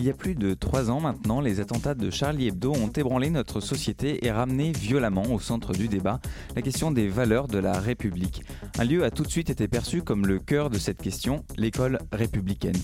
Il 0.00 0.04
y 0.04 0.10
a 0.10 0.14
plus 0.14 0.36
de 0.36 0.54
trois 0.54 0.92
ans 0.92 1.00
maintenant, 1.00 1.40
les 1.40 1.58
attentats 1.58 1.96
de 1.96 2.08
Charlie 2.08 2.46
Hebdo 2.46 2.72
ont 2.72 2.88
ébranlé 2.88 3.30
notre 3.30 3.58
société 3.58 4.24
et 4.24 4.30
ramené 4.30 4.70
violemment 4.70 5.24
au 5.32 5.40
centre 5.40 5.72
du 5.72 5.88
débat 5.88 6.20
la 6.54 6.62
question 6.62 6.92
des 6.92 7.08
valeurs 7.08 7.48
de 7.48 7.58
la 7.58 7.72
République. 7.80 8.44
Un 8.78 8.84
lieu 8.84 9.02
a 9.02 9.10
tout 9.10 9.24
de 9.24 9.30
suite 9.30 9.50
été 9.50 9.66
perçu 9.66 10.02
comme 10.02 10.24
le 10.24 10.38
cœur 10.38 10.70
de 10.70 10.78
cette 10.78 11.02
question, 11.02 11.42
l'école 11.56 11.98
républicaine. 12.12 12.76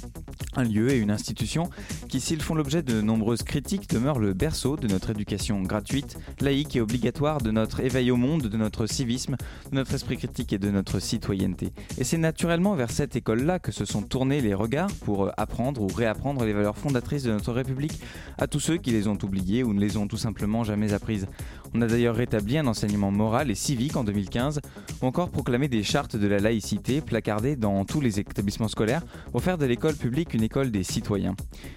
Un 0.57 0.65
lieu 0.65 0.91
et 0.91 0.99
une 0.99 1.13
institution 1.13 1.71
qui, 2.09 2.21
s'ils 2.21 2.43
font 2.43 2.55
l'objet 2.57 2.83
de 2.83 3.01
nombreuses 3.01 3.45
critiques, 3.45 3.89
demeurent 3.89 4.19
le 4.19 4.35
berceau 4.35 4.77
de 4.77 4.89
notre 4.89 5.11
éducation 5.11 5.63
gratuite, 5.63 6.17
laïque 6.41 6.75
et 6.75 6.81
obligatoire, 6.81 7.41
de 7.41 7.53
notre 7.53 7.81
éveil 7.81 8.11
au 8.11 8.17
monde, 8.17 8.43
de 8.43 8.57
notre 8.57 8.87
civisme, 8.87 9.37
de 9.71 9.77
notre 9.77 9.95
esprit 9.95 10.17
critique 10.17 10.53
et 10.53 10.59
de 10.59 10.71
notre 10.71 10.99
citoyenneté. 10.99 11.73
Et 11.97 12.05
c'est 12.05 12.19
naturellement 12.19 12.75
vers 12.75 12.91
cette 12.91 13.15
école-là 13.15 13.61
que 13.61 13.71
se 13.71 13.85
sont 13.85 14.03
tournés 14.03 14.41
les 14.41 14.55
regards 14.55 14.93
pour 15.05 15.31
apprendre 15.37 15.81
ou 15.83 15.87
réapprendre 15.87 16.45
les 16.45 16.53
valeurs 16.53 16.77
fondatrices 16.77 17.04
de 17.05 17.31
notre 17.31 17.53
République 17.53 18.01
à 18.39 18.47
tous 18.47 18.61
ceux 18.61 18.79
qui 18.79 18.91
les 18.91 19.09
ont 19.09 19.19
oubliées 19.23 19.63
ou 19.63 19.75
ne 19.75 19.81
les 19.81 19.97
ont 19.99 20.09
tout 20.09 20.17
simplement 20.17 20.65
jamais 20.65 20.95
apprises. 20.95 21.27
On 21.75 21.83
a 21.83 21.87
d'ailleurs 21.87 22.17
rétabli 22.17 22.57
un 22.57 22.67
enseignement 22.67 23.11
moral 23.11 23.51
et 23.51 23.55
civique 23.55 23.97
en 23.97 24.05
2015, 24.05 24.61
ou 25.03 25.07
encore 25.07 25.31
proclamé 25.31 25.69
des 25.69 25.83
chartes 25.83 26.17
de 26.17 26.27
la 26.27 26.39
laïcité 26.39 27.03
placardées 27.03 27.57
dans 27.57 27.85
tous 27.85 28.01
les 28.01 28.19
établissements 28.19 28.69
scolaires 28.69 29.03
pour 29.33 29.43
faire 29.43 29.59
de 29.59 29.67
l'école 29.67 29.95
publique 29.95 30.35
une 30.35 30.43
école 30.43 30.71
des 30.71 30.83
citoyens. 30.83 31.35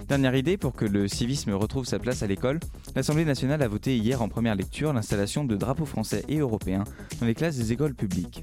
Dernière 0.07 0.35
idée 0.35 0.57
pour 0.57 0.73
que 0.73 0.85
le 0.85 1.07
civisme 1.07 1.51
retrouve 1.51 1.85
sa 1.85 1.99
place 1.99 2.23
à 2.23 2.27
l'école, 2.27 2.59
l'Assemblée 2.95 3.25
nationale 3.25 3.61
a 3.61 3.67
voté 3.67 3.97
hier 3.97 4.21
en 4.21 4.29
première 4.29 4.55
lecture 4.55 4.93
l'installation 4.93 5.43
de 5.43 5.55
drapeaux 5.55 5.85
français 5.85 6.23
et 6.29 6.37
européens 6.37 6.85
dans 7.19 7.27
les 7.27 7.35
classes 7.35 7.57
des 7.57 7.73
écoles 7.73 7.95
publiques. 7.95 8.41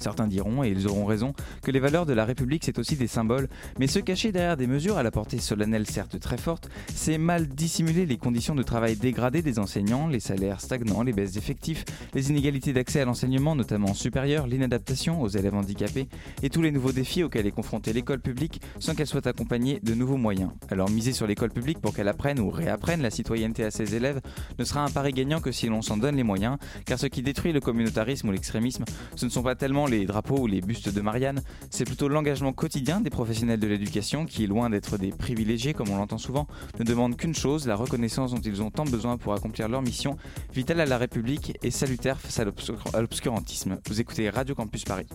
Certains 0.00 0.26
diront, 0.26 0.64
et 0.64 0.68
ils 0.68 0.86
auront 0.86 1.04
raison, 1.04 1.34
que 1.62 1.70
les 1.70 1.80
valeurs 1.80 2.06
de 2.06 2.12
la 2.12 2.24
République 2.24 2.64
c'est 2.64 2.78
aussi 2.78 2.96
des 2.96 3.06
symboles, 3.06 3.48
mais 3.78 3.86
se 3.86 3.98
cacher 3.98 4.32
derrière 4.32 4.56
des 4.56 4.66
mesures 4.66 4.96
à 4.96 5.02
la 5.02 5.10
portée 5.10 5.38
solennelle 5.38 5.86
certes 5.86 6.18
très 6.20 6.36
forte, 6.36 6.68
c'est 6.94 7.18
mal 7.18 7.46
dissimuler 7.46 8.06
les 8.06 8.16
conditions 8.16 8.54
de 8.54 8.62
travail 8.62 8.96
dégradées 8.96 9.42
des 9.42 9.58
enseignants, 9.58 10.06
les 10.06 10.20
salaires 10.20 10.60
stagnants, 10.60 11.02
les 11.02 11.12
baisses 11.12 11.32
d'effectifs, 11.32 11.84
les 12.14 12.30
inégalités 12.30 12.72
d'accès 12.72 13.00
à 13.00 13.04
l'enseignement 13.04 13.54
notamment 13.54 13.94
supérieur, 13.94 14.46
l'inadaptation 14.46 15.20
aux 15.20 15.28
élèves 15.28 15.54
handicapés 15.54 16.08
et 16.42 16.50
tous 16.50 16.62
les 16.62 16.70
nouveaux 16.70 16.92
défis 16.92 17.22
auxquels 17.22 17.46
est 17.46 17.50
confrontée 17.50 17.92
l'école 17.92 18.20
publique 18.20 18.60
sans 18.78 18.94
qu'elle 18.94 19.06
soit 19.06 19.26
accompagnée 19.26 19.80
de 19.82 19.94
nouveaux 19.94 20.16
moyens. 20.16 20.50
Alors 20.70 20.90
miser 20.90 21.12
sur 21.12 21.26
l'école 21.26 21.50
publique 21.50 21.80
pour 21.80 21.94
qu'elle 21.94 22.08
apprenne 22.08 22.40
ou 22.40 22.50
réapprenne 22.50 23.02
la 23.02 23.10
citoyenneté 23.10 23.64
à 23.64 23.70
ses 23.70 23.94
élèves 23.94 24.20
ne 24.58 24.64
sera 24.64 24.84
un 24.84 24.90
pari 24.90 25.12
gagnant 25.12 25.40
que 25.40 25.52
si 25.52 25.66
l'on 25.66 25.82
s'en 25.82 25.96
donne 25.96 26.16
les 26.16 26.22
moyens, 26.22 26.58
car 26.84 26.98
ce 26.98 27.06
qui 27.06 27.22
détruit 27.22 27.52
le 27.52 27.60
communautarisme 27.60 28.28
ou 28.28 28.32
l'extrémisme, 28.32 28.84
ce 29.16 29.24
ne 29.24 29.30
sont 29.30 29.42
pas 29.42 29.54
les 29.64 30.04
drapeaux 30.04 30.40
ou 30.40 30.46
les 30.46 30.60
bustes 30.60 30.90
de 30.90 31.00
Marianne, 31.00 31.42
c'est 31.70 31.84
plutôt 31.84 32.08
l'engagement 32.08 32.52
quotidien 32.52 33.00
des 33.00 33.08
professionnels 33.08 33.58
de 33.58 33.66
l'éducation 33.66 34.26
qui, 34.26 34.46
loin 34.46 34.68
d'être 34.68 34.98
des 34.98 35.10
privilégiés 35.10 35.72
comme 35.72 35.88
on 35.88 35.96
l'entend 35.96 36.18
souvent, 36.18 36.46
ne 36.78 36.84
demandent 36.84 37.16
qu'une 37.16 37.34
chose, 37.34 37.66
la 37.66 37.74
reconnaissance 37.74 38.32
dont 38.32 38.40
ils 38.40 38.62
ont 38.62 38.70
tant 38.70 38.84
besoin 38.84 39.16
pour 39.16 39.32
accomplir 39.32 39.68
leur 39.68 39.80
mission, 39.80 40.16
vitale 40.52 40.80
à 40.80 40.86
la 40.86 40.98
République 40.98 41.56
et 41.62 41.70
salutaire 41.70 42.20
face 42.20 42.38
à 42.40 43.00
l'obscurantisme. 43.00 43.78
Vous 43.88 44.00
écoutez 44.00 44.28
Radio 44.28 44.54
Campus 44.54 44.84
Paris. 44.84 45.06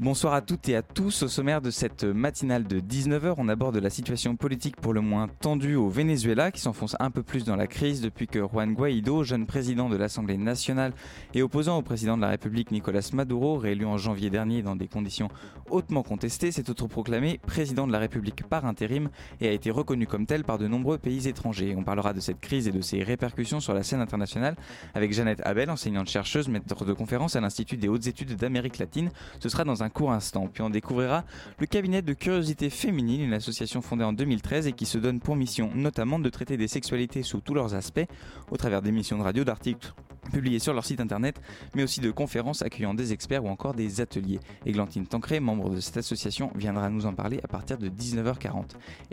Bonsoir 0.00 0.32
à 0.32 0.42
toutes 0.42 0.68
et 0.68 0.76
à 0.76 0.82
tous. 0.82 1.24
Au 1.24 1.28
sommaire 1.28 1.60
de 1.60 1.72
cette 1.72 2.04
matinale 2.04 2.62
de 2.62 2.78
19h, 2.78 3.34
on 3.36 3.48
aborde 3.48 3.76
la 3.78 3.90
situation 3.90 4.36
politique 4.36 4.76
pour 4.76 4.92
le 4.92 5.00
moins 5.00 5.26
tendue 5.40 5.74
au 5.74 5.88
Venezuela 5.88 6.52
qui 6.52 6.60
s'enfonce 6.60 6.94
un 7.00 7.10
peu 7.10 7.24
plus 7.24 7.44
dans 7.44 7.56
la 7.56 7.66
crise 7.66 8.00
depuis 8.00 8.28
que 8.28 8.38
Juan 8.38 8.74
Guaido, 8.74 9.24
jeune 9.24 9.44
président 9.44 9.88
de 9.88 9.96
l'Assemblée 9.96 10.36
nationale 10.36 10.92
et 11.34 11.42
opposant 11.42 11.78
au 11.78 11.82
président 11.82 12.16
de 12.16 12.22
la 12.22 12.28
République 12.28 12.70
Nicolas 12.70 13.10
Maduro, 13.12 13.58
réélu 13.58 13.86
en 13.86 13.96
janvier 13.96 14.30
dernier 14.30 14.62
dans 14.62 14.76
des 14.76 14.86
conditions 14.86 15.30
hautement 15.68 16.04
contestées, 16.04 16.52
s'est 16.52 16.70
autoproclamé 16.70 17.40
président 17.44 17.88
de 17.88 17.92
la 17.92 17.98
République 17.98 18.44
par 18.44 18.66
intérim 18.66 19.10
et 19.40 19.48
a 19.48 19.52
été 19.52 19.72
reconnu 19.72 20.06
comme 20.06 20.26
tel 20.26 20.44
par 20.44 20.58
de 20.58 20.68
nombreux 20.68 20.98
pays 20.98 21.26
étrangers. 21.26 21.74
On 21.76 21.82
parlera 21.82 22.12
de 22.12 22.20
cette 22.20 22.38
crise 22.38 22.68
et 22.68 22.72
de 22.72 22.82
ses 22.82 23.02
répercussions 23.02 23.58
sur 23.58 23.74
la 23.74 23.82
scène 23.82 24.00
internationale 24.00 24.54
avec 24.94 25.12
Jeannette 25.12 25.42
Abel, 25.44 25.68
enseignante 25.70 26.08
chercheuse, 26.08 26.46
maître 26.46 26.84
de 26.84 26.92
conférence 26.92 27.34
à 27.34 27.40
l'Institut 27.40 27.78
des 27.78 27.88
hautes 27.88 28.06
études 28.06 28.36
d'Amérique 28.36 28.78
latine. 28.78 29.10
Ce 29.40 29.48
sera 29.48 29.64
dans 29.64 29.82
un 29.82 29.87
court 29.88 30.12
instant. 30.12 30.48
Puis 30.52 30.62
on 30.62 30.70
découvrira 30.70 31.24
le 31.58 31.66
cabinet 31.66 32.02
de 32.02 32.12
curiosité 32.12 32.70
féminine, 32.70 33.22
une 33.22 33.34
association 33.34 33.82
fondée 33.82 34.04
en 34.04 34.12
2013 34.12 34.66
et 34.66 34.72
qui 34.72 34.86
se 34.86 34.98
donne 34.98 35.20
pour 35.20 35.36
mission 35.36 35.70
notamment 35.74 36.18
de 36.18 36.28
traiter 36.28 36.56
des 36.56 36.68
sexualités 36.68 37.22
sous 37.22 37.40
tous 37.40 37.54
leurs 37.54 37.74
aspects, 37.74 38.06
au 38.50 38.56
travers 38.56 38.82
d'émissions 38.82 39.18
de 39.18 39.22
radio, 39.22 39.44
d'articles 39.44 39.92
publiés 40.28 40.58
sur 40.58 40.74
leur 40.74 40.84
site 40.84 41.00
internet, 41.00 41.40
mais 41.74 41.82
aussi 41.82 42.00
de 42.00 42.10
conférences 42.10 42.62
accueillant 42.62 42.94
des 42.94 43.12
experts 43.12 43.44
ou 43.44 43.48
encore 43.48 43.74
des 43.74 44.00
ateliers. 44.00 44.40
Églantine 44.66 45.06
Tancré, 45.06 45.40
membre 45.40 45.70
de 45.70 45.80
cette 45.80 45.96
association, 45.96 46.50
viendra 46.54 46.90
nous 46.90 47.06
en 47.06 47.14
parler 47.14 47.40
à 47.42 47.48
partir 47.48 47.78
de 47.78 47.88
19h40. 47.88 48.64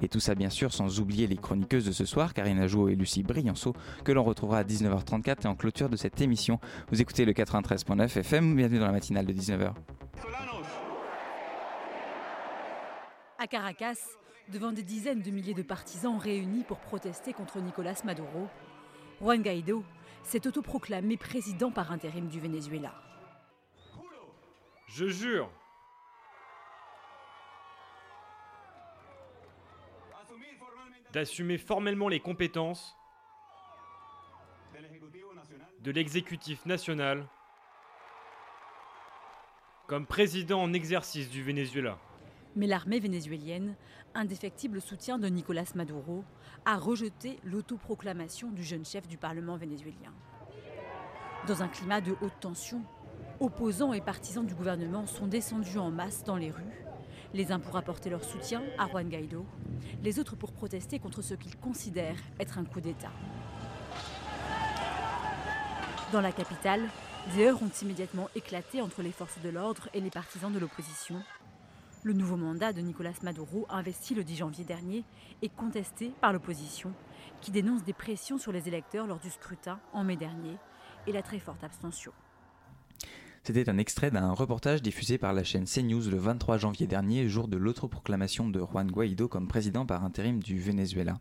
Et 0.01 0.07
tout 0.07 0.19
ça 0.19 0.35
bien 0.35 0.49
sûr 0.49 0.73
sans 0.73 0.99
oublier 0.99 1.27
les 1.27 1.37
chroniqueuses 1.37 1.85
de 1.85 1.91
ce 1.91 2.05
soir, 2.05 2.33
Karina 2.33 2.67
Jouot 2.67 2.89
et 2.89 2.95
Lucie 2.95 3.23
Brianceau, 3.23 3.73
que 4.03 4.11
l'on 4.11 4.23
retrouvera 4.23 4.59
à 4.59 4.63
19h34 4.63 5.45
et 5.45 5.47
en 5.47 5.55
clôture 5.55 5.89
de 5.89 5.97
cette 5.97 6.19
émission. 6.21 6.59
Vous 6.91 7.01
écoutez 7.01 7.25
le 7.25 7.33
93.9 7.33 8.17
FM, 8.17 8.55
bienvenue 8.55 8.79
dans 8.79 8.87
la 8.87 8.91
matinale 8.91 9.25
de 9.25 9.33
19h. 9.33 9.73
À 13.45 13.47
Caracas, 13.47 14.17
devant 14.49 14.71
des 14.71 14.81
dizaines 14.81 15.21
de 15.21 15.29
milliers 15.29 15.53
de 15.53 15.61
partisans 15.61 16.17
réunis 16.17 16.63
pour 16.63 16.79
protester 16.79 17.31
contre 17.31 17.59
Nicolas 17.59 18.01
Maduro, 18.03 18.47
Juan 19.21 19.43
Guaido 19.43 19.83
s'est 20.23 20.47
autoproclamé 20.47 21.15
président 21.15 21.69
par 21.69 21.91
intérim 21.91 22.27
du 22.27 22.39
Venezuela. 22.39 22.95
Je 24.87 25.05
jure 25.05 25.47
d'assumer 31.13 31.59
formellement 31.59 32.07
les 32.07 32.21
compétences 32.21 32.97
de 35.81 35.91
l'exécutif 35.91 36.65
national 36.65 37.27
comme 39.85 40.07
président 40.07 40.63
en 40.63 40.73
exercice 40.73 41.29
du 41.29 41.43
Venezuela. 41.43 41.99
Mais 42.55 42.67
l'armée 42.67 42.99
vénézuélienne, 42.99 43.75
indéfectible 44.13 44.79
soutien 44.79 45.17
de 45.19 45.27
Nicolas 45.27 45.65
Maduro, 45.75 46.23
a 46.65 46.77
rejeté 46.77 47.37
l'autoproclamation 47.43 48.49
du 48.51 48.63
jeune 48.63 48.85
chef 48.85 49.07
du 49.07 49.17
Parlement 49.17 49.57
vénézuélien. 49.57 50.13
Dans 51.47 51.61
un 51.61 51.67
climat 51.67 52.01
de 52.01 52.15
haute 52.21 52.39
tension, 52.39 52.81
opposants 53.39 53.93
et 53.93 54.01
partisans 54.01 54.45
du 54.45 54.55
gouvernement 54.55 55.05
sont 55.05 55.27
descendus 55.27 55.77
en 55.77 55.91
masse 55.91 56.23
dans 56.23 56.37
les 56.37 56.49
rues, 56.49 56.63
les 57.33 57.51
uns 57.51 57.59
pour 57.59 57.75
apporter 57.75 58.09
leur 58.09 58.23
soutien 58.23 58.63
à 58.79 58.87
Juan 58.87 59.09
Guaido, 59.09 59.45
les 60.01 60.17
autres 60.17 60.37
pour 60.37 60.53
protester 60.53 60.97
contre 60.99 61.21
ce 61.21 61.33
qu'ils 61.33 61.57
considèrent 61.57 62.21
être 62.39 62.57
un 62.57 62.63
coup 62.63 62.79
d'État. 62.79 63.11
Dans 66.13 66.21
la 66.21 66.31
capitale, 66.31 66.87
des 67.35 67.47
heurts 67.47 67.61
ont 67.61 67.71
immédiatement 67.81 68.29
éclaté 68.35 68.81
entre 68.81 69.01
les 69.01 69.11
forces 69.11 69.39
de 69.43 69.49
l'ordre 69.49 69.89
et 69.93 69.99
les 69.99 70.11
partisans 70.11 70.53
de 70.53 70.59
l'opposition, 70.59 71.21
le 72.05 72.13
nouveau 72.13 72.37
mandat 72.37 72.71
de 72.71 72.81
Nicolas 72.81 73.13
Maduro, 73.23 73.65
investi 73.67 74.13
le 74.13 74.23
10 74.23 74.35
janvier 74.35 74.63
dernier, 74.63 75.03
est 75.41 75.49
contesté 75.49 76.11
par 76.21 76.33
l'opposition, 76.33 76.93
qui 77.41 77.49
dénonce 77.49 77.83
des 77.83 77.93
pressions 77.93 78.37
sur 78.37 78.51
les 78.51 78.67
électeurs 78.67 79.07
lors 79.07 79.19
du 79.19 79.31
scrutin 79.31 79.79
en 79.91 80.03
mai 80.03 80.15
dernier 80.15 80.55
et 81.07 81.11
la 81.11 81.23
très 81.23 81.39
forte 81.39 81.63
abstention. 81.63 82.11
C'était 83.43 83.69
un 83.69 83.79
extrait 83.79 84.11
d'un 84.11 84.33
reportage 84.33 84.83
diffusé 84.83 85.17
par 85.17 85.33
la 85.33 85.43
chaîne 85.43 85.65
CNews 85.65 86.07
le 86.11 86.17
23 86.17 86.59
janvier 86.59 86.85
dernier, 86.85 87.27
jour 87.27 87.47
de 87.47 87.57
l'autoproclamation 87.57 88.49
de 88.49 88.59
Juan 88.59 88.89
Guaido 88.89 89.27
comme 89.27 89.47
président 89.47 89.87
par 89.87 90.03
intérim 90.03 90.43
du 90.43 90.59
Venezuela. 90.59 91.15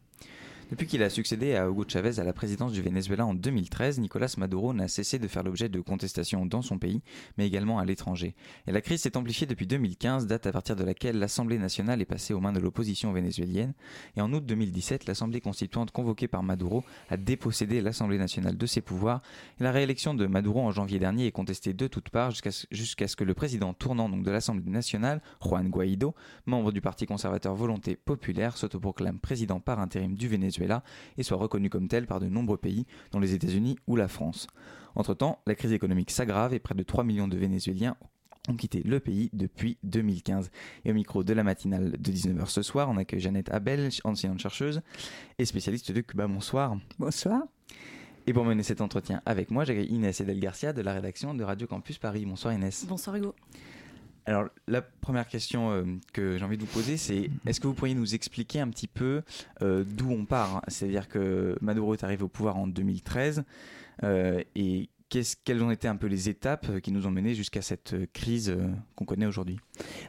Depuis 0.71 0.87
qu'il 0.87 1.03
a 1.03 1.11
succédé 1.11 1.55
à 1.55 1.69
Hugo 1.69 1.85
Chavez 1.87 2.19
à 2.19 2.25
la 2.25 2.33
présidence 2.33 2.73
du 2.73 2.81
Venezuela 2.81 3.27
en 3.27 3.35
2013, 3.35 4.01
Nicolas 4.01 4.35
Maduro 4.39 4.73
n'a 4.73 4.89
cessé 4.89 5.19
de 5.19 5.29
faire 5.29 5.43
l'objet 5.43 5.69
de 5.69 5.79
contestations 5.79 6.47
dans 6.47 6.63
son 6.63 6.79
pays, 6.79 7.03
mais 7.37 7.47
également 7.47 7.79
à 7.79 7.85
l'étranger. 7.85 8.35
Et 8.67 8.73
la 8.73 8.81
crise 8.81 9.03
s'est 9.03 9.19
amplifiée 9.19 9.47
depuis 9.47 9.67
2015, 9.67 10.27
date 10.27 10.47
à 10.47 10.53
partir 10.53 10.75
de 10.75 10.83
laquelle 10.83 11.19
l'Assemblée 11.19 11.59
nationale 11.59 12.01
est 12.01 12.07
passée 12.07 12.33
aux 12.33 12.41
mains 12.41 12.53
de 12.53 12.61
l'opposition 12.61 13.13
vénézuélienne. 13.13 13.75
Et 14.17 14.23
en 14.23 14.33
août 14.33 14.45
2017, 14.45 15.05
l'Assemblée 15.05 15.43
constituante 15.43 15.91
convoquée 15.91 16.29
par 16.29 16.43
Maduro 16.43 16.83
a 17.11 17.19
dépossédé 17.19 17.83
l'Assemblée 17.83 18.19
nationale 18.19 18.57
de 18.57 18.67
ses 18.67 18.81
pouvoirs. 18.81 19.21
Et 19.61 19.65
la 19.65 19.71
réélection 19.71 20.15
de 20.15 20.27
Maduro 20.27 20.63
en 20.63 20.71
janvier 20.71 20.99
dernier 20.99 21.27
est 21.27 21.33
contestée 21.33 21.75
de 21.75 21.87
toutes 21.89 22.09
parts 22.09 22.33
jusqu'à 22.71 23.07
ce 23.09 23.17
que 23.17 23.25
le 23.25 23.35
président 23.35 23.75
tournant 23.75 24.09
de 24.09 24.31
l'Assemblée 24.31 24.71
nationale, 24.71 25.21
Juan 25.43 25.69
Guaido, 25.69 26.15
membre 26.47 26.73
du 26.73 26.81
Parti 26.81 27.05
conservateur 27.05 27.55
Volonté 27.55 27.97
populaire, 27.97 28.57
s'autoproclame 28.57 29.19
président 29.19 29.61
par 29.61 29.79
intérim 29.79 30.15
du 30.15 30.27
Venezuela 30.27 30.64
et 31.19 31.23
soit 31.23 31.37
reconnu 31.37 31.71
comme 31.71 31.89
tel 31.89 32.07
par 32.07 32.21
de 32.21 32.27
nombreux 32.27 32.57
pays, 32.57 32.87
dont 33.13 33.21
les 33.21 33.35
États-Unis 33.35 33.77
ou 33.87 33.97
la 33.97 34.09
France. 34.09 34.47
Entre-temps, 34.95 35.41
la 35.47 35.55
crise 35.55 35.73
économique 35.73 36.11
s'aggrave 36.11 36.55
et 36.55 36.59
près 36.59 36.75
de 36.75 36.83
3 36.83 37.05
millions 37.05 37.29
de 37.29 37.37
Vénézuéliens 37.37 37.97
ont 38.49 38.57
quitté 38.57 38.83
le 38.85 39.01
pays 39.01 39.31
depuis 39.33 39.79
2015. 39.83 40.51
Et 40.85 40.91
au 40.91 40.95
micro 40.95 41.25
de 41.25 41.33
la 41.33 41.43
matinale 41.43 41.93
de 41.99 42.13
19h 42.13 42.47
ce 42.47 42.63
soir, 42.63 42.89
on 42.91 42.97
accueille 42.97 43.21
Jeannette 43.21 43.51
Abel, 43.51 43.89
ancienne 44.05 44.39
chercheuse 44.39 44.83
et 45.39 45.45
spécialiste 45.45 45.93
de 45.93 46.01
Cuba. 46.01 46.27
Bonsoir. 46.27 46.77
Bonsoir. 46.99 47.43
Et 48.27 48.33
pour 48.33 48.45
mener 48.45 48.63
cet 48.63 48.81
entretien 48.81 49.21
avec 49.27 49.51
moi, 49.51 49.65
j'accueille 49.65 49.89
Inès 49.89 50.21
Edel 50.21 50.41
Garcia 50.41 50.73
de 50.73 50.81
la 50.81 50.95
rédaction 50.95 51.35
de 51.35 51.45
Radio 51.45 51.67
Campus 51.67 51.99
Paris. 51.99 52.25
Bonsoir 52.25 52.55
Inès. 52.55 52.87
Bonsoir 52.87 53.17
Hugo. 53.17 53.35
Alors, 54.27 54.49
la 54.69 54.81
première 54.81 55.29
question 55.29 55.71
euh, 55.71 55.83
que 56.13 56.39
j'ai 56.39 56.45
envie 56.45 56.57
de 56.57 56.63
vous 56.63 56.73
poser, 56.73 56.97
c'est 56.97 57.31
est-ce 57.47 57.61
que 57.61 57.67
vous 57.67 57.75
pourriez 57.75 57.95
nous 57.95 58.15
expliquer 58.15 58.61
un 58.61 58.69
petit 58.69 58.87
peu 58.87 59.23
euh, 59.63 59.85
d'où 59.87 60.11
on 60.11 60.25
part? 60.25 60.63
C'est-à-dire 60.69 61.09
que 61.09 61.57
Maduro 61.61 61.93
est 61.95 62.05
arrivé 62.05 62.23
au 62.23 62.29
pouvoir 62.29 62.57
en 62.57 62.67
2013 62.67 63.45
euh, 64.03 64.43
et 64.55 64.89
quelles 65.45 65.63
ont 65.63 65.71
été 65.71 65.87
un 65.87 65.95
peu 65.95 66.09
les 66.09 66.29
étapes 66.29 66.81
qui 66.81 66.91
nous 66.91 67.07
ont 67.07 67.11
mené 67.11 67.35
jusqu'à 67.35 67.63
cette 67.63 67.95
crise 68.13 68.57
qu'on 68.97 69.05
connaît 69.05 69.27
aujourd'hui? 69.27 69.61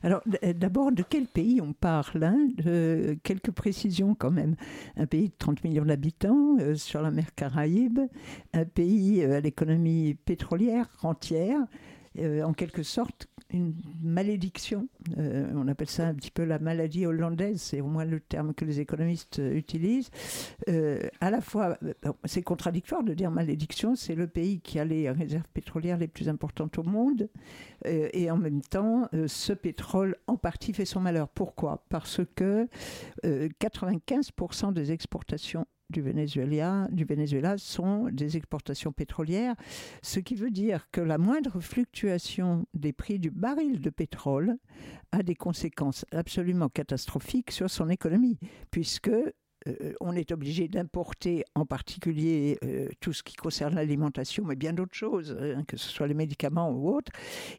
Alors, 0.02 0.24
d'abord, 0.56 0.92
de 0.92 1.04
quel 1.08 1.28
pays 1.28 1.62
on 1.62 1.74
parle 1.74 2.24
hein 2.24 2.48
Quelques 3.22 3.52
précisions 3.52 4.16
quand 4.16 4.32
même. 4.32 4.56
Un 4.98 5.06
pays 5.06 5.28
de 5.28 5.34
30 5.38 5.64
millions 5.64 5.86
d'habitants 5.86 6.58
sur 6.74 7.04
la 7.04 7.12
mer 7.12 7.36
Caraïbe, 7.36 8.00
un 8.54 8.66
pays 8.66 9.24
à 9.24 9.42
l'économie 9.42 10.16
pétrolière 10.16 10.88
entière. 11.04 11.60
En 12.44 12.54
quelque 12.54 12.84
sorte 12.84 13.28
une 13.52 13.74
malédiction. 14.02 14.88
Euh, 15.18 15.52
on 15.56 15.68
appelle 15.68 15.90
ça 15.90 16.08
un 16.08 16.14
petit 16.14 16.32
peu 16.32 16.44
la 16.44 16.60
maladie 16.60 17.06
hollandaise, 17.06 17.62
c'est 17.62 17.82
au 17.82 17.88
moins 17.88 18.06
le 18.06 18.20
terme 18.20 18.54
que 18.54 18.66
les 18.66 18.80
économistes 18.80 19.40
euh, 19.40 19.56
utilisent. 19.56 20.10
Euh, 20.68 21.00
à 21.22 21.30
la 21.30 21.42
fois, 21.42 21.78
c'est 22.26 22.42
contradictoire 22.42 23.04
de 23.04 23.14
dire 23.14 23.32
malédiction, 23.32 23.96
c'est 23.96 24.16
le 24.16 24.28
pays 24.28 24.60
qui 24.62 24.80
a 24.80 24.86
les 24.86 25.10
réserves 25.10 25.48
pétrolières 25.54 25.98
les 25.98 26.08
plus 26.08 26.28
importantes 26.30 26.78
au 26.78 26.84
monde, 26.84 27.30
et 27.86 28.32
en 28.32 28.38
même 28.38 28.62
temps, 28.62 29.08
ce 29.28 29.54
pétrole 29.54 30.16
en 30.28 30.38
partie 30.38 30.74
fait 30.74 30.86
son 30.86 31.00
malheur. 31.00 31.28
Pourquoi? 31.28 31.84
Parce 31.90 32.22
que 32.36 32.68
95% 33.24 34.74
des 34.74 34.92
exportations 34.92 35.68
du 35.90 36.02
Venezuela, 36.02 36.88
du 36.92 37.06
Venezuela 37.06 37.58
sont 37.58 38.10
des 38.12 38.38
exportations 38.38 38.92
pétrolières, 38.92 39.56
ce 40.02 40.20
qui 40.20 40.36
veut 40.36 40.52
dire 40.52 40.90
que 40.92 41.02
la 41.02 41.18
moindre 41.18 41.60
fluctuation 41.60 42.66
des 42.74 42.94
prix 42.94 43.20
du 43.20 43.32
baril 43.32 43.82
de 43.82 43.90
pétrole 43.90 44.58
a 45.12 45.24
des 45.24 45.36
conséquences 45.36 46.06
absolument 46.12 46.70
catastrophiques 46.70 47.52
sur 47.52 47.70
son 47.70 47.90
économie, 47.90 48.40
puisque 48.72 49.12
euh, 49.68 49.94
on 50.00 50.16
est 50.16 50.32
obligé 50.32 50.68
d'importer 50.68 51.44
en 51.56 51.66
particulier 51.66 52.58
euh, 52.64 52.88
tout 53.00 53.14
ce 53.14 53.24
qui 53.24 53.36
concerne 53.36 53.76
l'alimentation, 53.76 54.44
mais 54.46 54.56
bien 54.56 54.74
d'autres 54.74 54.96
choses, 54.96 55.36
hein, 55.40 55.64
que 55.68 55.78
ce 55.78 55.90
soit 55.90 56.08
les 56.08 56.14
médicaments 56.14 56.72
ou 56.72 56.96
autres. 56.96 57.12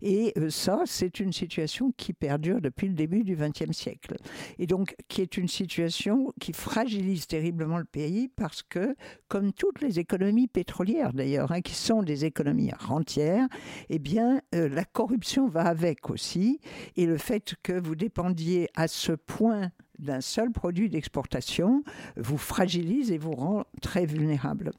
Et 0.02 0.32
euh, 0.38 0.50
ça, 0.50 0.82
c'est 0.86 1.20
une 1.20 1.32
situation 1.32 1.92
qui 1.96 2.12
perdure 2.12 2.60
depuis 2.60 2.88
le 2.88 2.94
début 2.94 3.24
du 3.24 3.36
XXe 3.36 3.72
siècle. 3.72 4.16
Et 4.58 4.66
donc, 4.66 4.94
qui 5.08 5.20
est 5.20 5.36
une 5.36 5.48
situation 5.48 6.32
qui 6.40 6.52
fragilise 6.52 7.26
terriblement 7.26 7.78
le 7.78 7.84
pays 7.84 8.28
parce 8.28 8.62
que, 8.62 8.94
comme 9.28 9.52
toutes 9.52 9.80
les 9.80 9.98
économies 9.98 10.48
pétrolières 10.48 11.12
d'ailleurs, 11.12 11.52
hein, 11.52 11.60
qui 11.60 11.74
sont 11.74 12.02
des 12.02 12.24
économies 12.24 12.72
rentières, 12.78 13.48
eh 13.88 13.98
bien, 13.98 14.40
la 14.52 14.84
corruption 14.84 15.48
va 15.48 15.64
avec 15.66 16.10
aussi. 16.10 16.60
Et 16.96 17.06
le 17.06 17.18
fait 17.18 17.54
que 17.62 17.72
vous 17.72 17.94
dépendiez 17.94 18.68
à 18.74 18.88
ce 18.88 19.12
point 19.12 19.70
d'un 19.98 20.20
seul 20.20 20.50
produit 20.50 20.88
d'exportation 20.88 21.82
vous 22.16 22.38
fragilise 22.38 23.12
et 23.12 23.18
vous 23.18 23.32
rend 23.32 23.64
très 23.80 24.06
vulnérable. 24.06 24.72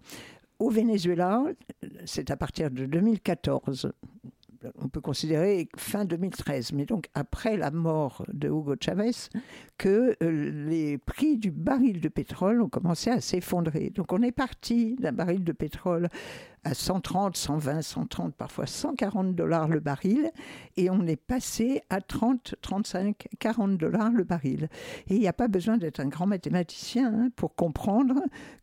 Au 0.59 0.69
Venezuela, 0.69 1.43
c'est 2.05 2.31
à 2.31 2.37
partir 2.37 2.71
de 2.71 2.85
2014, 2.85 3.91
on 4.79 4.87
peut 4.89 5.01
considérer 5.01 5.69
fin 5.77 6.05
2013, 6.05 6.73
mais 6.73 6.85
donc 6.85 7.09
après 7.13 7.57
la 7.57 7.71
mort 7.71 8.25
de 8.31 8.47
Hugo 8.47 8.75
Chavez, 8.79 9.11
que 9.77 10.15
euh, 10.21 10.67
les 10.67 10.97
prix 10.97 11.37
du 11.37 11.51
baril 11.51 12.01
de 12.01 12.09
pétrole 12.09 12.61
ont 12.61 12.69
commencé 12.69 13.09
à 13.09 13.21
s'effondrer. 13.21 13.91
Donc 13.91 14.13
on 14.13 14.21
est 14.21 14.31
parti 14.31 14.95
d'un 14.95 15.11
baril 15.11 15.43
de 15.43 15.51
pétrole 15.51 16.09
à 16.67 16.73
130, 16.73 17.37
120, 17.37 17.81
130, 17.81 18.35
parfois 18.35 18.67
140 18.67 19.35
dollars 19.35 19.69
le 19.69 19.79
baril, 19.79 20.31
et 20.75 20.89
on 20.89 21.07
est 21.07 21.15
passé 21.15 21.81
à 21.89 22.01
30, 22.01 22.55
35, 22.61 23.27
40 23.39 23.77
dollars 23.77 24.11
le 24.11 24.25
baril. 24.25 24.69
Et 25.09 25.15
il 25.15 25.19
n'y 25.19 25.29
a 25.29 25.33
pas 25.33 25.47
besoin 25.47 25.77
d'être 25.77 26.01
un 26.01 26.07
grand 26.07 26.27
mathématicien 26.27 27.13
hein, 27.13 27.29
pour 27.37 27.55
comprendre 27.55 28.15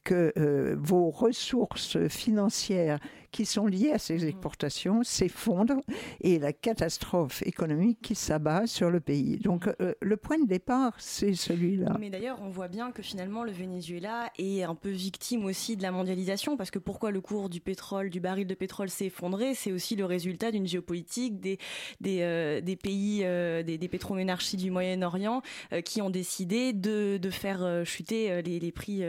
que 0.05 0.33
euh, 0.37 0.77
vos 0.79 1.09
ressources 1.09 1.97
financières 2.09 2.99
qui 3.35 3.47
sont 3.47 3.67
liées 3.67 3.91
à 3.91 3.99
ces 3.99 4.27
exportations 4.27 5.03
s'effondrent 5.03 5.81
et 6.21 6.39
la 6.39 6.53
catastrophe 6.53 7.43
économique 7.43 7.99
qui 8.01 8.15
s'abat 8.15 8.69
sur 8.69 8.91
le 8.91 9.01
pays. 9.01 9.39
Donc 9.39 9.69
euh, 9.81 9.93
le 10.01 10.17
point 10.17 10.39
de 10.39 10.47
départ, 10.47 10.93
c'est 10.99 11.35
celui-là. 11.35 11.97
Mais 11.99 12.11
d'ailleurs, 12.11 12.39
on 12.43 12.49
voit 12.49 12.69
bien 12.69 12.93
que 12.93 13.03
finalement 13.03 13.43
le 13.43 13.51
Venezuela 13.51 14.31
est 14.39 14.63
un 14.63 14.77
peu 14.77 14.91
victime 14.91 15.47
aussi 15.47 15.77
de 15.77 15.83
la 15.83 15.91
mondialisation, 15.91 16.57
parce 16.57 16.71
que 16.71 16.79
pourquoi 16.79 17.11
le 17.11 17.21
cours 17.21 17.49
du 17.49 17.61
pétrole 17.61 17.94
du 18.03 18.21
baril 18.21 18.47
de 18.47 18.55
pétrole 18.55 18.89
s'est 18.89 19.07
effondré, 19.07 19.55
c'est 19.55 19.73
aussi 19.73 19.97
le 19.97 20.05
résultat 20.05 20.51
d'une 20.51 20.67
géopolitique 20.67 21.41
des, 21.41 21.59
des, 22.01 22.19
euh, 22.21 22.61
des 22.61 22.77
pays, 22.77 23.21
euh, 23.25 23.63
des, 23.63 23.79
des 23.79 23.89
pétroménarchies 23.89 24.57
du 24.57 24.71
Moyen-Orient 24.71 25.43
euh, 25.73 25.81
qui 25.81 26.03
ont 26.03 26.11
décidé 26.11 26.73
de, 26.73 27.19
de 27.19 27.31
faire 27.31 27.83
chuter 27.85 28.43
les, 28.43 28.59
les 28.59 28.73
prix 28.73 29.03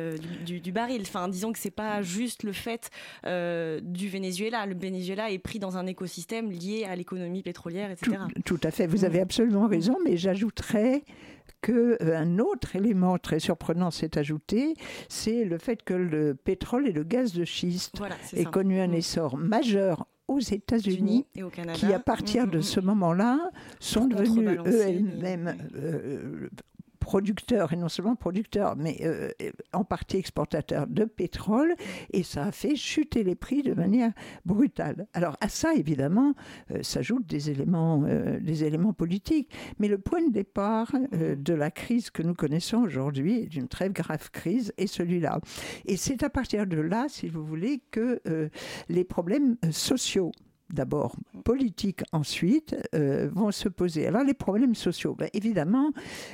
du, 0.46 0.60
du, 0.60 0.72
baril. 0.72 1.02
Enfin, 1.02 1.28
disons 1.28 1.52
que 1.52 1.60
c'est 1.60 1.72
pas 1.72 2.02
juste 2.02 2.44
le 2.44 2.54
fait 2.54 2.90
du 3.24 4.10
Venezuela. 4.10 4.66
Le 4.66 4.76
Venezuela 4.76 5.32
est 5.32 5.40
pris 5.40 5.60
dans 5.60 5.78
un 5.78 5.86
écosystème 5.88 6.52
lié 6.52 6.86
à 6.86 6.96
l'économie 6.96 7.44
pétrolière, 7.44 7.92
etc. 7.92 8.18
Tout, 8.46 8.58
tout, 8.58 8.68
à 8.68 8.72
fait, 8.72 8.88
vous 8.88 9.06
avez 9.06 9.20
absolument 9.20 9.68
raison, 9.68 9.98
mais 10.04 10.18
j'ajouterais 10.18 11.04
qu'un 11.66 12.40
autre 12.40 12.76
élément 12.76 13.18
très 13.18 13.40
surprenant 13.40 13.92
s'est 13.92 14.18
ajouté, 14.18 14.76
c'est 15.10 15.44
le 15.46 15.58
fait 15.58 15.84
que 15.84 15.94
le 15.94 16.36
pétrole 16.36 16.88
et 16.88 16.92
le 16.92 17.04
gaz 17.04 17.34
de 17.34 17.44
schiste 17.46 18.02
aient 18.36 18.46
connu 18.46 18.80
un 18.80 18.88
mm. 18.88 18.94
essor 18.94 19.38
majeur 19.38 20.06
aux 20.28 20.40
États-Unis, 20.40 21.28
qui 21.74 21.94
à 21.94 22.00
partir 22.00 22.48
mm, 22.48 22.52
de 22.52 22.58
mm, 22.60 22.64
ce 22.64 22.80
moment-là 22.80 23.52
sont 23.80 24.08
devenus 24.08 24.60
eux-mêmes 24.66 25.56
euh, 25.76 26.50
producteurs, 27.06 27.72
et 27.72 27.76
non 27.76 27.88
seulement 27.88 28.16
producteurs, 28.16 28.76
mais 28.76 28.98
euh, 29.02 29.30
en 29.74 29.84
partie 29.84 30.18
exportateurs 30.18 30.88
de 30.88 31.06
pétrole, 31.06 31.76
et 32.12 32.24
ça 32.24 32.46
a 32.46 32.52
fait 32.52 32.76
chuter 32.76 33.24
les 33.24 33.36
prix 33.36 33.62
de 33.62 33.76
manière 33.76 34.12
brutale. 34.44 35.06
Alors 35.14 35.38
à 35.40 35.48
ça, 35.48 35.76
évidemment, 35.76 36.34
euh, 36.72 36.82
s'ajoutent 36.82 37.28
des 37.28 37.52
éléments, 37.52 38.04
euh, 38.08 38.40
des 38.40 38.64
éléments 38.64 38.92
politiques, 38.92 39.52
mais 39.78 39.88
le 39.88 40.00
point 40.00 40.24
de 40.26 40.32
départ 40.32 40.94
de 41.12 41.54
la 41.54 41.70
crise 41.70 42.10
que 42.10 42.24
nous 42.24 42.34
connaissons 42.34 42.78
aujourd'hui, 42.78 43.46
d'une 43.46 43.68
très 43.68 43.92
grave 43.92 44.32
crise, 44.32 44.74
est 44.78 44.88
celui-là. 44.88 45.42
Et 45.86 45.98
c'est 45.98 46.24
à 46.24 46.32
partir 46.32 46.66
de 46.66 46.80
là, 46.80 47.06
si 47.08 47.28
vous 47.28 47.46
voulez, 47.46 47.84
que 47.92 48.20
les 48.90 49.04
problèmes 49.04 49.58
sociaux 49.70 50.32
d'abord 50.70 51.16
politiques 51.44 52.04
ensuite, 52.12 52.76
euh, 52.94 53.30
vont 53.34 53.52
se 53.52 53.70
poser. 53.70 54.08
Alors 54.08 54.24
les 54.24 54.34
problèmes 54.34 54.76
sociaux, 54.76 55.16
ben, 55.16 55.30
évidemment, 55.34 55.92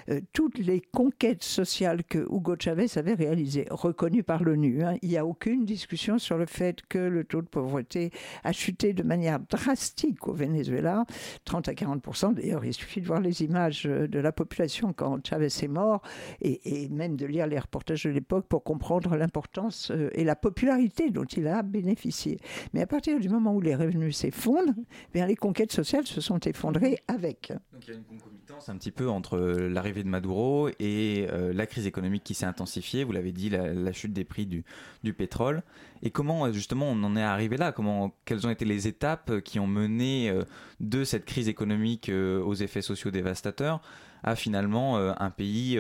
euh, 0.10 0.22
toutes 0.34 0.58
les 0.58 0.82
conquêtes 0.82 1.44
sociales 1.44 2.04
que 2.04 2.20
Hugo 2.20 2.56
Chavez 2.60 2.88
avait 2.96 3.14
réalisées, 3.14 3.68
reconnues 3.70 4.24
par 4.24 4.44
l'ONU, 4.44 4.84
hein, 4.84 4.96
il 5.02 5.10
n'y 5.10 5.18
a 5.18 5.26
aucune 5.26 5.66
discussion 5.66 6.18
sur 6.18 6.38
le 6.38 6.46
fait 6.46 6.82
que 6.88 6.98
le 6.98 7.24
taux 7.24 7.42
de 7.42 7.48
pauvreté 7.48 8.12
a 8.44 8.52
chuté 8.52 8.94
de 8.94 9.04
manière 9.04 9.40
drastique 9.40 10.28
au 10.28 10.34
Venezuela, 10.34 11.06
30 11.46 11.68
à 11.68 11.74
40% 11.74 12.34
D'ailleurs, 12.34 12.66
il 12.66 12.74
suffit 12.74 13.02
de 13.02 13.08
voir 13.08 13.20
les 13.20 13.44
images 13.44 13.84
de 13.84 14.20
la 14.20 14.32
population 14.32 14.94
quand 14.94 15.26
Chavez 15.26 15.48
est 15.48 15.68
mort 15.68 16.02
et, 16.42 16.86
et 16.86 16.90
même 16.90 17.16
de 17.16 17.26
lire 17.26 17.48
les 17.48 17.60
reportages 17.60 18.04
de 18.04 18.10
l'époque 18.10 18.48
pour 18.48 18.64
comprendre 18.64 19.16
l'importance 19.16 19.92
euh, 19.92 20.10
et 20.14 20.24
la 20.24 20.36
popularité 20.36 21.10
dont 21.10 21.26
il 21.26 21.48
a 21.48 21.64
bénéficié. 21.64 22.40
Mais 22.74 22.82
à 22.82 22.88
partir 22.88 23.20
du 23.20 23.30
moment 23.30 23.54
où 23.54 23.62
les 23.62 23.76
revenus 23.76 24.16
s'effondre, 24.22 24.74
bien 25.14 25.26
les 25.26 25.36
conquêtes 25.36 25.72
sociales 25.72 26.06
se 26.06 26.22
sont 26.22 26.40
effondrées 26.40 27.00
avec. 27.08 27.52
Donc 27.74 27.88
il 27.88 27.90
y 27.90 27.94
a 27.94 27.98
une 27.98 28.04
concomitance 28.04 28.70
un 28.70 28.78
petit 28.78 28.92
peu 28.92 29.10
entre 29.10 29.38
l'arrivée 29.38 30.04
de 30.04 30.10
Maduro 30.10 30.70
et 30.80 31.28
euh, 31.32 31.54
la 31.54 31.66
crise 31.66 31.88
économique 31.88 32.24
qui 32.24 32.34
s'est 32.34 32.46
intensifiée, 32.46 33.04
vous 33.04 33.12
l'avez 33.12 33.32
dit, 33.32 33.50
la, 33.50 33.92
chute 33.94 34.14
des 34.14 34.24
prix 34.24 34.46
du, 34.46 34.64
du, 35.04 35.14
pétrole. 35.14 35.64
Et 36.04 36.12
comment 36.12 36.52
justement 36.52 36.88
on 36.90 37.04
en 37.04 37.16
est 37.16 37.24
arrivé 37.24 37.58
là? 37.58 37.72
Comment, 37.72 38.14
Quelles 38.26 38.46
ont 38.46 38.50
été 38.50 38.66
les 38.66 38.88
étapes 38.88 39.42
qui 39.42 39.60
ont 39.60 39.68
mené 39.68 40.30
euh, 40.30 40.44
de 40.80 41.04
cette 41.04 41.26
crise 41.26 41.48
économique 41.48 42.10
euh, 42.10 42.42
aux 42.42 42.56
effets 42.56 42.82
sociaux 42.82 43.12
dévastateurs 43.12 43.82
à 44.24 44.36
finalement 44.36 44.98
un 44.98 45.32
pays 45.32 45.80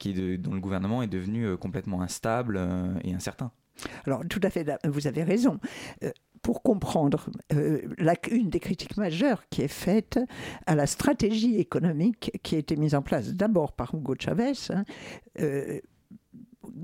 qui 0.00 0.10
est 0.10 0.38
dont 0.38 0.54
le 0.54 0.58
gouvernement 0.58 1.04
est 1.04 1.06
devenu 1.06 1.56
complètement 1.56 2.02
instable 2.02 2.60
et 3.04 3.14
incertain? 3.14 3.52
Alors, 4.06 4.22
tout 4.28 4.40
à 4.42 4.50
fait, 4.50 4.68
vous 4.88 5.06
avez 5.06 5.22
raison 5.22 5.60
pour 6.46 6.62
comprendre 6.62 7.28
euh, 7.52 7.80
une 8.30 8.50
des 8.50 8.60
critiques 8.60 8.96
majeures 8.96 9.48
qui 9.50 9.62
est 9.62 9.68
faite 9.68 10.20
à 10.66 10.76
la 10.76 10.86
stratégie 10.86 11.56
économique 11.56 12.30
qui 12.44 12.54
a 12.54 12.58
été 12.58 12.76
mise 12.76 12.94
en 12.94 13.02
place 13.02 13.34
d'abord 13.34 13.72
par 13.72 13.92
Hugo 13.96 14.14
Chavez. 14.16 14.52
Hein, 14.70 14.84
euh, 15.40 15.80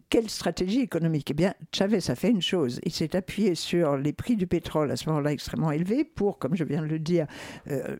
quelle 0.08 0.28
stratégie 0.28 0.80
économique? 0.80 1.30
Eh 1.30 1.34
bien, 1.34 1.54
Chavez 1.72 2.00
a 2.10 2.16
fait 2.16 2.30
une 2.30 2.42
chose. 2.42 2.80
Il 2.84 2.90
s'est 2.90 3.14
appuyé 3.14 3.54
sur 3.54 3.96
les 3.96 4.12
prix 4.12 4.34
du 4.34 4.48
pétrole 4.48 4.90
à 4.90 4.96
ce 4.96 5.08
moment-là 5.10 5.30
extrêmement 5.30 5.70
élevés 5.70 6.02
pour, 6.02 6.40
comme 6.40 6.56
je 6.56 6.64
viens 6.64 6.82
de 6.82 6.88
le 6.88 6.98
dire, 6.98 7.28
euh, 7.70 7.98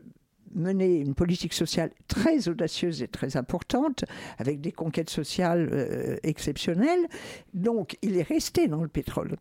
mener 0.53 0.97
une 0.97 1.15
politique 1.15 1.53
sociale 1.53 1.91
très 2.09 2.49
audacieuse 2.49 3.01
et 3.01 3.07
très 3.07 3.37
importante, 3.37 4.03
avec 4.37 4.59
des 4.59 4.73
conquêtes 4.73 5.09
sociales 5.09 6.19
exceptionnelles. 6.23 7.07
Donc, 7.53 7.97
il 8.01 8.17
est 8.17 8.27
resté 8.27 8.67
dans 8.67 8.81
le 8.81 8.89
pétrole. 8.89 9.37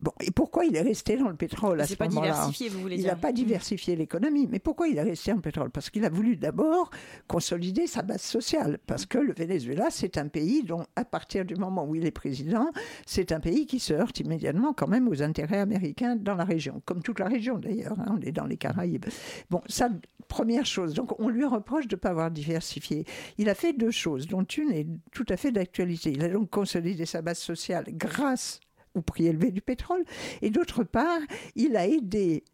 Bon, 0.00 0.12
et 0.20 0.30
pourquoi 0.30 0.66
il 0.66 0.76
est 0.76 0.82
resté 0.82 1.16
dans 1.16 1.28
le 1.28 1.36
pétrole 1.36 1.80
à 1.80 1.86
ce 1.86 1.94
moment-là 1.98 2.50
Il 2.90 3.06
n'a 3.06 3.16
pas 3.16 3.32
diversifié 3.32 3.96
l'économie. 3.96 4.46
Mais 4.46 4.58
pourquoi 4.58 4.88
il 4.88 4.98
est 4.98 5.02
resté 5.02 5.30
dans 5.30 5.36
le 5.36 5.42
pétrole? 5.42 5.70
Parce 5.70 5.88
qu'il 5.88 6.04
a 6.04 6.10
voulu 6.10 6.36
d'abord 6.36 6.90
consolider 7.26 7.86
sa 7.86 8.02
base 8.02 8.20
sociale. 8.20 8.78
Parce 8.86 9.06
que 9.06 9.18
le 9.18 9.32
Venezuela, 9.32 9.86
c'est 9.90 10.18
un 10.18 10.28
pays 10.28 10.62
dont, 10.62 10.84
à 10.96 11.04
partir 11.04 11.46
du 11.46 11.56
moment 11.56 11.86
où 11.86 11.94
il 11.94 12.04
est 12.04 12.10
président, 12.10 12.70
c'est 13.06 13.32
un 13.32 13.40
pays 13.40 13.66
qui 13.66 13.80
se 13.80 13.94
heurte 13.94 14.20
immédiatement 14.20 14.74
quand 14.74 14.88
même 14.88 15.08
aux 15.08 15.22
intérêts 15.22 15.60
américains 15.60 16.16
dans 16.16 16.34
la 16.34 16.44
région. 16.44 16.82
Comme 16.84 17.02
toute 17.02 17.18
la 17.18 17.28
région 17.28 17.58
d'ailleurs. 17.58 17.98
Hein, 17.98 18.16
on 18.18 18.20
est 18.20 18.32
dans 18.32 18.46
les 18.46 18.58
Caraïbes. 18.58 19.06
Bon, 19.48 19.62
ça, 19.66 19.88
première 20.28 20.66
chose. 20.66 20.92
Donc 20.92 21.18
on 21.18 21.30
lui 21.30 21.44
reproche 21.44 21.88
de 21.88 21.96
ne 21.96 22.00
pas 22.00 22.10
avoir 22.10 22.30
diversifié. 22.30 23.06
Il 23.38 23.48
a 23.48 23.54
fait 23.54 23.72
deux 23.72 23.90
choses, 23.90 24.26
dont 24.26 24.44
une 24.44 24.72
est 24.72 24.86
tout 25.12 25.26
à 25.30 25.38
fait 25.38 25.52
d'actualité. 25.52 26.12
Il 26.12 26.22
a 26.22 26.28
donc 26.28 26.50
consolidé 26.50 27.06
sa 27.06 27.22
base 27.22 27.38
sociale 27.38 27.86
grâce 27.88 28.60
au 28.96 29.02
prix 29.02 29.26
élevé 29.26 29.50
du 29.50 29.60
pétrole. 29.60 30.04
Et 30.42 30.50
d'autre 30.50 30.84
part, 30.84 31.20
il 31.54 31.76
a 31.76 31.86
aidé 31.86 32.44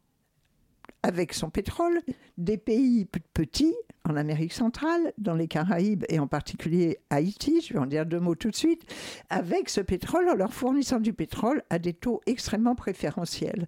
avec 1.02 1.32
son 1.32 1.50
pétrole 1.50 2.00
des 2.38 2.56
pays 2.56 3.06
petits 3.34 3.74
en 4.04 4.16
Amérique 4.16 4.52
centrale, 4.52 5.12
dans 5.18 5.34
les 5.34 5.48
Caraïbes 5.48 6.04
et 6.08 6.18
en 6.18 6.26
particulier 6.26 6.98
Haïti, 7.10 7.60
je 7.60 7.72
vais 7.72 7.78
en 7.78 7.86
dire 7.86 8.04
deux 8.04 8.20
mots 8.20 8.34
tout 8.34 8.50
de 8.50 8.56
suite, 8.56 8.82
avec 9.30 9.68
ce 9.68 9.80
pétrole 9.80 10.28
en 10.28 10.34
leur 10.34 10.52
fournissant 10.52 10.98
du 10.98 11.12
pétrole 11.12 11.62
à 11.70 11.78
des 11.78 11.92
taux 11.92 12.20
extrêmement 12.26 12.74
préférentiels. 12.74 13.66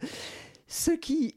Ce 0.66 0.90
qui 0.90 1.37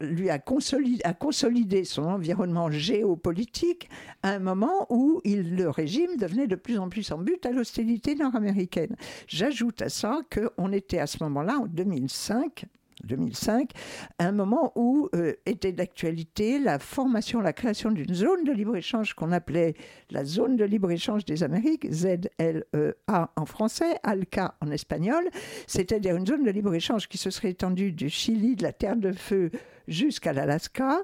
lui 0.00 0.30
a 0.30 0.38
consolidé, 0.38 1.84
son 1.84 2.04
environnement 2.04 2.70
géopolitique 2.70 3.88
à 4.22 4.30
un 4.30 4.38
moment 4.38 4.86
où 4.90 5.20
le 5.24 5.68
régime 5.68 6.16
devenait 6.16 6.46
de 6.46 6.56
plus 6.56 6.78
en 6.78 6.88
plus 6.88 7.10
en 7.12 7.18
but 7.18 7.44
à 7.46 7.50
l'hostilité 7.50 8.14
nord-américaine. 8.14 8.96
J'ajoute 9.26 9.82
à 9.82 9.88
ça 9.88 10.20
qu'on 10.32 10.72
était 10.72 10.98
à 10.98 11.06
ce 11.06 11.22
moment-là, 11.24 11.58
en 11.58 11.66
2005, 11.66 12.66
2005, 13.04 13.70
un 14.18 14.32
moment 14.32 14.72
où 14.76 15.08
euh, 15.14 15.34
était 15.46 15.72
d'actualité 15.72 16.58
la 16.58 16.78
formation, 16.78 17.40
la 17.40 17.52
création 17.52 17.90
d'une 17.90 18.14
zone 18.14 18.44
de 18.44 18.52
libre-échange 18.52 19.14
qu'on 19.14 19.32
appelait 19.32 19.74
la 20.10 20.24
zone 20.24 20.56
de 20.56 20.64
libre-échange 20.64 21.24
des 21.24 21.42
Amériques, 21.42 21.86
Z-L-E-A 21.90 23.30
en 23.36 23.46
français, 23.46 23.96
ALCA 24.02 24.54
en 24.60 24.70
espagnol, 24.70 25.24
c'est-à-dire 25.66 26.16
une 26.16 26.26
zone 26.26 26.44
de 26.44 26.50
libre-échange 26.50 27.08
qui 27.08 27.18
se 27.18 27.30
serait 27.30 27.50
étendue 27.50 27.92
du 27.92 28.08
Chili, 28.08 28.56
de 28.56 28.62
la 28.62 28.72
Terre 28.72 28.96
de 28.96 29.12
Feu 29.12 29.50
jusqu'à 29.88 30.32
l'Alaska, 30.32 31.02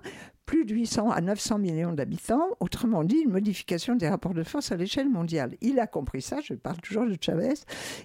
plus 0.49 0.65
de 0.65 0.75
800 0.75 1.11
à 1.11 1.21
900 1.21 1.59
millions 1.59 1.93
d'habitants, 1.93 2.49
autrement 2.59 3.05
dit 3.05 3.19
une 3.23 3.33
modification 3.33 3.97
des 3.97 4.09
rapports 4.09 4.33
de 4.33 4.43
force 4.43 4.73
à 4.73 4.77
l'échelle 4.77 5.11
mondiale. 5.11 5.55
Il 5.61 5.79
a 5.79 5.87
compris 5.87 6.23
ça, 6.23 6.39
je 6.43 6.55
parle 6.55 6.79
toujours 6.79 7.05
de 7.05 7.19
Chavez, 7.21 7.53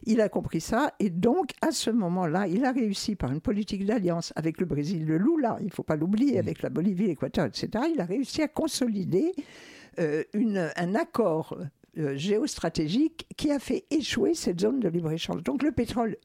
il 0.05 0.19
a 0.19 0.27
compris 0.27 0.59
ça, 0.59 0.93
et 1.00 1.09
donc 1.09 1.51
à 1.62 1.71
ce 1.71 1.89
moment-là, 1.89 2.47
il 2.47 2.65
a 2.65 2.73
réussi 2.73 3.15
par 3.15 3.31
une 3.31 3.39
politique 3.39 3.85
d'alliance 3.85 4.33
avec 4.35 4.59
le 4.59 4.65
Brésil, 4.65 5.05
le 5.05 5.17
Lula, 5.17 5.55
il 5.62 5.67
ne 5.67 5.71
faut 5.71 5.83
pas 5.83 5.95
l'oublier, 5.95 6.38
avec 6.38 6.62
la 6.63 6.69
Bolivie, 6.69 7.07
l'Équateur, 7.07 7.45
etc., 7.45 7.85
il 7.93 8.01
a 8.01 8.05
réussi 8.05 8.41
à 8.41 8.50
consolider 8.50 9.31
euh, 10.00 10.23
un 10.75 10.95
accord 10.95 11.57
euh, 11.97 12.17
géostratégique 12.17 13.25
qui 13.38 13.51
a 13.51 13.59
fait 13.59 13.85
échouer 13.89 14.33
cette 14.33 14.59
zone 14.59 14.81
de 14.81 14.89
libre-échange. 14.89 15.43
Donc 15.43 15.63
le 15.63 15.71
pétrole 15.71 16.17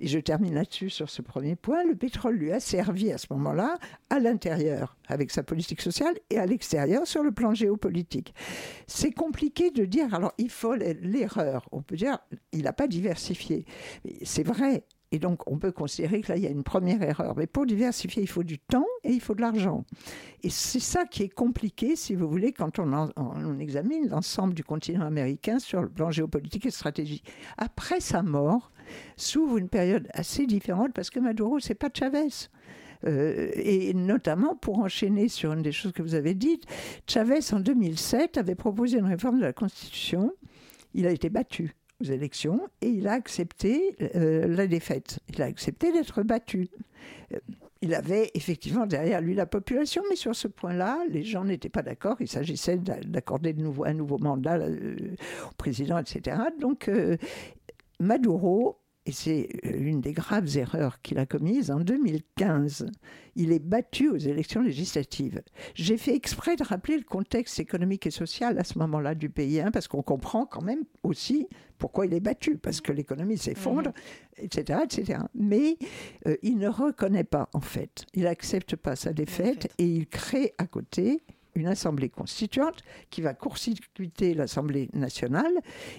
et 0.00 0.06
je 0.06 0.18
termine 0.18 0.54
là-dessus 0.54 0.90
sur 0.90 1.10
ce 1.10 1.22
premier 1.22 1.56
point. 1.56 1.84
Le 1.84 1.94
pétrole 1.94 2.36
lui 2.36 2.52
a 2.52 2.60
servi 2.60 3.12
à 3.12 3.18
ce 3.18 3.26
moment-là 3.30 3.78
à 4.10 4.20
l'intérieur 4.20 4.96
avec 5.08 5.30
sa 5.30 5.42
politique 5.42 5.80
sociale 5.80 6.14
et 6.30 6.38
à 6.38 6.46
l'extérieur 6.46 7.06
sur 7.06 7.22
le 7.22 7.32
plan 7.32 7.54
géopolitique. 7.54 8.34
C'est 8.86 9.12
compliqué 9.12 9.70
de 9.70 9.84
dire, 9.84 10.14
alors 10.14 10.32
il 10.38 10.50
faut 10.50 10.74
l'erreur. 10.74 11.68
On 11.72 11.82
peut 11.82 11.96
dire, 11.96 12.18
il 12.52 12.62
n'a 12.62 12.72
pas 12.72 12.86
diversifié. 12.86 13.64
C'est 14.22 14.46
vrai, 14.46 14.84
et 15.10 15.18
donc, 15.18 15.50
on 15.50 15.58
peut 15.58 15.72
considérer 15.72 16.20
que 16.20 16.28
là, 16.28 16.36
il 16.36 16.42
y 16.42 16.46
a 16.46 16.50
une 16.50 16.64
première 16.64 17.02
erreur. 17.02 17.34
Mais 17.36 17.46
pour 17.46 17.64
diversifier, 17.64 18.22
il 18.22 18.28
faut 18.28 18.42
du 18.42 18.58
temps 18.58 18.86
et 19.04 19.12
il 19.12 19.20
faut 19.20 19.34
de 19.34 19.40
l'argent. 19.40 19.84
Et 20.42 20.50
c'est 20.50 20.80
ça 20.80 21.06
qui 21.06 21.22
est 21.22 21.28
compliqué, 21.30 21.96
si 21.96 22.14
vous 22.14 22.28
voulez, 22.28 22.52
quand 22.52 22.78
on, 22.78 23.10
on 23.16 23.58
examine 23.58 24.08
l'ensemble 24.08 24.52
du 24.52 24.64
continent 24.64 25.06
américain 25.06 25.58
sur 25.58 25.80
le 25.80 25.88
plan 25.88 26.10
géopolitique 26.10 26.66
et 26.66 26.70
stratégique. 26.70 27.24
Après 27.56 28.00
sa 28.00 28.22
mort, 28.22 28.70
s'ouvre 29.16 29.58
une 29.58 29.68
période 29.68 30.08
assez 30.12 30.46
différente 30.46 30.92
parce 30.92 31.10
que 31.10 31.20
Maduro, 31.20 31.58
c'est 31.60 31.74
pas 31.74 31.88
Chavez. 31.92 32.28
Euh, 33.06 33.50
et 33.54 33.94
notamment 33.94 34.56
pour 34.56 34.80
enchaîner 34.80 35.28
sur 35.28 35.52
une 35.52 35.62
des 35.62 35.72
choses 35.72 35.92
que 35.92 36.02
vous 36.02 36.14
avez 36.14 36.34
dites, 36.34 36.64
Chavez 37.06 37.40
en 37.52 37.60
2007 37.60 38.38
avait 38.38 38.54
proposé 38.54 38.98
une 38.98 39.06
réforme 39.06 39.38
de 39.38 39.44
la 39.44 39.52
Constitution. 39.52 40.32
Il 40.94 41.06
a 41.06 41.10
été 41.10 41.28
battu 41.28 41.74
aux 42.00 42.04
élections 42.04 42.60
et 42.80 42.88
il 42.88 43.06
a 43.08 43.12
accepté 43.12 43.96
euh, 44.16 44.48
la 44.48 44.66
défaite. 44.66 45.20
Il 45.28 45.42
a 45.42 45.46
accepté 45.46 45.92
d'être 45.92 46.22
battu. 46.22 46.68
Euh, 47.32 47.38
il 47.80 47.94
avait 47.94 48.32
effectivement 48.34 48.86
derrière 48.86 49.20
lui 49.20 49.34
la 49.34 49.46
population, 49.46 50.02
mais 50.10 50.16
sur 50.16 50.34
ce 50.34 50.48
point-là, 50.48 50.98
les 51.10 51.22
gens 51.22 51.44
n'étaient 51.44 51.68
pas 51.68 51.82
d'accord. 51.82 52.16
Il 52.18 52.26
s'agissait 52.26 52.76
d'accorder 52.76 53.54
un 53.84 53.94
nouveau 53.94 54.18
mandat 54.18 54.58
au 54.58 55.54
président, 55.56 55.96
etc. 55.98 56.38
Donc, 56.58 56.90
Maduro, 58.00 58.80
et 59.06 59.12
c'est 59.12 59.48
euh, 59.64 59.72
une 59.78 60.00
des 60.00 60.12
graves 60.12 60.56
erreurs 60.56 61.00
qu'il 61.00 61.18
a 61.18 61.24
commises, 61.24 61.70
en 61.70 61.80
2015, 61.80 62.90
il 63.36 63.52
est 63.52 63.58
battu 63.58 64.10
aux 64.10 64.16
élections 64.16 64.60
législatives. 64.60 65.42
J'ai 65.74 65.96
fait 65.96 66.14
exprès 66.14 66.56
de 66.56 66.62
rappeler 66.62 66.98
le 66.98 67.04
contexte 67.04 67.58
économique 67.58 68.06
et 68.06 68.10
social 68.10 68.58
à 68.58 68.64
ce 68.64 68.78
moment-là 68.78 69.14
du 69.14 69.30
pays, 69.30 69.60
hein, 69.60 69.70
parce 69.72 69.88
qu'on 69.88 70.02
comprend 70.02 70.44
quand 70.44 70.60
même 70.60 70.84
aussi 71.02 71.48
pourquoi 71.78 72.04
il 72.06 72.12
est 72.12 72.20
battu, 72.20 72.58
parce 72.58 72.80
que 72.80 72.92
l'économie 72.92 73.38
s'effondre, 73.38 73.92
etc., 74.36 74.80
etc. 74.84 75.20
Mais 75.34 75.78
euh, 76.26 76.36
il 76.42 76.58
ne 76.58 76.68
reconnaît 76.68 77.24
pas, 77.24 77.48
en 77.54 77.60
fait, 77.60 78.04
il 78.12 78.24
n'accepte 78.24 78.76
pas 78.76 78.94
sa 78.94 79.12
défaite 79.12 79.72
et 79.78 79.86
il 79.86 80.06
crée 80.06 80.54
à 80.58 80.66
côté 80.66 81.22
une 81.58 81.66
assemblée 81.66 82.08
constituante 82.08 82.82
qui 83.10 83.20
va 83.20 83.34
court-circuiter 83.34 84.34
l'Assemblée 84.34 84.88
nationale. 84.92 85.52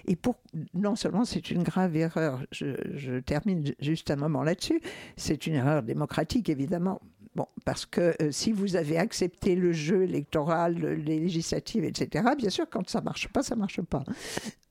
Et 0.05 0.15
pour, 0.15 0.35
non 0.73 0.95
seulement 0.95 1.25
c'est 1.25 1.51
une 1.51 1.63
grave 1.63 1.95
erreur, 1.95 2.43
je, 2.51 3.19
termine 3.19 3.63
juste 3.79 4.11
un 4.11 4.15
moment 4.15 4.43
là-dessus, 4.43 4.81
c'est 5.17 5.47
une 5.47 5.55
erreur 5.55 5.83
démocratique 5.83 6.49
évidemment. 6.49 7.01
Bon, 7.36 7.48
parce 7.63 7.86
que 7.86 8.15
euh, 8.21 8.31
si 8.31 8.51
vous 8.51 8.75
avez 8.75 8.98
accepté 8.98 9.55
le 9.55 9.71
jeu 9.71 10.03
électoral, 10.03 10.75
les 10.75 11.19
législatives, 11.19 11.83
etc., 11.83 12.29
bien 12.38 12.50
sûr, 12.50 12.65
quand 12.69 12.89
ça 12.89 13.01
marche 13.01 13.27
pas, 13.29 13.43
ça 13.43 13.55
marche 13.55 13.81
pas. 13.81 14.03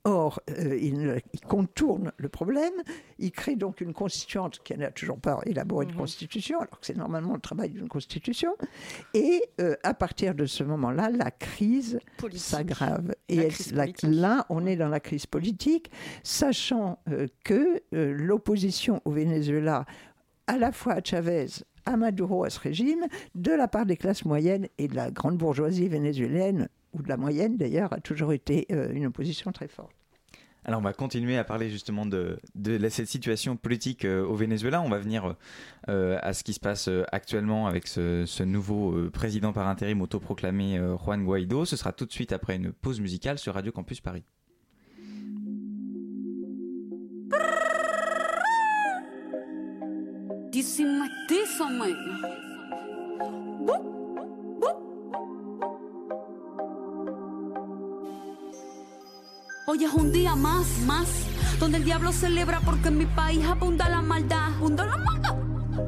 Or, 0.05 0.41
euh, 0.51 0.79
il, 0.81 1.21
contourne 1.47 2.13
le 2.17 2.29
problème, 2.31 2.73
il 3.19 3.31
crée 3.31 3.57
donc 3.57 3.83
une 3.83 3.93
constituante 3.93 4.61
qui 4.65 4.75
n'a 4.75 4.91
toujours 4.91 5.19
pas 5.19 5.41
élaboré 5.45 5.85
de 5.85 5.93
mhm. 5.93 5.99
constitution, 5.99 6.61
alors 6.61 6.81
que 6.81 6.87
c'est 6.87 6.97
normalement 6.97 7.35
le 7.35 7.41
travail 7.41 7.71
d'une 7.71 7.89
constitution, 7.89 8.57
et 9.13 9.43
euh, 9.61 9.77
à 9.83 9.93
partir 9.93 10.35
de 10.35 10.47
ce 10.47 10.65
moment-là, 10.65 11.11
la 11.11 11.31
crise 11.31 11.99
s'aggrave. 12.35 13.15
Et 13.29 13.51
là, 14.03 14.47
on 14.49 14.65
est 14.67 14.77
dans 14.77 14.89
la 14.89 15.01
crise 15.01 15.27
politique, 15.27 15.91
sachant 16.23 17.01
euh, 17.11 17.27
que 17.45 17.83
l'opposition 17.93 19.03
au 19.05 19.11
Venezuela, 19.11 19.85
à 20.47 20.57
la 20.57 20.73
fois 20.73 20.95
à 20.95 21.05
Chavez, 21.05 21.49
à 21.89 21.97
Maduro, 21.97 22.45
à 22.45 22.51
ce 22.51 22.61
régime, 22.61 23.07
de 23.35 23.53
la 23.53 23.69
part 23.69 23.87
des 23.87 23.97
classes 23.97 24.25
moyennes 24.25 24.69
et 24.79 24.89
de 24.89 24.95
la 24.95 25.11
grande 25.11 25.39
bourgeoisie 25.39 25.89
vénézuélienne, 25.89 26.69
ou 26.93 27.03
de 27.03 27.09
la 27.09 27.17
moyenne 27.17 27.57
d'ailleurs, 27.57 27.93
a 27.93 28.01
toujours 28.01 28.33
été 28.33 28.67
une 28.73 29.07
opposition 29.07 29.53
très 29.53 29.69
forte. 29.69 29.93
Alors 30.69 30.81
on 30.81 30.85
va 30.85 30.93
continuer 30.93 31.39
à 31.39 31.45
parler 31.45 31.71
justement 31.71 32.05
de, 32.05 32.39
cette 32.91 33.09
situation 33.09 33.57
politique 33.57 34.05
euh, 34.05 34.23
au 34.23 34.35
Venezuela. 34.35 34.83
On 34.83 34.91
va 34.91 34.99
venir 34.99 35.35
euh, 35.89 36.19
à 36.21 36.35
ce 36.35 36.45
qui 36.45 36.53
se 36.53 36.61
passe 36.61 36.89
euh, 36.89 37.05
actuellement 37.11 37.67
avec 37.67 37.87
ce, 37.87 38.43
nouveau 38.43 39.09
président 39.11 39.55
par 39.55 39.67
intérim 39.67 40.03
autoproclamé 40.03 40.79
Juan 41.03 41.25
Guaido. 41.25 41.65
Ce 41.65 41.77
sera 41.77 41.93
tout 41.93 42.05
de 42.05 42.13
suite 42.13 42.33
après 42.33 42.57
une 42.57 42.73
pause 42.73 43.01
musicale 43.01 43.39
sur 43.39 43.55
Radio 43.55 43.73
Campus 43.73 44.03
Paris. 44.03 44.25
Hoy 59.67 59.85
es 59.85 59.93
un 59.93 60.13
día 60.13 60.37
más, 60.37 60.67
más, 60.87 61.09
donde 61.59 61.79
el 61.79 61.85
diablo 61.85 62.13
celebra 62.13 62.61
porque 62.61 62.89
en 62.89 62.99
mi 62.99 63.07
país 63.07 63.45
abunda 63.45 63.89
la 63.89 64.03
maldad. 64.03 64.55
Abunda 64.55 64.87
la 64.87 64.99
maldad. 64.99 65.35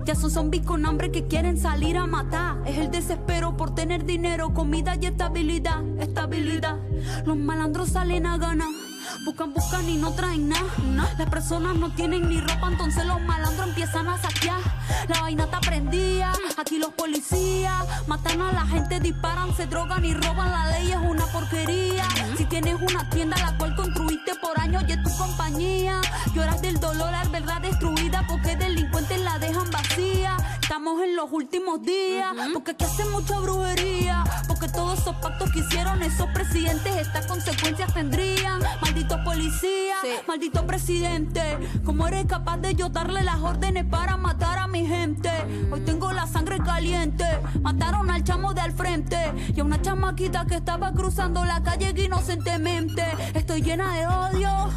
Ya 0.07 0.17
son 0.17 0.33
zombies 0.33 0.67
con 0.67 0.85
hambre 0.87 1.13
que 1.13 1.29
quieren 1.29 1.57
salir 1.57 1.97
a 1.99 2.07
matar. 2.07 2.57
Es 2.67 2.77
el 2.79 2.91
desespero 2.91 3.57
por 3.57 3.73
tener 3.73 4.05
dinero, 4.05 4.53
comida 4.53 4.97
y 5.01 5.07
estabilidad. 5.07 5.85
Estabilidad. 6.01 6.79
Los 7.25 7.37
malandros 7.37 7.91
salen 7.91 8.27
a 8.27 8.39
ganar 8.39 8.80
Buscan, 9.25 9.53
buscan 9.53 9.89
y 9.89 9.97
no 9.97 10.13
traen 10.13 10.49
nada. 10.49 11.15
Las 11.19 11.29
personas 11.29 11.77
no 11.77 11.91
tienen 11.91 12.29
ni 12.29 12.41
ropa, 12.41 12.69
entonces 12.69 13.05
los 13.05 13.21
malandros 13.21 13.69
empiezan 13.69 14.09
a 14.09 14.17
saquear. 14.17 14.61
La 15.09 15.21
vaina 15.21 15.45
está 15.45 15.61
prendida, 15.61 16.33
aquí 16.57 16.79
los 16.79 16.91
policías 16.95 17.85
matan 18.07 18.41
a 18.41 18.53
la 18.53 18.67
gente, 18.67 18.99
disparan, 18.99 19.55
se 19.55 19.67
drogan 19.67 20.05
y 20.05 20.15
roban. 20.15 20.51
La 20.51 20.71
ley 20.71 20.91
es 20.93 20.99
una 20.99 21.27
porquería. 21.27 22.09
Si 22.39 22.47
tienes 22.47 22.77
una 22.81 23.09
tienda 23.11 23.37
la 23.39 23.57
cual 23.59 23.77
construiste 23.77 24.35
por 24.37 24.59
años 24.59 24.85
y 24.89 24.93
es 24.93 25.03
tu 25.03 25.15
compañía, 25.17 26.01
lloras 26.35 26.63
del 26.63 26.81
dolor 26.81 27.15
al 27.15 27.29
verdad 27.29 27.61
destruida 27.61 28.25
porque 28.27 28.57
delincuentes 28.57 29.21
la 29.21 29.39
dejan 29.39 29.71
vacía. 29.71 30.37
Estamos 30.71 31.03
en 31.03 31.17
los 31.17 31.33
últimos 31.33 31.83
días, 31.83 32.33
porque 32.53 32.71
aquí 32.71 32.85
hace 32.85 33.05
mucha 33.07 33.41
brujería, 33.41 34.23
porque 34.47 34.69
todos 34.69 35.01
esos 35.01 35.17
pactos 35.17 35.51
que 35.51 35.59
hicieron 35.59 36.01
esos 36.01 36.29
presidentes, 36.29 36.95
estas 36.95 37.27
consecuencias 37.27 37.93
tendrían. 37.93 38.61
Maldito 38.81 39.19
policía, 39.25 39.97
maldito 40.29 40.65
presidente, 40.69 41.43
¿cómo 41.85 42.07
eres 42.07 42.25
capaz 42.27 42.59
de 42.59 42.77
yo 42.77 42.89
darle 42.89 43.25
las 43.25 43.41
órdenes 43.41 43.85
para 43.87 44.17
matar 44.17 44.61
a 44.61 44.69
mi 44.69 44.87
gente? 44.87 45.29
Hoy 45.73 45.81
tengo 45.81 46.13
la 46.13 46.29
sangre 46.29 46.59
caliente, 46.59 47.25
mataron 47.63 48.09
al 48.09 48.23
chamo 48.23 48.55
de 48.55 48.61
al 48.61 48.73
frente 48.73 49.19
y 49.53 49.59
a 49.59 49.65
una 49.65 49.83
chamaquita 49.83 50.47
que 50.47 50.55
estaba 50.55 50.93
cruzando 50.93 51.45
la 51.45 51.65
calle 51.65 51.93
inocentemente. 52.01 53.03
Estoy 53.35 53.61
llena 53.63 53.93
de 53.97 54.07
odio. 54.07 54.71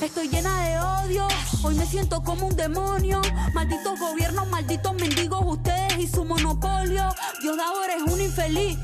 Estoy 0.00 0.28
llena 0.28 0.62
de 0.62 0.78
odio, 0.78 1.28
hoy 1.62 1.74
me 1.74 1.84
siento 1.84 2.22
como 2.22 2.46
un 2.46 2.56
demonio. 2.56 3.20
Malditos 3.52 3.98
gobiernos, 3.98 4.48
malditos 4.48 4.94
mendigos, 4.94 5.42
ustedes 5.44 5.98
y 5.98 6.08
su 6.08 6.24
monopolio. 6.24 7.04
Dios 7.42 7.56
Diosdado 7.56 7.84
eres 7.84 8.02
un 8.12 8.20
infeliz. 8.20 8.78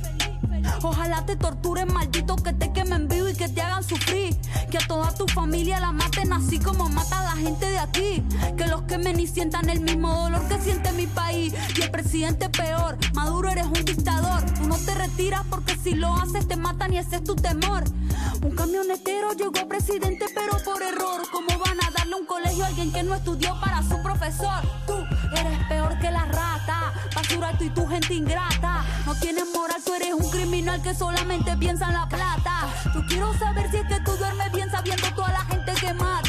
Ojalá 0.83 1.25
te 1.27 1.37
torturen, 1.37 1.93
maldito 1.93 2.37
que 2.37 2.53
te 2.53 2.73
quemen 2.73 3.09
vivo 3.09 3.29
y 3.29 3.35
que 3.35 3.49
te 3.49 3.61
hagan 3.61 3.83
sufrir. 3.83 4.37
Que 4.71 4.79
a 4.79 4.87
toda 4.87 5.13
tu 5.15 5.27
familia 5.29 5.81
la 5.81 5.93
maten 5.93 6.33
así 6.33 6.59
como 6.59 6.89
mata 6.89 7.21
a 7.21 7.25
la 7.35 7.43
gente 7.43 7.71
de 7.71 7.79
aquí. 7.79 8.23
Que 8.57 8.67
los 8.67 8.83
quemen 8.83 9.19
y 9.19 9.27
sientan 9.27 9.69
el 9.69 9.81
mismo 9.81 10.13
dolor 10.13 10.47
que 10.49 10.61
siente 10.61 10.93
mi 10.93 11.07
país. 11.07 11.55
Y 11.77 11.83
el 11.83 11.91
presidente 11.91 12.49
peor, 12.49 12.97
Maduro 13.15 13.51
eres 13.51 13.67
un 13.67 13.85
dictador. 13.85 14.45
Tú 14.53 14.69
no 14.69 14.77
te 14.77 14.95
retiras 14.95 15.43
porque 15.51 15.77
si 15.77 15.95
lo 15.95 16.15
haces 16.15 16.47
te 16.49 16.57
matan 16.57 16.93
y 16.93 16.99
ese 16.99 17.17
es 17.17 17.25
tu 17.25 17.37
temor. 17.37 17.85
Un 18.43 18.55
camionetero 18.55 19.33
llegó 19.33 19.69
presidente 19.69 20.27
pero 20.35 20.63
por 20.65 20.83
error. 20.83 21.23
¿Cómo 21.33 21.49
van 21.59 21.79
a 21.85 21.91
darle 21.91 22.17
un 22.17 22.27
colegio 22.27 22.65
a 22.65 22.69
alguien 22.69 22.93
que 22.93 23.03
no 23.03 23.15
estudió 23.15 23.59
para 23.61 23.83
su 23.83 24.01
profesor? 24.03 24.63
Eres 25.35 25.59
peor 25.69 25.99
que 25.99 26.11
la 26.11 26.25
rata. 26.27 26.93
Basura 27.15 27.53
tú 27.59 27.65
y 27.65 27.71
tu 27.71 27.87
gente 27.87 28.15
ingrata. 28.15 28.85
No 29.05 29.15
tienes 29.15 29.45
moral, 29.55 29.81
tú 29.85 29.95
eres 29.95 30.13
un 30.15 30.31
criminal 30.31 30.81
que 30.83 30.95
solamente 30.95 31.57
piensa 31.57 31.87
en 31.87 31.95
la 31.95 32.09
plata. 32.09 32.69
Yo 32.95 33.05
quiero 33.07 33.33
saber 33.39 33.71
si 33.71 33.79
es 33.79 33.87
que 33.87 34.01
tú 34.01 34.13
duermes 34.17 34.53
bien 34.53 34.71
sabiendo 34.71 35.09
toda 35.15 35.29
la 35.29 35.45
gente 35.47 35.73
que 35.75 35.95
mata. 35.95 36.26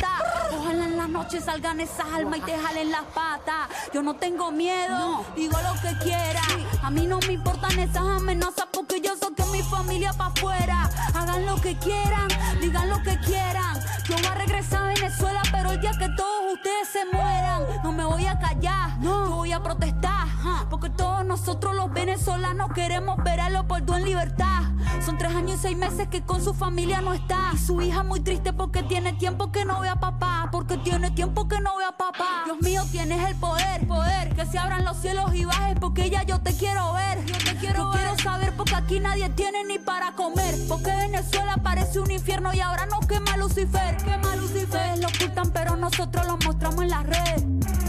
Ojalá 1.07 1.13
en 1.13 1.13
la 1.13 1.19
noche 1.19 1.41
salgan 1.41 1.79
esas 1.79 2.05
almas 2.13 2.39
y 2.39 2.41
te 2.41 2.57
jalen 2.57 2.91
las 2.91 3.03
patas. 3.13 3.69
Yo 3.93 4.01
no 4.01 4.15
tengo 4.15 4.51
miedo, 4.51 5.23
digo 5.35 5.57
lo 5.61 5.81
que 5.81 5.97
quiera. 5.99 6.41
A 6.83 6.89
mí 6.89 7.05
no 7.05 7.19
me 7.19 7.33
importan 7.33 7.79
esas 7.79 8.03
amenazas 8.03 8.65
porque 8.73 8.99
yo 8.99 9.15
sé 9.15 9.27
que 9.35 9.43
mi 9.51 9.61
familia 9.63 10.11
pa' 10.13 10.27
afuera. 10.27 10.89
Hagan 11.13 11.45
lo 11.45 11.55
que 11.61 11.77
quieran, 11.77 12.27
digan 12.59 12.89
lo 12.89 13.01
que 13.03 13.17
quieran. 13.19 13.79
Yo 14.05 14.15
voy 14.15 14.25
a 14.25 14.35
regresar 14.35 14.83
a 14.83 14.87
Venezuela, 14.87 15.41
pero 15.51 15.71
el 15.71 15.79
día 15.79 15.91
que 15.91 16.09
todos 16.09 16.53
ustedes 16.53 16.87
se 16.91 17.05
mueran, 17.05 17.63
no 17.83 17.91
me 17.91 18.05
voy 18.05 18.25
a 18.25 18.37
callar, 18.39 18.97
no 18.99 19.29
voy 19.29 19.51
a 19.51 19.61
protestar. 19.61 20.27
Porque 20.69 20.89
todos 20.89 21.25
nosotros 21.25 21.75
los 21.75 21.91
venezolanos 21.91 22.71
queremos 22.73 23.17
ver 23.23 23.39
a 23.39 23.49
Leopoldo 23.49 23.95
en 23.95 24.05
libertad. 24.05 24.63
Son 25.05 25.17
tres 25.17 25.35
años 25.35 25.59
y 25.59 25.61
seis 25.61 25.77
meses 25.77 26.07
que 26.07 26.21
con 26.23 26.43
su 26.43 26.53
familia 26.53 27.01
no 27.01 27.13
está. 27.13 27.51
Y 27.53 27.57
su 27.57 27.81
hija 27.81 28.03
muy 28.03 28.19
triste 28.19 28.53
porque 28.53 28.83
tiene 28.83 29.13
tiempo 29.13 29.51
que 29.51 29.65
no 29.65 29.79
ve 29.79 29.89
a 29.89 29.95
papá. 29.95 30.49
Porque 30.51 30.77
tiene 30.77 31.11
tiempo 31.11 31.47
que 31.47 31.59
no 31.61 31.77
ve 31.77 31.85
a 31.85 31.91
papá. 31.91 32.43
Dios 32.45 32.57
mío, 32.61 32.83
tienes 32.91 33.27
el 33.27 33.35
poder, 33.35 33.87
poder. 33.87 34.35
Que 34.35 34.45
se 34.45 34.57
abran 34.57 34.83
los 34.83 34.97
cielos 34.97 35.33
y 35.33 35.45
bajes 35.45 35.77
porque 35.79 36.05
ella 36.05 36.23
yo 36.23 36.41
te 36.41 36.53
quiero 36.55 36.93
ver. 36.93 37.25
Yo 37.25 37.37
te 37.37 37.55
quiero 37.57 37.91
quiero 37.91 38.17
saber 38.17 38.53
porque 38.55 38.75
aquí 38.75 38.99
nadie 38.99 39.29
tiene 39.29 39.63
ni 39.65 39.79
para 39.79 40.11
comer. 40.13 40.55
Porque 40.67 40.91
Venezuela 40.95 41.55
parece 41.63 41.99
un 41.99 42.11
infierno 42.11 42.53
y 42.53 42.59
ahora 42.59 42.85
nos 42.87 43.05
quema 43.05 43.37
Lucifer. 43.37 43.97
Quema 43.97 44.35
Lucifer. 44.35 44.97
lo 44.99 45.07
ocultan 45.07 45.51
pero 45.51 45.75
nosotros 45.75 46.25
lo 46.25 46.37
mostramos 46.37 46.83
en 46.83 46.89
las 46.89 47.03
redes. 47.05 47.86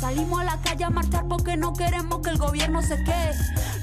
Salimos 0.00 0.40
a 0.40 0.44
la 0.44 0.60
calle 0.60 0.84
a 0.84 0.90
marchar 0.90 1.26
porque 1.26 1.56
no 1.56 1.72
queremos 1.72 2.20
que 2.20 2.30
el 2.30 2.38
gobierno 2.38 2.82
se 2.82 3.02
quede. 3.02 3.34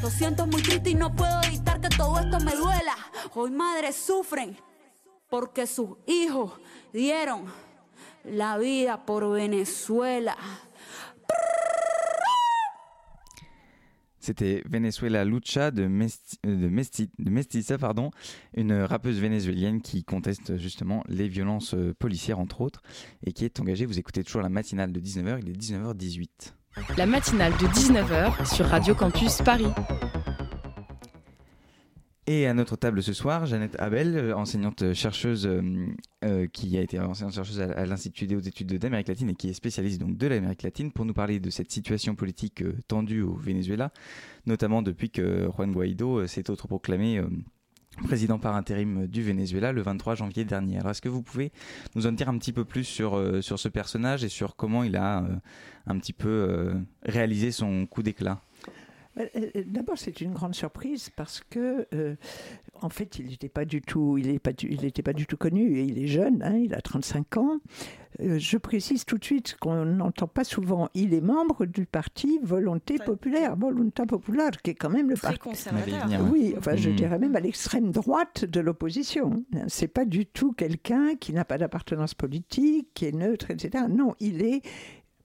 Lo 0.02 0.10
siento 0.10 0.46
muy 0.46 0.62
triste 0.62 0.92
y 0.92 0.96
no 0.96 1.16
puedo 1.16 1.42
evitar 1.44 1.82
que 1.82 1.90
todo 1.90 2.20
esto 2.20 2.40
me 2.40 2.56
duela. 2.56 2.96
Hoy 3.34 3.50
madres 3.50 3.96
sufren 3.96 4.56
porque 5.30 5.66
sus 5.66 5.98
hijos 6.06 6.52
dieron 6.92 7.46
la 8.24 8.58
vida 8.58 9.06
por 9.06 9.30
Venezuela. 9.32 10.38
C'était 14.24 14.64
Venezuela 14.70 15.26
Lucha 15.26 15.70
de, 15.70 15.84
de, 15.84 17.30
Mestiza, 17.30 17.78
pardon, 17.78 18.10
une 18.56 18.72
rappeuse 18.72 19.20
vénézuélienne 19.20 19.82
qui 19.82 20.06
conteste 20.06 20.58
justement 20.58 21.04
les 21.10 21.28
violences 21.28 21.74
euh, 21.74 21.94
policières, 21.94 22.40
entre 22.40 22.62
autres, 22.62 22.84
et 23.26 23.34
qui 23.34 23.44
est 23.44 23.60
engagée. 23.60 23.86
Vous 23.86 24.00
écoutez 24.00 24.24
toujours 24.24 24.42
la 24.42 24.48
matinale 24.48 24.94
de 24.94 25.02
19h, 25.02 25.40
il 25.42 25.50
est 25.50 25.60
19h18. 25.60 26.54
La 26.98 27.06
matinale 27.06 27.52
de 27.52 27.68
19h 27.68 28.56
sur 28.56 28.66
Radio 28.66 28.96
Campus 28.96 29.42
Paris. 29.42 29.68
Et 32.26 32.48
à 32.48 32.54
notre 32.54 32.78
table 32.78 33.04
ce 33.04 33.12
soir, 33.12 33.46
Jeannette 33.46 33.76
Abel, 33.80 34.16
euh, 34.16 34.36
enseignante 34.36 34.94
chercheuse 34.94 35.46
euh, 35.46 35.62
euh, 36.24 36.48
qui 36.48 36.78
a 36.78 36.82
été 36.82 36.98
enseignante 36.98 37.34
chercheuse 37.34 37.60
à, 37.60 37.86
l'Institut 37.86 38.28
des 38.28 38.36
hautes 38.38 38.48
études 38.48 38.78
d'Amérique 38.78 39.10
latine 39.10 39.30
et 39.30 39.36
qui 39.36 39.50
est 39.50 39.54
spécialiste 39.54 40.00
donc 40.00 40.18
de 40.18 40.28
l'Amérique 40.28 40.64
latine 40.64 40.94
pour 40.94 41.04
nous 41.04 41.14
parler 41.14 41.42
de 41.42 41.50
cette 41.50 41.70
situation 41.70 42.16
politique 42.16 42.64
tendue 42.88 43.22
au 43.22 43.34
Venezuela, 43.34 43.92
notamment 44.46 44.82
depuis 44.82 45.10
que 45.10 45.50
Juan 45.54 45.74
Guaido 45.74 46.26
s'est 46.26 46.50
autoproclamé 46.50 47.22
président 48.06 48.40
par 48.40 48.56
intérim 48.56 49.06
du 49.06 49.22
Venezuela 49.22 49.74
le 49.74 49.82
23 49.82 50.16
janvier 50.16 50.46
dernier. 50.46 50.78
Alors 50.80 50.92
est-ce 50.92 51.02
que 51.02 51.10
vous 51.10 51.24
pouvez 51.24 51.52
nous 51.96 52.08
en 52.08 52.14
dire 52.14 52.30
un 52.30 52.38
petit 52.38 52.54
peu 52.54 52.64
plus 52.64 52.86
sur, 52.86 53.22
sur 53.44 53.60
ce 53.60 53.68
personnage 53.68 54.24
et 54.24 54.30
sur 54.30 54.56
comment 54.56 54.84
il 54.84 54.96
a 54.96 55.26
un 55.86 56.00
petit 56.00 56.14
peu 56.14 56.74
réalisé 57.04 57.52
son 57.52 57.86
coup 57.86 58.02
d'éclat? 58.02 58.42
euh, 58.44 58.53
euh, 58.53 58.53
d'abord, 59.66 59.98
c'est 59.98 60.22
une 60.22 60.34
grande 60.34 60.56
surprise 60.56 61.10
parce 61.16 61.42
que, 61.50 61.88
euh, 61.94 62.16
en 62.82 62.90
fait, 62.90 63.20
il 63.20 63.28
n'était 63.28 63.50
pas 63.50 63.66
du 63.66 63.82
tout, 63.82 64.18
il 64.18 64.40
pas, 64.40 64.52
il 64.62 64.82
n'était 64.82 65.04
pas 65.04 65.14
du 65.14 65.28
tout 65.28 65.38
connu. 65.38 65.78
Et 65.78 65.84
il 65.84 66.00
est 66.00 66.08
jeune, 66.08 66.42
hein, 66.42 66.58
il 66.58 66.74
a 66.74 66.82
35 66.82 67.38
ans. 67.38 67.60
je 68.20 68.58
précise 68.58 69.06
tout 69.06 69.18
de 69.18 69.24
suite 69.24 69.56
qu'on 69.60 69.86
n'entend 69.86 70.28
pas 70.28 70.44
souvent. 70.44 70.90
Il 70.96 71.14
est 71.14 71.22
membre 71.22 71.66
du 71.66 71.86
parti 71.86 72.40
Volonté 72.42 72.96
Populaire, 72.98 73.56
Volonté 73.56 74.06
Populaire, 74.06 74.50
qui 74.64 74.72
est 74.72 74.76
quand 74.76 74.90
même 74.90 75.10
le 75.10 75.16
parti 75.16 75.38
conservateur. 75.38 76.08
Oui, 76.32 76.56
enfin, 76.58 76.76
je 76.76 76.90
hmm. 76.90 76.96
dirais 76.96 77.20
même 77.20 77.36
à 77.36 77.40
l'extrême 77.40 77.92
droite 77.92 78.46
de 78.46 78.60
l'opposition. 78.60 79.44
C'est 79.68 79.88
pas 79.88 80.06
du 80.06 80.26
tout 80.26 80.54
quelqu'un 80.54 81.16
qui 81.16 81.34
n'a 81.34 81.46
pas 81.46 81.60
d'appartenance 81.60 82.16
politique, 82.16 82.88
qui 82.96 83.06
est 83.06 83.12
neutre, 83.12 83.52
etc. 83.52 83.86
Non, 83.90 84.16
il 84.20 84.42
est 84.42 84.64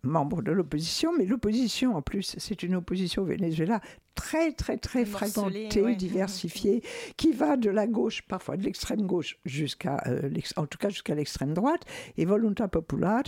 membre 0.03 0.43
de 0.43 0.53
l'opposition, 0.53 1.13
mais 1.17 1.25
l'opposition, 1.25 1.97
en 1.97 2.03
plus, 2.03 2.35
c'est 2.39 2.63
une 2.63 2.77
opposition 2.77 3.23
au 3.23 3.27
Venezuela 3.27 3.81
très, 4.15 4.53
très, 4.53 4.77
très 4.77 5.05
fragmentée, 5.05 5.81
ouais. 5.81 5.95
diversifiée, 5.95 6.83
qui 7.17 7.33
va 7.33 7.57
de 7.57 7.71
la 7.71 7.87
gauche, 7.87 8.23
parfois 8.23 8.57
de 8.57 8.65
l'extrême 8.65 9.07
gauche, 9.07 9.39
jusqu'à, 9.45 10.03
euh, 10.07 10.31
en 10.57 10.67
tout 10.67 10.79
cas 10.79 10.89
jusqu'à 10.89 11.15
l'extrême 11.15 11.55
droite, 11.55 11.83
et 12.17 12.25
Volunta 12.25 12.69
Popular, 12.69 13.23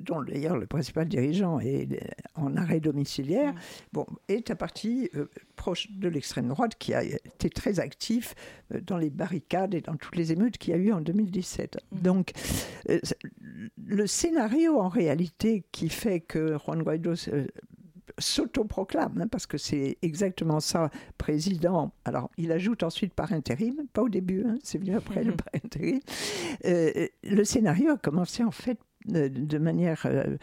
dont 0.00 0.22
d'ailleurs 0.22 0.56
le 0.56 0.66
principal 0.66 1.08
dirigeant 1.08 1.60
est 1.60 1.92
euh, 1.92 1.96
en 2.34 2.56
arrêt 2.56 2.80
domiciliaire, 2.80 3.54
bon, 3.92 4.06
est 4.28 4.50
un 4.50 4.56
parti 4.56 5.08
euh, 5.14 5.26
proche 5.56 5.90
de 5.92 6.08
l'extrême 6.08 6.48
droite 6.48 6.72
qui 6.78 6.94
a 6.94 7.02
été 7.04 7.48
très 7.50 7.78
actif 7.80 8.34
euh, 8.74 8.80
dans 8.80 8.96
les 8.96 9.10
barricades 9.10 9.74
et 9.74 9.80
dans 9.80 9.96
toutes 9.96 10.16
les 10.16 10.32
émeutes 10.32 10.58
qu'il 10.58 10.72
y 10.72 10.76
a 10.76 10.80
eu 10.80 10.92
en 10.92 11.00
2017. 11.00 11.78
Donc, 11.92 12.32
euh, 12.90 12.98
c'est- 13.02 13.18
le 13.86 14.06
scénario 14.06 14.78
en 14.80 14.88
réalité 14.88 15.64
qui 15.72 15.88
fait 15.88 16.20
que 16.20 16.56
Juan 16.58 16.82
Guaido 16.82 17.14
euh, 17.28 17.46
s'autoproclame, 18.18 19.20
hein, 19.20 19.28
parce 19.28 19.46
que 19.46 19.58
c'est 19.58 19.96
exactement 20.02 20.60
ça, 20.60 20.90
président. 21.18 21.92
Alors, 22.04 22.30
il 22.36 22.52
ajoute 22.52 22.82
ensuite 22.82 23.14
par 23.14 23.32
intérim, 23.32 23.76
pas 23.92 24.02
au 24.02 24.08
début, 24.08 24.44
hein, 24.46 24.58
c'est 24.62 24.78
venu 24.78 24.94
après 24.96 25.22
le 25.24 25.32
par 25.36 25.48
intérim. 25.54 26.00
Euh, 26.64 27.06
le 27.22 27.44
scénario 27.44 27.92
a 27.92 27.96
commencé 27.96 28.42
en 28.42 28.50
fait 28.50 28.78
euh, 28.78 28.82
de 29.08 29.58
manière. 29.58 30.02
euh, 30.06 30.36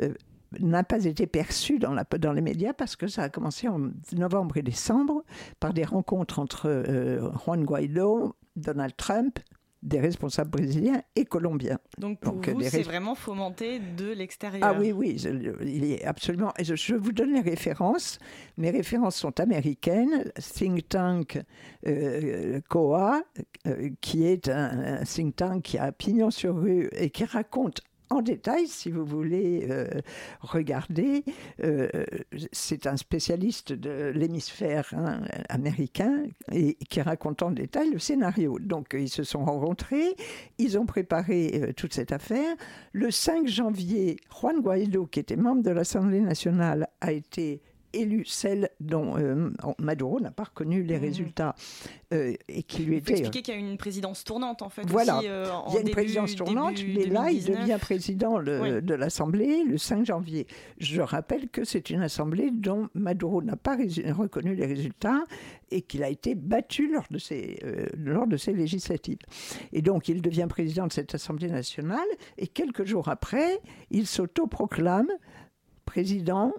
euh, 0.00 0.14
n'a 0.60 0.84
pas 0.84 1.02
été 1.06 1.26
perçu 1.26 1.78
dans, 1.78 1.94
la, 1.94 2.04
dans 2.18 2.32
les 2.34 2.42
médias 2.42 2.74
parce 2.74 2.94
que 2.94 3.06
ça 3.06 3.22
a 3.22 3.28
commencé 3.30 3.68
en 3.68 3.88
novembre 4.14 4.58
et 4.58 4.62
décembre 4.62 5.24
par 5.60 5.72
des 5.72 5.82
rencontres 5.84 6.38
entre 6.40 6.66
euh, 6.68 7.30
Juan 7.46 7.64
Guaido, 7.64 8.36
Donald 8.54 8.94
Trump, 8.94 9.38
des 9.82 9.98
responsables 9.98 10.50
brésiliens 10.50 11.00
et 11.16 11.24
colombiens. 11.24 11.78
Donc 11.96 12.20
pour 12.20 12.34
Donc, 12.34 12.48
euh, 12.48 12.52
vous, 12.52 12.60
c'est 12.60 12.82
res- 12.82 12.84
vraiment 12.84 13.14
fomenté 13.14 13.80
de 13.96 14.12
l'extérieur. 14.12 14.62
ah 14.62 14.78
oui, 14.78 14.92
oui, 14.92 15.16
je- 15.18 15.64
il 15.64 15.84
est 15.90 16.04
absolument. 16.04 16.52
Je, 16.62 16.74
je 16.76 16.94
vous 16.96 17.12
donne 17.12 17.32
les 17.32 17.40
références. 17.40 18.18
Mes 18.58 18.68
références 18.70 19.16
sont 19.16 19.40
américaines. 19.40 20.30
Think 20.36 20.86
Tank 20.90 21.42
euh, 21.86 22.60
COA, 22.68 23.22
euh, 23.66 23.88
qui 24.02 24.26
est 24.26 24.50
un, 24.50 24.98
un 25.00 25.04
think 25.04 25.34
tank 25.36 25.62
qui 25.62 25.78
a 25.78 25.92
pignon 25.92 26.30
sur 26.30 26.56
rue 26.60 26.90
et 26.92 27.08
qui 27.08 27.24
raconte 27.24 27.80
en 28.12 28.22
détail, 28.22 28.66
si 28.66 28.90
vous 28.90 29.04
voulez 29.04 29.66
euh, 29.70 29.86
regarder, 30.40 31.24
euh, 31.62 31.88
c'est 32.52 32.86
un 32.86 32.96
spécialiste 32.96 33.72
de 33.72 34.12
l'hémisphère 34.14 34.92
hein, 34.96 35.22
américain 35.48 36.24
et 36.50 36.74
qui 36.74 37.00
raconte 37.00 37.42
en 37.42 37.50
détail 37.50 37.90
le 37.90 37.98
scénario. 37.98 38.58
Donc 38.60 38.94
ils 38.98 39.08
se 39.08 39.24
sont 39.24 39.44
rencontrés, 39.44 40.14
ils 40.58 40.78
ont 40.78 40.86
préparé 40.86 41.52
euh, 41.54 41.72
toute 41.72 41.94
cette 41.94 42.12
affaire. 42.12 42.54
Le 42.92 43.10
5 43.10 43.46
janvier, 43.46 44.16
Juan 44.30 44.60
Guaido, 44.60 45.06
qui 45.06 45.20
était 45.20 45.36
membre 45.36 45.62
de 45.62 45.70
l'Assemblée 45.70 46.20
nationale, 46.20 46.88
a 47.00 47.12
été 47.12 47.62
élu 47.92 48.24
celle 48.24 48.70
dont 48.80 49.16
euh, 49.18 49.50
Maduro 49.78 50.20
n'a 50.20 50.30
pas 50.30 50.44
reconnu 50.44 50.82
les 50.82 50.98
résultats 50.98 51.54
euh, 52.12 52.34
et 52.48 52.62
qui 52.62 52.84
lui 52.84 52.96
était 52.96 53.12
expliquer 53.12 53.42
qu'il 53.42 53.54
y 53.54 53.56
a 53.56 53.60
une 53.60 53.76
présidence 53.76 54.24
tournante 54.24 54.62
en 54.62 54.68
fait. 54.68 54.82
voilà, 54.88 55.18
aussi, 55.18 55.28
euh, 55.28 55.50
en 55.52 55.68
il 55.68 55.72
y 55.72 55.76
a 55.76 55.80
une 55.80 55.84
début- 55.86 55.94
présidence 55.96 56.34
tournante, 56.36 56.74
mais 56.86 57.06
là, 57.06 57.30
il 57.30 57.44
2019. 57.44 57.60
devient 57.60 57.78
président 57.80 58.38
le- 58.38 58.60
Oui. 58.60 58.82
de 58.82 58.94
l'Assemblée 58.94 59.64
le 59.64 59.78
5 59.78 60.06
janvier. 60.06 60.46
Je 60.78 61.00
rappelle 61.00 61.48
que 61.48 61.64
c'est 61.64 61.90
une 61.90 62.02
Assemblée 62.02 62.50
dont 62.50 62.88
Maduro 62.94 63.42
n'a 63.42 63.56
pas 63.56 63.76
reconnu 63.76 64.54
les 64.54 64.66
résultats 64.66 65.24
et 65.70 65.82
qu'il 65.82 66.02
a 66.02 66.08
été 66.08 66.34
battu 66.34 66.92
lors 66.92 67.04
de, 67.10 67.18
euh, 67.64 67.86
lors 67.96 68.26
de 68.26 68.36
ces 68.36 68.52
législatives. 68.52 69.18
Et 69.72 69.80
donc, 69.82 70.08
il 70.08 70.20
devient 70.22 70.46
président 70.48 70.86
de 70.86 70.92
cette 70.92 71.14
Assemblée 71.14 71.48
nationale 71.48 71.98
et 72.38 72.46
quelques 72.46 72.84
jours 72.84 73.08
après, 73.08 73.60
il 73.90 74.06
s'autoproclame 74.06 75.08
président 75.84 76.52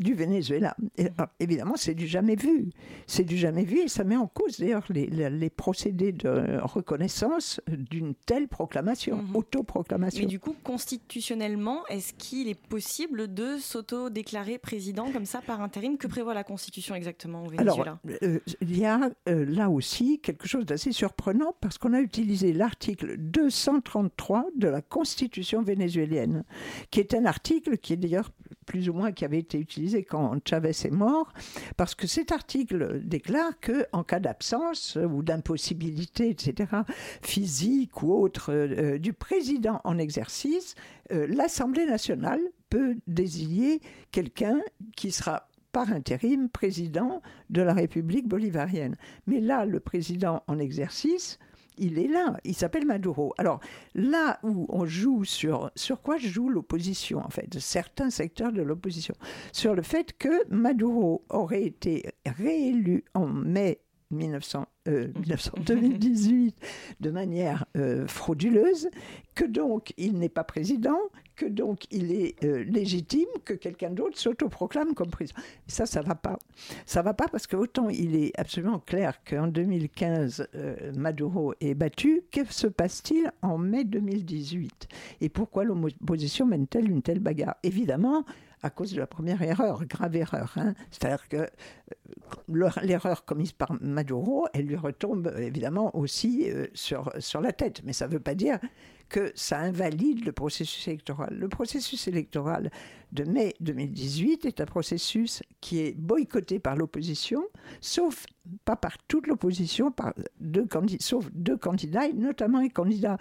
du 0.00 0.14
Venezuela. 0.14 0.76
Et, 0.98 1.06
alors, 1.16 1.30
évidemment, 1.40 1.74
c'est 1.76 1.94
du 1.94 2.06
jamais 2.06 2.36
vu. 2.36 2.70
C'est 3.06 3.24
du 3.24 3.36
jamais 3.36 3.64
vu 3.64 3.80
et 3.80 3.88
ça 3.88 4.04
met 4.04 4.16
en 4.16 4.26
cause 4.26 4.58
d'ailleurs 4.60 4.84
les, 4.90 5.06
les- 5.06 5.30
les 5.30 5.50
procédés 5.50 6.12
de 6.12 6.58
reconnaissance 6.62 7.60
d'une 7.68 8.14
telle 8.14 8.48
proclamation, 8.48 9.24
autoproclamation. 9.34 10.20
Mais 10.22 10.26
du 10.26 10.38
coup, 10.40 10.54
constitutionnellement, 10.62 11.86
est-ce 11.88 12.12
qu'il 12.14 12.48
est 12.48 12.60
possible 12.60 13.32
de 13.32 13.56
s'auto-déclarer 13.58 14.58
président 14.58 15.10
comme 15.12 15.24
ça 15.26 15.40
par 15.40 15.60
intérim? 15.60 15.96
Que 15.98 16.06
prévoit 16.06 16.34
la 16.34 16.44
Constitution 16.44 16.94
exactement 16.94 17.44
au 17.44 17.48
Venezuela? 17.50 17.72
Alors, 17.72 17.98
euh, 18.22 18.38
il 18.60 18.78
y 18.78 18.84
a 18.84 19.10
euh, 19.28 19.44
là 19.46 19.70
aussi 19.70 20.18
quelque 20.20 20.46
chose 20.48 20.66
d'assez 20.66 20.92
surprenant 20.92 21.54
parce 21.60 21.78
qu'on 21.78 21.92
a 21.92 22.00
utilisé 22.00 22.52
l'article 22.52 23.16
233 23.18 24.46
de 24.56 24.68
la 24.68 24.82
Constitution 24.82 25.62
vénézuélienne, 25.62 26.44
qui 26.90 27.00
est 27.00 27.14
un 27.14 27.24
article 27.24 27.78
qui 27.78 27.92
est 27.92 27.96
d'ailleurs 27.96 28.30
plus 28.66 28.88
ou 28.88 28.92
moins 28.92 29.12
qui 29.12 29.24
avait 29.24 29.38
été 29.38 29.58
utilisé 29.58 30.02
quand 30.02 30.36
Chavez 30.46 30.70
est 30.70 30.90
mort, 30.90 31.32
parce 31.76 31.94
que 31.94 32.06
cet 32.06 32.32
article 32.32 33.00
déclare 33.02 33.58
que 33.60 33.86
en 33.92 34.02
cas 34.02 34.20
d'absence 34.20 34.96
ou 34.96 35.22
d'impossibilité, 35.22 36.28
etc., 36.28 36.82
physique 37.22 38.02
ou 38.02 38.12
autre 38.12 38.52
euh, 38.52 38.94
euh, 38.94 38.98
du 38.98 39.12
président 39.12 39.80
en 39.84 39.98
exercice, 39.98 40.74
euh, 41.12 41.26
l'Assemblée 41.28 41.86
nationale 41.86 42.40
peut 42.68 42.96
désigner 43.06 43.80
quelqu'un 44.10 44.60
qui 44.96 45.12
sera 45.12 45.48
par 45.72 45.92
intérim 45.92 46.48
président 46.48 47.20
de 47.50 47.60
la 47.60 47.74
République 47.74 48.26
bolivarienne. 48.26 48.96
Mais 49.26 49.40
là, 49.40 49.66
le 49.66 49.78
président 49.78 50.42
en 50.46 50.58
exercice, 50.58 51.38
il 51.78 51.98
est 51.98 52.08
là, 52.08 52.36
il 52.44 52.54
s'appelle 52.54 52.86
Maduro. 52.86 53.34
Alors 53.38 53.60
là 53.94 54.38
où 54.42 54.66
on 54.68 54.86
joue 54.86 55.24
sur, 55.24 55.70
sur 55.74 56.02
quoi 56.02 56.18
joue 56.18 56.48
l'opposition, 56.48 57.18
en 57.18 57.30
fait, 57.30 57.58
certains 57.58 58.10
secteurs 58.10 58.52
de 58.52 58.62
l'opposition, 58.62 59.14
sur 59.52 59.74
le 59.74 59.82
fait 59.82 60.16
que 60.16 60.48
Maduro 60.52 61.24
aurait 61.28 61.64
été 61.64 62.10
réélu 62.24 63.04
en 63.14 63.26
mai 63.26 63.80
1900, 64.10 64.66
euh, 64.88 65.08
1900 65.16 65.52
2018 65.66 66.56
de 67.00 67.10
manière 67.10 67.64
euh, 67.76 68.06
frauduleuse, 68.06 68.88
que 69.34 69.44
donc 69.44 69.92
il 69.96 70.18
n'est 70.18 70.28
pas 70.28 70.44
président, 70.44 70.98
que 71.36 71.46
donc 71.46 71.84
il 71.90 72.12
est 72.12 72.42
euh, 72.42 72.64
légitime 72.64 73.28
que 73.44 73.52
quelqu'un 73.54 73.90
d'autre 73.90 74.18
s'autoproclame 74.18 74.94
comme 74.94 75.10
président. 75.10 75.38
Ça, 75.66 75.86
ça 75.86 76.00
va 76.00 76.14
pas. 76.14 76.38
Ça 76.86 77.02
va 77.02 77.14
pas 77.14 77.28
parce 77.28 77.46
que 77.46 77.56
autant 77.56 77.88
il 77.90 78.16
est 78.16 78.32
absolument 78.38 78.80
clair 78.80 79.22
qu'en 79.24 79.46
2015, 79.46 80.48
euh, 80.54 80.92
Maduro 80.96 81.54
est 81.60 81.74
battu, 81.74 82.22
que 82.32 82.44
se 82.50 82.66
passe-t-il 82.66 83.30
en 83.42 83.58
mai 83.58 83.84
2018 83.84 84.88
Et 85.20 85.28
pourquoi 85.28 85.64
l'opposition 85.64 86.46
mène-t-elle 86.46 86.90
une 86.90 87.02
telle 87.02 87.20
bagarre? 87.20 87.56
Évidemment, 87.62 88.24
à 88.62 88.70
cause 88.70 88.92
de 88.92 88.98
la 88.98 89.06
première 89.06 89.42
erreur, 89.42 89.84
grave 89.84 90.16
erreur. 90.16 90.52
hein. 90.56 90.74
C'est-à-dire 90.90 91.28
que 91.28 91.36
euh, 91.36 92.70
l'erreur 92.82 93.24
commise 93.24 93.52
par 93.52 93.72
Maduro, 93.80 94.48
elle 94.54 94.66
lui 94.66 94.76
retombe 94.76 95.32
évidemment 95.38 95.94
aussi 95.96 96.50
euh, 96.50 96.66
sur, 96.74 97.12
sur 97.18 97.40
la 97.40 97.52
tête. 97.52 97.82
Mais 97.84 97.92
ça 97.92 98.06
ne 98.06 98.12
veut 98.12 98.20
pas 98.20 98.34
dire 98.34 98.58
que 99.08 99.32
ça 99.34 99.58
invalide 99.58 100.24
le 100.24 100.32
processus 100.32 100.88
électoral. 100.88 101.36
Le 101.38 101.48
processus 101.48 102.08
électoral 102.08 102.70
de 103.12 103.24
mai 103.24 103.54
2018 103.60 104.44
est 104.46 104.60
un 104.60 104.64
processus 104.66 105.42
qui 105.60 105.80
est 105.80 105.96
boycotté 105.96 106.58
par 106.58 106.76
l'opposition, 106.76 107.42
sauf 107.80 108.26
pas 108.64 108.76
par 108.76 108.98
toute 109.06 109.26
l'opposition, 109.26 109.94
sauf 111.00 111.28
deux 111.32 111.56
candidats, 111.56 112.06
et 112.06 112.12
notamment 112.12 112.58
un 112.58 112.68
candidat 112.68 113.16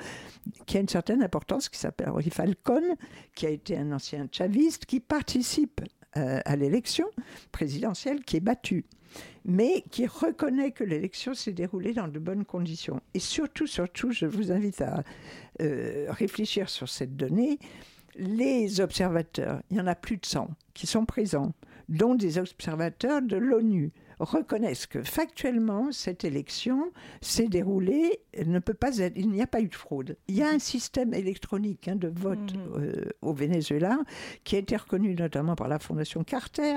qui 0.66 0.78
a 0.78 0.80
une 0.82 0.90
certaine 0.90 1.24
importance, 1.24 1.70
qui 1.70 1.80
s'appelle 1.80 2.10
Roy 2.10 2.24
Falcon, 2.32 2.96
qui 3.36 3.46
a 3.46 3.50
été 3.50 3.78
un 3.78 3.92
ancien 3.92 4.28
chaviste, 4.32 4.86
qui 4.86 5.00
participe 5.00 5.82
euh, 6.18 6.40
à 6.46 6.56
l'élection 6.56 7.08
présidentielle, 7.52 8.24
qui 8.24 8.38
est 8.38 8.42
battu 8.42 8.86
mais 9.46 9.84
qui 9.92 10.08
reconnaît 10.08 10.72
que 10.72 10.84
l'élection 10.84 11.34
s'est 11.34 11.54
déroulée 11.54 11.94
dans 11.94 12.08
de 12.08 12.20
bonnes 12.20 12.46
conditions. 12.46 13.02
Et 13.14 13.20
surtout, 13.20 13.68
surtout, 13.68 14.12
je 14.12 14.26
vous 14.26 14.52
invite 14.52 14.82
à 14.82 15.04
euh, 15.62 16.08
réfléchir 16.10 16.70
sur 16.70 16.90
cette 16.90 17.16
donnée. 17.16 17.60
Les 18.18 18.82
observateurs, 18.82 19.62
il 19.70 19.78
y 19.78 19.82
en 19.82 19.88
a 19.88 19.96
plus 19.96 20.18
de 20.18 20.26
100 20.26 20.50
qui 20.74 20.88
sont 20.88 21.06
présents, 21.06 21.54
dont 21.90 22.16
des 22.16 22.38
observateurs 22.38 23.22
de 23.22 23.36
l'ONU, 23.36 23.92
reconnaissent 24.20 24.88
que 24.88 25.04
factuellement, 25.04 25.92
cette 25.92 26.24
élection 26.24 26.92
s'est 27.22 27.48
déroulée, 27.48 28.20
ne 28.46 28.60
peut 28.60 28.74
pas 28.74 28.98
être, 29.00 29.14
il 29.16 29.30
n'y 29.30 29.42
a 29.42 29.48
pas 29.48 29.62
eu 29.62 29.68
de 29.68 29.76
fraude. 29.76 30.18
Il 30.28 30.36
y 30.36 30.44
a 30.44 30.50
un 30.50 30.60
système 30.60 31.14
électronique 31.14 31.88
hein, 31.88 31.96
de 31.96 32.08
vote 32.08 32.54
euh, 32.76 33.06
au 33.22 33.34
Venezuela 33.34 33.98
qui 34.44 34.56
a 34.56 34.60
été 34.60 34.76
reconnu 34.76 35.16
notamment 35.16 35.56
par 35.56 35.68
la 35.68 35.80
Fondation 35.80 36.24
Carter. 36.24 36.76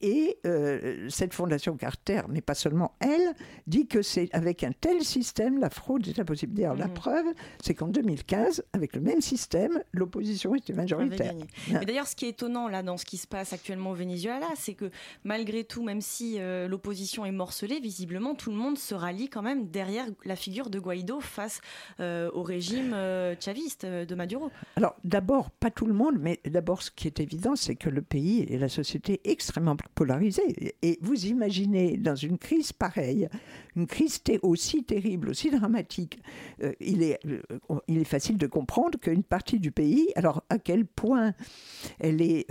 Et 0.00 0.38
euh, 0.46 1.08
cette 1.08 1.32
Fondation 1.32 1.76
Carter, 1.76 2.22
mais 2.28 2.40
pas 2.40 2.54
seulement 2.54 2.96
elle, 2.98 3.34
dit 3.68 3.86
que 3.86 4.02
c'est 4.02 4.28
avec 4.32 4.64
un 4.64 4.72
tel 4.72 5.02
système, 5.02 5.60
la 5.60 5.70
fraude 5.70 6.06
est 6.08 6.18
impossible. 6.18 6.54
D'ailleurs, 6.54 6.74
la 6.74 6.88
preuve, 6.88 7.26
c'est 7.62 7.74
qu'en 7.74 7.86
2015, 7.86 8.64
avec 8.72 8.96
le 8.96 9.00
même 9.00 9.20
système, 9.20 9.80
l'opposition 9.92 10.56
était 10.56 10.72
majoritaire. 10.72 11.34
Mais 11.70 11.84
d'ailleurs, 11.84 12.08
ce 12.08 12.16
qui 12.16 12.26
est 12.26 12.30
étonnant 12.30 12.66
là 12.66 12.82
dans 12.82 12.96
ce 12.96 13.04
qui 13.04 13.16
se 13.16 13.28
passe 13.28 13.52
actuellement 13.52 13.90
au 13.90 13.94
Venezuela, 13.94 14.48
c'est 14.56 14.74
que 14.74 14.90
malgré 15.22 15.62
tout, 15.62 15.84
même 15.84 16.00
si 16.00 16.36
euh, 16.40 16.66
l'opposition 16.72 17.26
est 17.26 17.32
morcelée, 17.32 17.80
visiblement, 17.80 18.34
tout 18.34 18.50
le 18.50 18.56
monde 18.56 18.78
se 18.78 18.94
rallie 18.94 19.28
quand 19.28 19.42
même 19.42 19.68
derrière 19.68 20.06
la 20.24 20.36
figure 20.36 20.70
de 20.70 20.80
Guaido 20.80 21.20
face 21.20 21.60
au 22.00 22.42
régime 22.42 22.96
chaviste 23.38 23.84
de 23.84 24.14
Maduro. 24.14 24.50
Alors, 24.76 24.96
d'abord, 25.04 25.50
pas 25.50 25.70
tout 25.70 25.86
le 25.86 25.92
monde, 25.92 26.16
mais 26.18 26.40
d'abord, 26.46 26.82
ce 26.82 26.90
qui 26.90 27.06
est 27.06 27.20
évident, 27.20 27.56
c'est 27.56 27.74
que 27.76 27.90
le 27.90 28.00
pays 28.00 28.46
et 28.48 28.58
la 28.58 28.70
société 28.70 29.20
est 29.24 29.30
extrêmement 29.30 29.76
polarisée. 29.94 30.74
Et 30.80 30.98
vous 31.02 31.26
imaginez, 31.26 31.98
dans 31.98 32.16
une 32.16 32.38
crise 32.38 32.72
pareille, 32.72 33.28
une 33.76 33.86
crise 33.86 34.22
aussi 34.40 34.82
terrible, 34.82 35.28
aussi 35.28 35.50
dramatique, 35.50 36.18
il, 36.80 37.02
est, 37.02 37.20
il 37.86 37.98
est 37.98 38.04
facile 38.04 38.38
de 38.38 38.46
comprendre 38.46 38.98
qu'une 38.98 39.24
partie 39.24 39.60
du 39.60 39.72
pays, 39.72 40.08
alors 40.16 40.42
à 40.48 40.58
quel 40.58 40.86
point 40.86 41.34
elle 42.00 42.22
est 42.22 42.46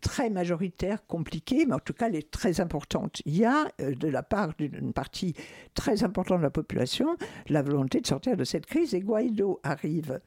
très 0.00 0.30
majoritaire, 0.30 1.06
compliquée, 1.06 1.66
mais 1.66 1.74
en 1.74 1.80
tout 1.80 1.92
cas, 1.92 2.08
elle 2.08 2.16
est 2.16 2.30
très 2.30 2.60
importante. 2.60 3.20
Il 3.26 3.36
y 3.36 3.44
a, 3.44 3.57
de 3.78 4.08
la 4.08 4.22
part 4.22 4.52
d'une 4.58 4.92
partie 4.92 5.34
très 5.74 6.04
importante 6.04 6.38
de 6.38 6.44
la 6.44 6.50
population, 6.50 7.16
la 7.48 7.62
volonté 7.62 8.00
de 8.00 8.06
sortir 8.06 8.36
de 8.36 8.44
cette 8.44 8.66
crise. 8.66 8.94
Et 8.94 9.00
Guaido 9.00 9.60
arrive 9.62 10.20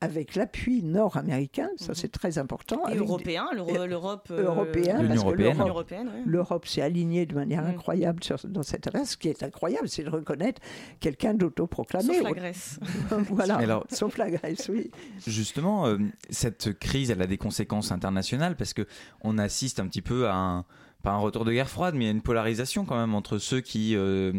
avec 0.00 0.34
l'appui 0.34 0.82
nord-américain, 0.82 1.70
ça 1.76 1.94
c'est 1.94 2.10
très 2.10 2.38
important. 2.38 2.86
Et 2.88 2.96
européen, 2.96 3.48
l'Europe. 3.54 4.28
Euh, 4.30 4.44
européen, 4.44 5.00
L'Union 5.00 5.30
européenne. 5.66 6.10
L'Europe 6.26 6.66
s'est 6.66 6.82
alignée 6.82 7.24
de 7.24 7.34
manière 7.34 7.64
incroyable 7.64 8.20
dans 8.44 8.62
cette 8.62 8.86
affaire. 8.86 9.06
Ce 9.06 9.16
qui 9.16 9.28
est 9.28 9.42
incroyable, 9.42 9.88
c'est 9.88 10.04
de 10.04 10.10
reconnaître 10.10 10.60
quelqu'un 11.00 11.32
d'autoproclamé. 11.32 12.14
Sauf 12.14 12.22
la 12.22 12.32
Grèce. 12.32 12.78
voilà, 13.30 13.56
Alors, 13.56 13.86
sauf 13.90 14.18
la 14.18 14.30
Grèce, 14.30 14.68
oui. 14.68 14.90
Justement, 15.26 15.86
euh, 15.86 15.96
cette 16.28 16.78
crise, 16.78 17.10
elle 17.10 17.22
a 17.22 17.26
des 17.26 17.38
conséquences 17.38 17.90
internationales 17.90 18.56
parce 18.56 18.74
qu'on 18.74 19.38
assiste 19.38 19.80
un 19.80 19.86
petit 19.86 20.02
peu 20.02 20.28
à 20.28 20.34
un 20.34 20.64
pas 21.06 21.12
un 21.12 21.18
retour 21.18 21.44
de 21.44 21.52
guerre 21.52 21.70
froide, 21.70 21.94
mais 21.94 22.04
il 22.04 22.06
y 22.06 22.10
a 22.10 22.12
une 22.12 22.20
polarisation 22.20 22.84
quand 22.84 22.96
même 22.96 23.14
entre 23.14 23.38
ceux 23.38 23.60
qui 23.60 23.94
euh, 23.94 24.32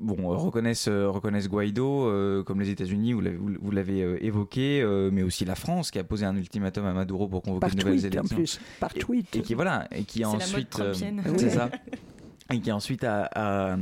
bon, 0.00 0.16
reconnaissent, 0.36 0.88
euh, 0.88 1.08
reconnaissent 1.08 1.48
Guaido, 1.48 2.08
euh, 2.08 2.42
comme 2.42 2.60
les 2.60 2.70
États-Unis, 2.70 3.12
vous 3.12 3.70
l'avez 3.70 4.00
évoqué, 4.20 4.84
mais 5.12 5.22
aussi 5.22 5.44
la 5.44 5.54
France 5.54 5.92
qui 5.92 6.00
a 6.00 6.04
posé 6.04 6.26
un 6.26 6.36
ultimatum 6.36 6.86
à 6.86 6.92
Maduro 6.92 7.28
pour 7.28 7.42
convoquer 7.42 7.70
de 7.70 7.84
nouvelles 7.84 8.04
élections. 8.04 8.36
En 8.36 8.40
plus, 8.40 8.60
par 8.80 8.92
tweet. 8.94 9.36
Et, 9.36 9.42
qui 9.42 9.54
voilà, 9.54 9.86
et 9.92 10.02
qui 10.02 10.24
ensuite, 10.24 10.76
c'est 11.36 11.50
ça. 11.50 11.70
Et 12.52 12.60
qui 12.60 12.70
ensuite 12.70 13.02
a, 13.02 13.76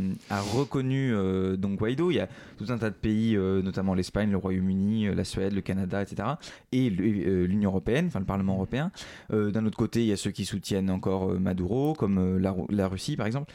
reconnu 0.54 1.12
donc 1.58 1.78
Guaido. 1.78 2.10
Il 2.10 2.14
y 2.14 2.20
a 2.20 2.28
tout 2.56 2.66
un 2.70 2.78
tas 2.78 2.90
de 2.90 2.94
pays, 2.94 3.36
notamment 3.36 3.94
l'Espagne, 3.94 4.30
le 4.30 4.38
Royaume-Uni, 4.38 5.14
la 5.14 5.24
Suède, 5.24 5.52
le 5.52 5.60
Canada, 5.60 6.00
etc. 6.00 6.28
Et 6.72 6.88
l'Union 6.88 7.70
européenne, 7.70 8.06
enfin 8.06 8.20
le 8.20 8.24
Parlement 8.24 8.54
européen. 8.54 8.90
D'un 9.30 9.66
autre 9.66 9.76
côté, 9.76 10.00
il 10.00 10.06
y 10.06 10.12
a 10.12 10.16
ceux 10.16 10.30
qui 10.30 10.46
soutiennent 10.46 10.88
encore 10.88 11.38
Maduro, 11.38 11.92
comme 11.92 12.38
la 12.38 12.88
Russie 12.88 13.16
par 13.16 13.26
exemple. 13.26 13.52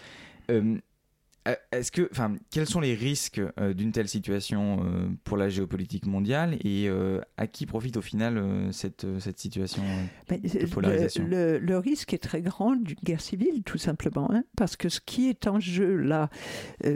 Euh, 1.47 1.55
est-ce 1.71 1.91
que, 1.91 2.07
enfin, 2.11 2.35
quels 2.51 2.65
sont 2.65 2.79
les 2.79 2.93
risques 2.93 3.41
euh, 3.59 3.73
d'une 3.73 3.91
telle 3.91 4.07
situation 4.07 4.83
euh, 4.83 5.07
pour 5.23 5.37
la 5.37 5.49
géopolitique 5.49 6.05
mondiale 6.05 6.57
et 6.63 6.89
à 7.37 7.47
qui 7.47 7.65
profite 7.65 7.97
au 7.97 8.01
final 8.01 8.69
cette, 8.71 9.05
cette 9.19 9.39
situation 9.39 9.83
de 10.29 10.65
polarisation? 10.67 11.25
le, 11.27 11.77
risque 11.77 12.13
est 12.13 12.19
très 12.19 12.41
grand 12.41 12.75
d'une 12.75 12.97
guerre 13.03 13.21
civile, 13.21 13.63
tout 13.63 13.77
simplement, 13.77 14.29
hein, 14.31 14.43
parce 14.57 14.75
que 14.75 14.89
ce 14.89 14.99
qui 14.99 15.29
est 15.29 15.47
en 15.47 15.59
jeu 15.59 15.95
là, 15.95 16.29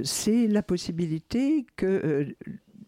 c'est 0.03 0.47
la 0.47 0.61
possibilité 0.61 1.65
que 1.75 2.35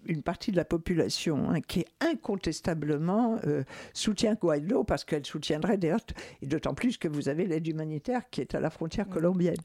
une 0.05 0.21
partie 0.21 0.51
de 0.51 0.57
la 0.57 0.65
population 0.65 1.49
hein, 1.49 1.61
qui 1.61 1.85
incontestablement 1.99 3.39
euh, 3.45 3.63
soutient 3.93 4.35
Guaido 4.35 4.83
parce 4.83 5.03
qu'elle 5.03 5.25
soutiendrait 5.25 5.77
d'ailleurs, 5.77 5.99
et 6.41 6.47
d'autant 6.47 6.73
plus 6.73 6.97
que 6.97 7.07
vous 7.07 7.29
avez 7.29 7.45
l'aide 7.45 7.67
humanitaire 7.67 8.29
qui 8.29 8.41
est 8.41 8.55
à 8.55 8.59
la 8.59 8.69
frontière 8.69 9.07
colombienne. 9.07 9.55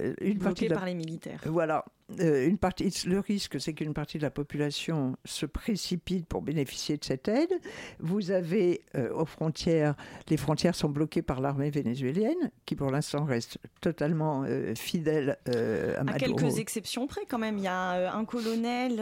Euh, 0.00 0.14
une 0.20 0.38
partie 0.38 0.68
par 0.68 0.86
les 0.86 0.94
militaires. 0.94 1.40
Voilà. 1.46 1.84
Euh, 2.20 2.46
une 2.46 2.58
partie, 2.58 2.90
le 3.06 3.20
risque, 3.20 3.60
c'est 3.60 3.72
qu'une 3.72 3.94
partie 3.94 4.18
de 4.18 4.22
la 4.22 4.30
population 4.30 5.16
se 5.24 5.46
précipite 5.46 6.26
pour 6.26 6.42
bénéficier 6.42 6.96
de 6.96 7.04
cette 7.04 7.28
aide. 7.28 7.52
Vous 7.98 8.30
avez 8.30 8.82
aux 9.14 9.24
frontières, 9.24 9.94
les 10.28 10.36
frontières 10.36 10.74
sont 10.74 10.88
bloquées 10.88 11.22
par 11.22 11.40
l'armée 11.40 11.70
vénézuélienne, 11.70 12.50
qui 12.66 12.76
pour 12.76 12.90
l'instant 12.90 13.24
reste 13.24 13.58
totalement 13.80 14.44
fidèle 14.74 15.38
à 15.46 16.04
Maduro. 16.04 16.08
À 16.08 16.18
quelques 16.18 16.58
exceptions 16.58 17.06
près, 17.06 17.22
quand 17.28 17.38
même. 17.38 17.58
Il 17.58 17.64
y 17.64 17.68
a 17.68 18.14
un 18.14 18.24
colonel 18.24 19.00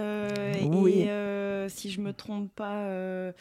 oui. 0.69 1.01
et, 1.01 1.11
euh, 1.11 1.69
si 1.69 1.91
je 1.91 2.01
me 2.01 2.13
trompe 2.13 2.51
pas, 2.55 2.85
euh, 2.85 3.33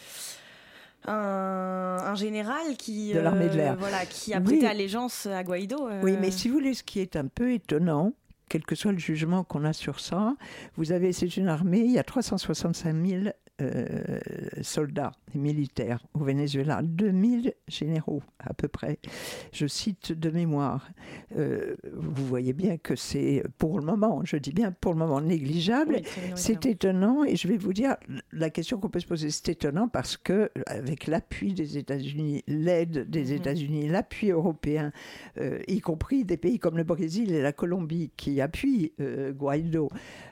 un, 1.05 2.15
général 2.15 2.77
qui, 2.77 3.13
de 3.13 3.19
l'armée 3.19 3.49
de 3.49 3.55
l'air. 3.55 3.73
Euh, 3.73 3.77
voilà, 3.77 4.05
qui 4.05 4.33
a 4.33 4.41
prêté 4.41 4.67
allégeance 4.67 5.25
à 5.25 5.43
Guaido. 5.43 5.89
Oui, 6.03 6.17
mais 6.19 6.31
si 6.31 6.47
vous 6.47 6.55
voulez, 6.55 6.73
ce 6.73 6.83
qui 6.83 6.99
est 6.99 7.15
un 7.15 7.27
peu 7.27 7.53
étonnant, 7.53 8.13
quel 8.49 8.65
que 8.65 8.75
soit 8.75 8.91
le 8.91 8.97
jugement 8.97 9.43
qu'on 9.43 9.63
a 9.63 9.73
sur 9.73 9.99
ça, 9.99 10.35
vous 10.75 10.91
avez, 10.91 11.13
c'est 11.13 11.37
une 11.37 11.47
armée, 11.47 11.79
il 11.79 11.91
y 11.91 11.99
a 11.99 12.03
365 12.03 12.95
000 13.05 13.23
euh, 13.61 14.19
soldats 14.61 15.11
militaires 15.35 16.05
au 16.13 16.19
Venezuela, 16.19 16.81
2000 16.83 17.53
généraux 17.67 18.23
à 18.39 18.53
peu 18.53 18.67
près. 18.67 18.99
Je 19.51 19.67
cite 19.67 20.11
de 20.11 20.29
mémoire. 20.29 20.89
Euh, 21.35 21.75
vous 21.93 22.25
voyez 22.25 22.53
bien 22.53 22.77
que 22.77 22.95
c'est 22.95 23.43
pour 23.57 23.79
le 23.79 23.85
moment, 23.85 24.21
je 24.23 24.37
dis 24.37 24.51
bien 24.51 24.71
pour 24.71 24.93
le 24.93 24.99
moment 24.99 25.21
négligeable. 25.21 26.01
c'est 26.35 26.65
étonnant 26.65 27.23
et 27.23 27.35
je 27.35 27.47
vais 27.47 27.57
vous 27.57 27.73
dire 27.73 27.95
la 28.31 28.49
question 28.49 28.79
qu'on 28.79 28.89
peut 28.89 28.99
se 28.99 29.07
poser, 29.07 29.29
c'est 29.29 29.49
étonnant 29.49 29.87
parce 29.87 30.17
que 30.17 30.49
avec 30.65 31.07
l'appui 31.07 31.53
des 31.53 31.77
États-Unis, 31.77 32.43
l'aide 32.47 33.09
des 33.09 33.25
mhm. 33.25 33.33
États-Unis, 33.33 33.87
l'appui 33.87 34.31
européen, 34.31 34.91
euh, 35.39 35.59
y 35.67 35.79
compris 35.79 36.23
des 36.23 36.37
pays 36.37 36.59
comme 36.59 36.77
le 36.77 36.83
Brésil 36.83 37.33
et 37.33 37.41
la 37.41 37.53
Colombie 37.53 38.11
qui 38.15 38.41
appuient 38.41 38.93
Guaido, 38.99 39.89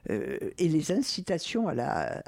et 0.09 0.69
les 0.69 0.91
incitations 0.91 1.67
à 1.67 1.73
la, 1.73 2.23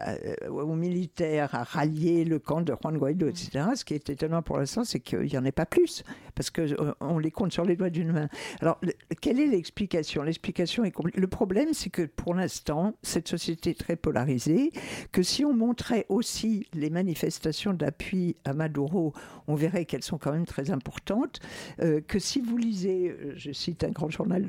militaires 0.90 1.56
à 1.56 1.64
rallier 1.64 2.26
le 2.26 2.40
camp 2.40 2.62
de 2.62 2.74
Juan 2.82 2.98
Guaido, 2.98 3.28
etc. 3.28 3.66
Ce 3.76 3.86
qui 3.86 3.94
est 3.94 4.10
étonnant 4.10 4.42
pour 4.42 4.58
l'instant, 4.58 4.84
c'est 4.84 5.00
qu'il 5.00 5.24
n'y 5.24 5.38
en 5.38 5.46
ait 5.46 5.52
pas 5.52 5.66
plus, 5.66 6.04
parce 6.36 6.50
qu'on 6.50 6.62
euh, 6.62 7.20
les 7.20 7.32
compte 7.32 7.54
sur 7.54 7.66
les 7.66 7.76
doigts 7.76 7.90
d'une 7.90 8.12
main. 8.12 8.30
Alors, 8.60 8.80
quelle 9.22 9.40
est 9.40 9.48
l'explication? 9.48 10.24
L'explication 10.24 10.84
est 10.84 10.94
Le 11.16 11.28
problème, 11.28 11.70
c'est 11.74 11.90
que 11.90 12.04
pour 12.04 12.34
l'instant, 12.34 12.96
cette 13.04 13.28
société 13.28 13.72
est 13.72 13.80
très 13.80 13.96
polarisée, 13.96 14.72
que 15.12 15.24
si 15.24 15.46
on 15.46 15.54
montrait 15.54 16.06
aussi 16.10 16.68
les 16.74 16.90
manifestations 16.90 17.74
d'appui 17.74 18.36
à 18.46 18.54
Maduro, 18.54 19.14
on 19.48 19.56
verrait 19.56 19.86
qu'elles 19.86 20.04
sont 20.04 20.18
quand 20.18 20.32
même 20.32 20.46
très 20.46 20.72
importantes, 20.72 21.40
euh, 21.82 22.02
que 22.02 22.20
si 22.20 22.42
vous 22.42 22.58
lisez, 22.58 23.10
euh, 23.10 23.34
je 23.36 23.52
cite 23.52 23.84
un 23.84 23.92
grand 23.92 24.10
journal 24.10 24.46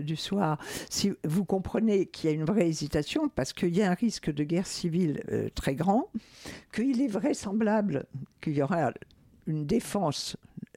du 0.00 0.16
soir, 0.16 0.58
si 0.88 1.12
vous 1.24 1.44
comprenez 1.44 2.06
qu'il 2.06 2.30
y 2.30 2.32
a 2.32 2.36
une 2.36 2.44
vraie 2.44 2.68
hésitation, 2.68 3.28
parce 3.28 3.52
qu'il 3.52 3.76
y 3.76 3.82
a 3.82 3.90
un 3.90 3.94
risque 3.94 4.32
de 4.32 4.44
guerre 4.44 4.66
civile 4.66 5.22
très 5.54 5.74
grand, 5.74 6.08
qu'il 6.72 7.00
est 7.02 7.08
vraisemblable 7.08 8.06
qu'il 8.40 8.54
y 8.54 8.62
aura 8.62 8.92
une 9.46 9.66
défense 9.66 10.36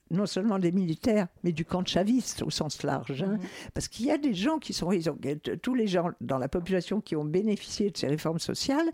non 0.10 0.26
seulement 0.26 0.60
des 0.60 0.72
militaires, 0.72 1.28
mais 1.44 1.52
du 1.52 1.66
camp 1.66 1.86
chaviste 1.86 2.42
au 2.44 2.50
sens 2.50 2.84
large. 2.84 3.24
Hein. 3.24 3.34
Mhm. 3.34 3.40
Parce 3.74 3.88
qu'il 3.88 4.06
y 4.06 4.12
a 4.12 4.18
des 4.18 4.34
gens 4.34 4.60
qui 4.60 4.74
sont... 4.74 4.90
tous 5.62 5.76
les 5.76 5.88
gens 5.88 6.12
dans 6.22 6.38
la 6.38 6.48
population 6.48 7.02
qui 7.02 7.16
ont 7.16 7.26
bénéficié 7.26 7.92
de 7.92 7.98
ces 7.98 8.08
réformes 8.08 8.40
sociales, 8.40 8.90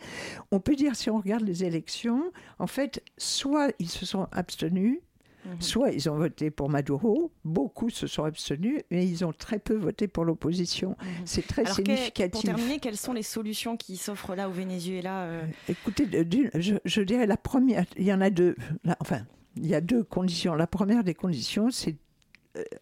on 0.52 0.60
peut 0.60 0.76
dire, 0.76 0.96
si 0.96 1.10
on 1.10 1.18
regarde 1.18 1.44
les 1.44 1.64
élections, 1.64 2.32
en 2.60 2.68
fait, 2.68 3.04
soit 3.18 3.72
ils 3.80 3.90
se 3.90 4.06
sont 4.06 4.28
abstenus, 4.32 5.00
Mhm. 5.46 5.62
Soit 5.62 5.92
ils 5.92 6.10
ont 6.10 6.16
voté 6.16 6.52
pour 6.52 6.70
Maduro, 6.70 7.32
beaucoup 7.44 7.90
se 7.90 8.08
sont 8.08 8.24
abstenus, 8.24 8.82
mais 8.92 9.06
ils 9.06 9.26
ont 9.26 9.34
très 9.34 9.60
peu 9.60 9.76
voté 9.76 10.08
pour 10.08 10.26
l'opposition. 10.26 10.90
Mhm. 10.90 11.08
C'est 11.26 11.48
très 11.48 11.66
significatif. 11.66 12.32
pour 12.32 12.42
terminer, 12.42 12.80
quelles 12.80 12.98
sont 12.98 13.14
les 13.14 13.24
solutions 13.24 13.78
qui 13.78 13.98
s'offrent 13.98 14.36
là 14.36 14.50
au 14.50 14.52
Venezuela 14.52 15.24
euh? 15.24 15.46
Écoutez, 15.68 16.08
je, 16.56 16.76
je, 16.86 17.02
dirais 17.02 17.28
la 17.28 17.38
première, 17.38 17.86
il 17.98 18.06
y 18.06 18.14
en 18.14 18.22
a 18.22 18.30
deux. 18.30 18.56
enfin, 19.00 19.22
il 19.56 19.68
y 19.68 19.76
a 19.76 19.82
deux 19.82 20.04
conditions. 20.04 20.56
La 20.56 20.68
première 20.68 21.04
des 21.04 21.14
conditions, 21.14 21.70
c'est 21.70 21.96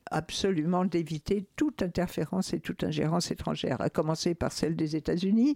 absolument 0.10 0.86
d'éviter 0.86 1.46
toute 1.56 1.82
interférence 1.82 2.54
et 2.54 2.60
toute 2.60 2.84
ingérence 2.84 3.32
étrangère, 3.32 3.80
à 3.82 3.90
commencer 3.90 4.36
par 4.36 4.52
celle 4.52 4.76
des 4.76 4.96
États-Unis, 4.96 5.56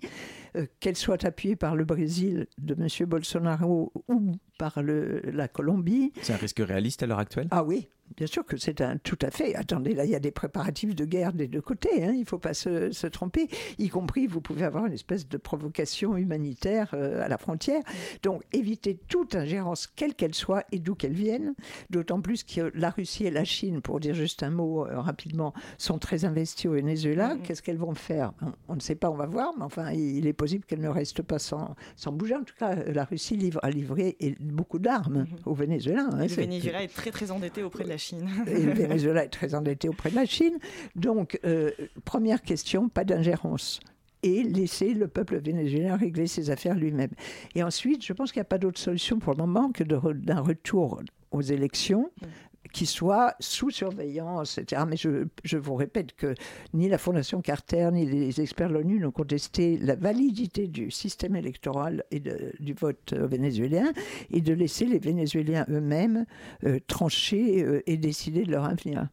euh, 0.56 0.66
qu'elle 0.80 0.96
soit 0.96 1.26
appuyée 1.26 1.56
par 1.56 1.76
le 1.76 1.84
Brésil 1.84 2.48
de 2.58 2.76
M. 2.76 2.88
Bolsonaro 3.08 3.92
ou 4.08 4.32
par 4.58 4.82
le, 4.82 5.22
la 5.32 5.48
Colombie. 5.48 6.14
C'est 6.22 6.34
un 6.34 6.38
risque 6.38 6.60
réaliste 6.60 7.04
à 7.04 7.08
l'heure 7.08 7.20
actuelle? 7.20 7.48
Ah 7.52 7.64
oui, 7.64 7.90
Bien 8.18 8.28
sûr 8.28 8.46
que 8.46 8.56
c'est 8.56 8.80
un 8.82 8.98
tout 8.98 9.18
à 9.22 9.30
fait. 9.30 9.56
Attendez, 9.56 9.94
là, 9.94 10.06
il 10.06 10.12
y 10.12 10.16
a 10.16 10.20
des 10.20 10.32
préparatifs 10.32 10.96
de 10.96 11.06
guerre 11.06 11.34
des 11.34 11.48
deux 11.48 11.62
côtés. 11.62 12.04
Hein, 12.04 12.12
il 12.14 12.22
ne 12.22 12.26
faut 12.26 12.40
pas 12.40 12.54
se, 12.54 13.08
tromper. 13.08 13.50
Y 13.78 13.90
compris, 13.90 14.28
vous 14.28 14.42
pouvez 14.42 14.64
avoir 14.64 14.86
une 14.86 14.94
espèce 14.94 15.28
de 15.28 15.38
provocation 15.38 16.16
humanitaire 16.16 16.92
euh, 16.94 17.24
à 17.24 17.28
la 17.28 17.38
frontière. 17.38 17.82
Donc, 18.24 18.44
éviter 18.54 18.96
toute 19.10 19.36
ingérence, 19.36 19.88
quelle 19.88 20.16
qu'elle 20.16 20.34
soit 20.34 20.66
et 20.72 20.80
d'où 20.80 20.96
qu'elle 20.96 21.14
vienne. 21.14 21.56
D'autant 21.90 22.22
plus 22.22 22.44
que 22.44 22.72
la 22.74 22.90
Russie 22.90 23.26
et 23.26 23.32
la 23.32 23.44
Chine, 23.44 23.82
pour 23.82 24.00
dire 24.00 24.16
juste 24.16 24.44
un 24.44 24.50
mot 24.52 24.86
euh, 24.86 25.00
rapidement, 25.02 25.54
sont 25.78 26.00
très 26.00 26.24
investis 26.24 26.68
au 26.68 26.74
Venezuela. 26.74 27.36
Qu'est-ce 27.44 27.62
qu'elles 27.62 27.78
vont 27.78 27.96
faire? 27.96 28.32
On, 28.70 28.76
ne 28.76 28.82
sait 28.82 28.96
pas, 28.96 29.10
on 29.10 29.16
va 29.16 29.26
voir. 29.26 29.54
Mais 29.58 29.66
enfin, 29.66 29.92
il, 29.92 30.26
est 30.26 30.34
possible 30.34 30.64
qu'elles 30.64 30.82
ne 30.82 30.90
restent 30.90 31.24
pas 31.24 31.40
sans, 31.40 31.76
sans 31.98 32.14
bouger. 32.14 32.36
En 32.36 32.44
tout 32.44 32.56
cas, 32.58 32.76
la 32.76 33.04
Russie 33.04 33.36
livre, 33.36 33.60
a 33.62 33.70
livré 33.70 34.16
beaucoup 34.40 34.80
d'armes 34.80 35.26
au 35.46 35.54
Venezuela. 35.54 36.08
Hein, 36.12 36.22
le 36.22 36.28
Venezuela 36.28 36.82
est 36.84 36.94
très 36.94 37.12
très 37.12 37.32
endetté 37.32 37.62
auprès 37.64 37.84
de 37.84 37.90
la 37.90 37.95
la 37.96 37.98
Chine. 37.98 38.30
Et 38.48 38.62
le 38.62 38.74
Venezuela 38.88 39.24
est 39.24 39.30
très 39.30 39.56
endetté 39.56 39.90
auprès 39.90 40.12
de 40.12 40.16
la 40.16 40.26
Chine. 40.26 40.58
Donc, 40.96 41.40
euh, 41.46 41.72
première 42.04 42.42
question, 42.42 42.90
pas 42.90 43.04
d'ingérence 43.04 43.80
et 44.24 44.44
laisser 44.44 44.94
le 44.94 45.08
peuple 45.08 45.38
vénézuélien 45.38 45.96
régler 45.96 46.28
ses 46.28 46.50
affaires 46.50 46.76
lui-même. 46.76 47.12
Et 47.54 47.64
ensuite, 47.64 48.04
je 48.04 48.12
pense 48.12 48.32
qu'il 48.32 48.40
n'y 48.40 48.46
a 48.46 48.50
pas 48.50 48.58
d'autre 48.58 48.80
solution 48.80 49.20
pour 49.20 49.34
le 49.34 49.38
moment 49.38 49.72
que 49.72 49.84
d'un 49.84 50.40
retour 50.40 51.02
aux 51.32 51.42
élections 51.42 52.10
mm 52.22 52.28
qui 52.76 52.86
soit 52.86 53.36
sous 53.40 53.70
surveillance, 53.70 54.58
etc. 54.58 54.82
Mais 54.86 54.98
je, 54.98 55.58
vous 55.58 55.76
répète 55.76 56.14
que 56.14 56.36
ni 56.74 56.90
la 56.90 56.98
Fondation 56.98 57.42
Carter 57.42 57.90
ni 57.94 58.06
les 58.06 58.42
experts 58.42 58.68
de 58.68 58.74
l'ONU 58.74 59.00
n'ont 59.00 59.12
contesté 59.12 59.78
la 59.78 59.96
validité 59.96 60.68
du 60.68 60.92
système 60.92 61.38
électoral 61.38 62.04
et 62.12 62.20
du 62.20 62.74
vote 62.74 63.14
vénézuélien 63.14 63.94
et 64.30 64.42
de 64.42 64.54
laisser 64.54 64.86
les 64.88 65.00
Vénézuéliens 65.00 65.66
eux-mêmes 65.70 66.26
euh, 66.66 66.80
trancher 66.86 67.64
euh, 67.64 67.82
et 67.88 67.96
décider 67.96 68.44
de 68.44 68.52
leur 68.52 68.66
avenir. 68.66 69.08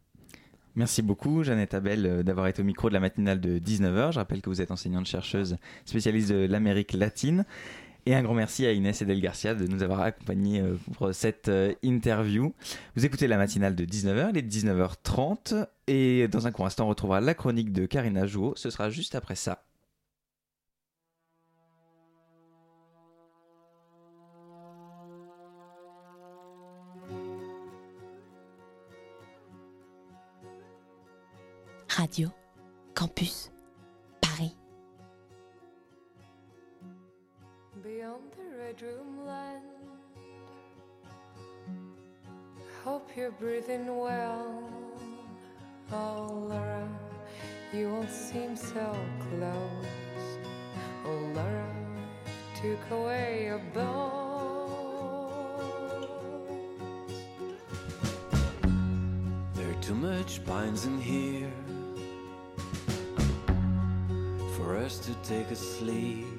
Merci 0.75 1.01
beaucoup, 1.01 1.41
Jeannette 1.43 1.73
Abel, 1.73 2.05
euh, 2.05 2.23
d'avoir 2.23 2.47
été 2.47 2.61
au 2.61 2.65
micro 2.65 2.89
de 2.89 2.93
la 2.93 2.99
matinale 2.99 3.39
de 3.39 3.59
19h. 3.59 4.11
Je 4.11 4.19
rappelle 4.19 4.41
que 4.41 4.49
vous 4.49 4.59
êtes 4.59 4.71
enseignante-chercheuse 4.71 5.55
spécialiste 5.85 6.31
de 6.31 6.47
l'Amérique 6.47 6.91
latine. 6.91 7.45
Et 8.05 8.13
un 8.13 8.21
grand 8.21 8.33
merci 8.33 8.65
à 8.65 8.73
Inès 8.73 9.01
Edel 9.01 9.21
Garcia 9.21 9.55
de 9.55 9.65
nous 9.65 9.81
avoir 9.81 10.01
accompagnés 10.01 10.59
euh, 10.59 10.75
pour 10.97 11.13
cette 11.13 11.47
euh, 11.47 11.73
interview. 11.83 12.53
Vous 12.95 13.05
écoutez 13.05 13.27
la 13.27 13.37
matinale 13.37 13.75
de 13.75 13.85
19h, 13.85 14.31
il 14.31 14.37
est 14.37 14.41
19h30. 14.41 15.67
Et 15.87 16.27
dans 16.27 16.45
un 16.45 16.51
court 16.51 16.65
instant, 16.65 16.85
on 16.85 16.89
retrouvera 16.89 17.21
la 17.21 17.33
chronique 17.33 17.71
de 17.71 17.85
Karina 17.85 18.25
Jouot. 18.25 18.53
Ce 18.57 18.69
sera 18.69 18.89
juste 18.89 19.15
après 19.15 19.35
ça. 19.35 19.63
Radio 31.87 32.29
Campus 32.95 33.52
beyond 38.79 39.17
the 39.17 39.23
land. 39.23 39.61
Hope 42.83 43.09
you're 43.15 43.31
breathing 43.31 43.97
well. 43.97 44.69
Oh, 45.91 46.47
Laura, 46.49 46.87
you 47.71 47.89
won't 47.89 48.09
seem 48.09 48.55
so 48.55 48.95
close. 49.29 50.37
Oh, 51.05 51.31
Laura, 51.33 51.75
took 52.61 52.91
away 52.91 53.43
your 53.45 53.59
bones. 53.73 54.07
There 59.53 59.69
are 59.69 59.81
too 59.81 59.95
much 59.95 60.43
pines 60.45 60.85
in 60.85 60.99
here 60.99 61.51
for 64.57 64.77
us 64.77 64.97
to 64.99 65.13
take 65.23 65.51
a 65.51 65.55
sleep. 65.55 66.32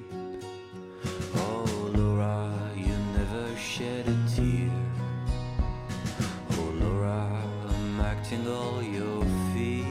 Shed 3.77 4.07
a 4.07 4.15
tear. 4.33 4.71
Oh, 6.51 6.71
Laura, 6.79 7.43
I'm 7.67 7.99
acting 7.99 8.47
all 8.47 8.81
your 8.81 9.21
feet. 9.51 9.85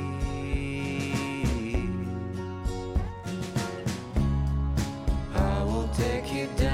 I 5.35 5.63
will 5.65 5.89
take 5.89 6.33
you 6.33 6.47
down 6.57 6.74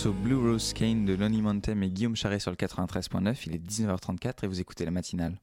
morceau 0.00 0.12
Blue 0.22 0.36
Rose 0.36 0.72
Cane 0.72 1.04
de 1.04 1.12
Lonnie 1.12 1.42
Montem 1.42 1.82
et 1.82 1.90
Guillaume 1.90 2.16
Charret 2.16 2.38
sur 2.38 2.50
le 2.50 2.56
93.9. 2.56 3.36
Il 3.44 3.54
est 3.54 3.58
19h34 3.58 4.44
et 4.44 4.46
vous 4.46 4.58
écoutez 4.58 4.86
la 4.86 4.90
matinale. 4.90 5.38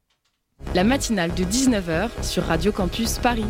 La 0.73 0.83
matinale 0.83 1.31
de 1.35 1.43
19h 1.43 2.23
sur 2.23 2.41
Radio 2.43 2.71
Campus 2.71 3.19
Paris. 3.19 3.45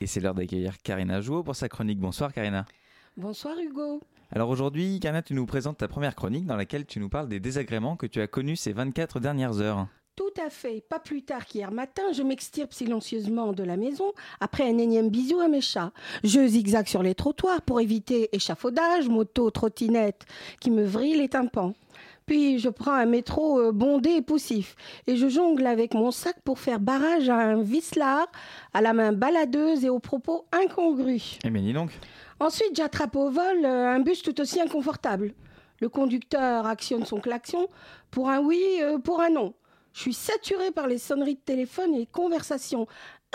Et 0.00 0.08
c'est 0.08 0.18
l'heure 0.18 0.34
d'accueillir 0.34 0.78
Karina 0.82 1.20
Jouot 1.20 1.44
pour 1.44 1.54
sa 1.54 1.68
chronique. 1.68 2.00
Bonsoir 2.00 2.32
Karina. 2.32 2.66
Bonsoir 3.16 3.54
Hugo. 3.60 4.00
Alors 4.32 4.50
aujourd'hui, 4.50 4.98
Karina, 4.98 5.22
tu 5.22 5.34
nous 5.34 5.46
présentes 5.46 5.78
ta 5.78 5.86
première 5.86 6.16
chronique 6.16 6.46
dans 6.46 6.56
laquelle 6.56 6.84
tu 6.84 6.98
nous 6.98 7.08
parles 7.08 7.28
des 7.28 7.38
désagréments 7.38 7.94
que 7.94 8.06
tu 8.06 8.20
as 8.20 8.26
connus 8.26 8.56
ces 8.56 8.72
24 8.72 9.20
dernières 9.20 9.60
heures. 9.60 9.86
Tout 10.16 10.32
à 10.42 10.48
fait. 10.48 10.82
Pas 10.88 10.98
plus 10.98 11.22
tard 11.22 11.44
qu'hier 11.44 11.70
matin, 11.70 12.02
je 12.12 12.22
m'extirpe 12.22 12.72
silencieusement 12.72 13.52
de 13.52 13.62
la 13.62 13.76
maison 13.76 14.14
après 14.40 14.64
un 14.64 14.78
énième 14.78 15.10
bisou 15.10 15.40
à 15.40 15.48
mes 15.48 15.60
chats. 15.60 15.92
Je 16.24 16.46
zigzague 16.46 16.86
sur 16.86 17.02
les 17.02 17.14
trottoirs 17.14 17.60
pour 17.60 17.82
éviter 17.82 18.30
échafaudage, 18.34 19.10
moto, 19.10 19.50
trottinette 19.50 20.24
qui 20.58 20.70
me 20.70 20.84
vrille 20.86 21.18
les 21.18 21.28
tympans. 21.28 21.74
Puis 22.24 22.58
je 22.58 22.70
prends 22.70 22.94
un 22.94 23.04
métro 23.04 23.60
euh, 23.60 23.72
bondé 23.72 24.08
et 24.08 24.22
poussif 24.22 24.74
et 25.06 25.16
je 25.16 25.28
jongle 25.28 25.66
avec 25.66 25.92
mon 25.92 26.10
sac 26.10 26.40
pour 26.44 26.58
faire 26.58 26.80
barrage 26.80 27.28
à 27.28 27.36
un 27.36 27.60
vicelard 27.60 28.26
à 28.72 28.80
la 28.80 28.94
main 28.94 29.12
baladeuse 29.12 29.84
et 29.84 29.90
aux 29.90 30.00
propos 30.00 30.46
incongrus. 30.50 31.38
Eh 31.44 31.50
bien, 31.50 31.60
dis 31.60 31.74
donc. 31.74 31.90
Ensuite, 32.40 32.74
j'attrape 32.74 33.16
au 33.16 33.30
vol 33.30 33.66
euh, 33.66 33.94
un 33.94 34.00
bus 34.00 34.22
tout 34.22 34.40
aussi 34.40 34.62
inconfortable. 34.62 35.34
Le 35.80 35.90
conducteur 35.90 36.64
actionne 36.64 37.04
son 37.04 37.20
klaxon 37.20 37.68
pour 38.10 38.30
un 38.30 38.40
oui, 38.40 38.62
euh, 38.80 38.98
pour 38.98 39.20
un 39.20 39.28
non. 39.28 39.52
Je 39.96 40.02
suis 40.02 40.12
saturée 40.12 40.72
par 40.72 40.88
les 40.88 40.98
sonneries 40.98 41.36
de 41.36 41.40
téléphone 41.40 41.94
et 41.94 42.00
les 42.00 42.06
conversations 42.06 42.86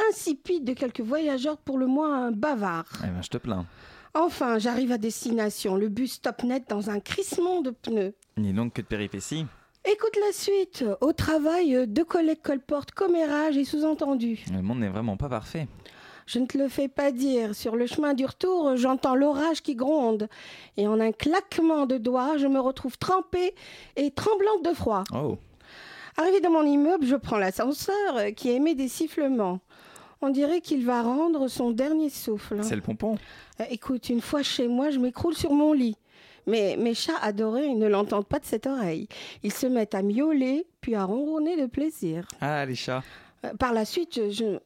insipides 0.09 0.63
de 0.63 0.73
quelques 0.73 1.01
voyageurs 1.01 1.57
pour 1.57 1.79
le 1.79 1.87
moins 1.87 2.31
bavards. 2.31 3.01
Eh 3.03 3.07
ben, 3.07 3.23
je 3.23 3.29
te 3.29 3.37
plains. 3.39 3.65
Enfin, 4.13 4.59
j'arrive 4.59 4.91
à 4.91 4.99
destination. 4.99 5.75
Le 5.75 5.89
bus 5.89 6.13
stop 6.13 6.43
net 6.43 6.65
dans 6.69 6.91
un 6.91 6.99
crissement 6.99 7.61
de 7.61 7.71
pneus. 7.71 8.13
Dis 8.37 8.53
donc 8.53 8.73
que 8.73 8.81
de 8.81 8.85
péripéties. 8.85 9.47
Écoute 9.85 10.15
la 10.23 10.31
suite. 10.33 10.85
Au 11.01 11.13
travail, 11.13 11.87
deux 11.87 12.05
collègues 12.05 12.43
colportent 12.43 12.91
commérage 12.91 13.57
et 13.57 13.65
sous-entendu. 13.65 14.45
Le 14.53 14.61
monde 14.61 14.81
n'est 14.81 14.89
vraiment 14.89 15.17
pas 15.17 15.29
parfait. 15.29 15.67
Je 16.27 16.37
ne 16.37 16.45
te 16.45 16.59
le 16.59 16.67
fais 16.67 16.87
pas 16.87 17.11
dire. 17.11 17.55
Sur 17.55 17.75
le 17.75 17.87
chemin 17.87 18.13
du 18.13 18.23
retour, 18.23 18.75
j'entends 18.75 19.15
l'orage 19.15 19.63
qui 19.63 19.73
gronde. 19.73 20.29
Et 20.77 20.87
en 20.87 20.99
un 20.99 21.11
claquement 21.11 21.87
de 21.87 21.97
doigts, 21.97 22.37
je 22.37 22.45
me 22.45 22.59
retrouve 22.59 22.99
trempée 22.99 23.55
et 23.95 24.11
tremblante 24.11 24.63
de 24.63 24.75
froid. 24.75 25.05
Oh. 25.11 25.39
Arrivé 26.17 26.39
dans 26.41 26.51
mon 26.51 26.63
immeuble, 26.63 27.05
je 27.05 27.15
prends 27.15 27.37
l'ascenseur 27.37 28.15
euh, 28.17 28.31
qui 28.31 28.49
émet 28.49 28.75
des 28.75 28.87
sifflements. 28.87 29.59
On 30.21 30.29
dirait 30.29 30.61
qu'il 30.61 30.85
va 30.85 31.01
rendre 31.01 31.47
son 31.47 31.71
dernier 31.71 32.09
souffle. 32.09 32.63
C'est 32.63 32.75
le 32.75 32.81
pompon. 32.81 33.17
Euh, 33.59 33.63
écoute, 33.71 34.09
une 34.09 34.21
fois 34.21 34.43
chez 34.43 34.67
moi, 34.67 34.91
je 34.91 34.99
m'écroule 34.99 35.33
sur 35.33 35.51
mon 35.53 35.73
lit. 35.73 35.95
Mais 36.47 36.75
mes 36.77 36.93
chats 36.93 37.17
adorés 37.21 37.73
ne 37.73 37.87
l'entendent 37.87 38.25
pas 38.27 38.39
de 38.39 38.45
cette 38.45 38.67
oreille. 38.67 39.07
Ils 39.43 39.53
se 39.53 39.67
mettent 39.67 39.95
à 39.95 40.01
miauler, 40.01 40.65
puis 40.81 40.95
à 40.95 41.03
ronronner 41.05 41.59
de 41.59 41.65
plaisir. 41.67 42.27
Ah, 42.41 42.65
les 42.65 42.75
chats. 42.75 43.03
Euh, 43.45 43.53
Par 43.59 43.73
la 43.73 43.85
suite, 43.85 44.13
je, 44.15 44.29
je- 44.31 44.59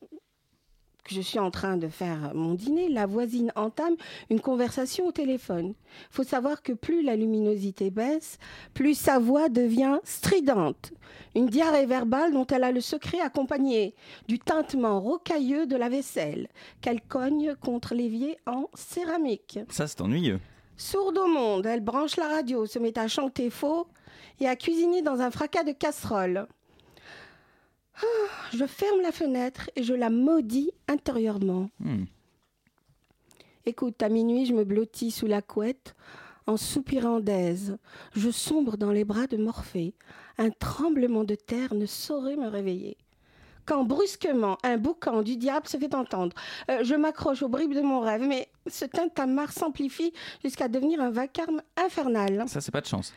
que 1.05 1.13
je 1.13 1.21
suis 1.21 1.39
en 1.39 1.51
train 1.51 1.77
de 1.77 1.87
faire 1.87 2.33
mon 2.33 2.55
dîner, 2.55 2.89
la 2.89 3.05
voisine 3.05 3.51
entame 3.55 3.95
une 4.29 4.41
conversation 4.41 5.05
au 5.05 5.11
téléphone. 5.11 5.73
Il 6.11 6.15
faut 6.15 6.23
savoir 6.23 6.63
que 6.63 6.73
plus 6.73 7.03
la 7.03 7.15
luminosité 7.15 7.91
baisse, 7.91 8.39
plus 8.73 8.95
sa 8.95 9.19
voix 9.19 9.47
devient 9.47 9.99
stridente. 10.03 10.91
Une 11.35 11.45
diarrhée 11.45 11.85
verbale 11.85 12.33
dont 12.33 12.47
elle 12.47 12.63
a 12.63 12.71
le 12.71 12.81
secret 12.81 13.19
accompagné 13.21 13.93
du 14.27 14.39
tintement 14.39 14.99
rocailleux 14.99 15.67
de 15.67 15.75
la 15.75 15.89
vaisselle 15.89 16.47
qu'elle 16.81 17.01
cogne 17.01 17.55
contre 17.55 17.93
l'évier 17.93 18.37
en 18.47 18.65
céramique. 18.73 19.59
Ça, 19.69 19.87
c'est 19.87 20.01
ennuyeux. 20.01 20.39
Sourde 20.75 21.17
au 21.17 21.27
monde, 21.27 21.65
elle 21.67 21.81
branche 21.81 22.17
la 22.17 22.27
radio, 22.27 22.65
se 22.65 22.79
met 22.79 22.97
à 22.97 23.07
chanter 23.07 23.49
faux 23.49 23.87
et 24.39 24.47
à 24.47 24.55
cuisiner 24.55 25.01
dans 25.01 25.21
un 25.21 25.31
fracas 25.31 25.63
de 25.63 25.71
casserole. 25.71 26.47
Je 28.53 28.65
ferme 28.65 29.01
la 29.01 29.11
fenêtre 29.11 29.69
et 29.75 29.83
je 29.83 29.93
la 29.93 30.09
maudis 30.09 30.71
intérieurement. 30.87 31.69
Hmm. 31.79 32.05
Écoute, 33.65 34.01
à 34.03 34.09
minuit, 34.09 34.45
je 34.45 34.53
me 34.53 34.63
blottis 34.63 35.11
sous 35.11 35.27
la 35.27 35.41
couette 35.41 35.95
en 36.47 36.57
soupirant 36.57 37.19
d'aise. 37.19 37.77
Je 38.15 38.29
sombre 38.29 38.77
dans 38.77 38.91
les 38.91 39.03
bras 39.03 39.27
de 39.27 39.37
Morphée. 39.37 39.95
Un 40.37 40.51
tremblement 40.51 41.23
de 41.23 41.35
terre 41.35 41.73
ne 41.73 41.85
saurait 41.85 42.35
me 42.35 42.47
réveiller. 42.47 42.97
Quand 43.65 43.83
brusquement 43.83 44.59
un 44.63 44.77
boucan 44.77 45.23
du 45.23 45.37
diable 45.37 45.67
se 45.67 45.77
fait 45.77 45.95
entendre, 45.95 46.35
Euh, 46.69 46.83
je 46.83 46.93
m'accroche 46.93 47.41
aux 47.41 47.49
bribes 47.49 47.73
de 47.73 47.81
mon 47.81 47.99
rêve, 47.99 48.21
mais 48.21 48.47
ce 48.67 48.85
tintamarre 48.85 49.51
s'amplifie 49.51 50.13
jusqu'à 50.43 50.67
devenir 50.67 51.01
un 51.01 51.09
vacarme 51.09 51.61
infernal. 51.75 52.43
Ça, 52.47 52.61
c'est 52.61 52.71
pas 52.71 52.81
de 52.81 52.85
chance. 52.85 53.11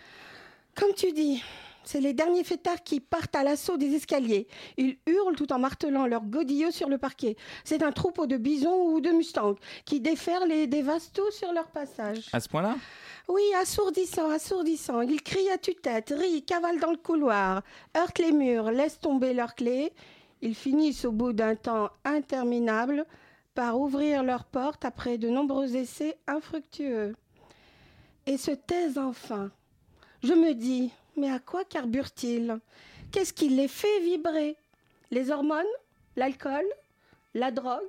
Comme 0.75 0.95
tu 0.95 1.13
dis, 1.13 1.43
c'est 1.89 2.03
les 2.03 2.13
derniers 2.13 2.45
fêtards 2.45 2.83
qui 2.83 3.01
partent 3.01 3.35
à 3.35 3.43
l'assaut 3.43 3.79
des 3.79 3.95
escaliers. 3.95 4.47
Ils 4.77 4.99
hurlent 5.07 5.37
tout 5.37 5.51
en 5.55 5.59
martelant 5.59 6.07
leurs 6.07 6.27
godillots 6.27 6.71
sur 6.71 6.91
le 6.91 6.99
parquet. 6.99 7.35
C'est 7.65 7.83
un 7.83 7.93
troupeau 7.93 8.27
de 8.27 8.37
bisons 8.37 8.93
ou 8.93 9.01
de 9.01 9.09
mustangs 9.09 9.55
qui 9.87 9.99
déferlent 9.99 10.53
et 10.53 10.67
dévastent 10.67 11.15
tout 11.15 11.31
sur 11.31 11.51
leur 11.51 11.69
passage. 11.69 12.29
À 12.35 12.41
ce 12.41 12.49
point-là? 12.51 12.77
Oui, 13.27 13.41
assourdissant, 13.59 14.29
assourdissant. 14.29 15.01
Ils 15.01 15.23
crient 15.23 15.49
à 15.49 15.57
tue-tête, 15.57 16.13
rient, 16.15 16.43
cavalent 16.43 16.79
dans 16.79 16.91
le 16.91 16.99
couloir, 16.99 17.63
heurtent 17.97 18.19
les 18.19 18.33
murs, 18.33 18.71
laissent 18.71 19.01
tomber 19.01 19.33
leurs 19.33 19.55
clés. 19.55 19.95
Ils 20.43 20.55
finissent 20.55 21.07
au 21.07 21.13
bout 21.13 21.33
d'un 21.33 21.57
temps 21.57 21.89
interminable 22.05 23.07
par 23.55 23.81
ouvrir 23.81 24.23
leurs 24.23 24.45
portes 24.45 24.85
après 24.85 25.17
de 25.17 25.31
nombreux 25.31 25.75
essais 25.75 26.19
infructueux. 26.27 27.17
Et 28.27 28.37
se 28.37 28.51
taisent 28.51 28.99
enfin. 28.99 29.51
Je 30.23 30.35
me 30.35 30.53
dis, 30.53 30.91
mais 31.19 31.31
à 31.31 31.39
quoi 31.39 31.65
carburent-ils 31.65 32.59
Qu'est-ce 33.11 33.33
qui 33.33 33.49
les 33.49 33.69
fait 33.69 34.01
vibrer? 34.01 34.57
Les 35.11 35.31
hormones? 35.31 35.65
L'alcool? 36.17 36.65
La 37.35 37.51
drogue? 37.51 37.81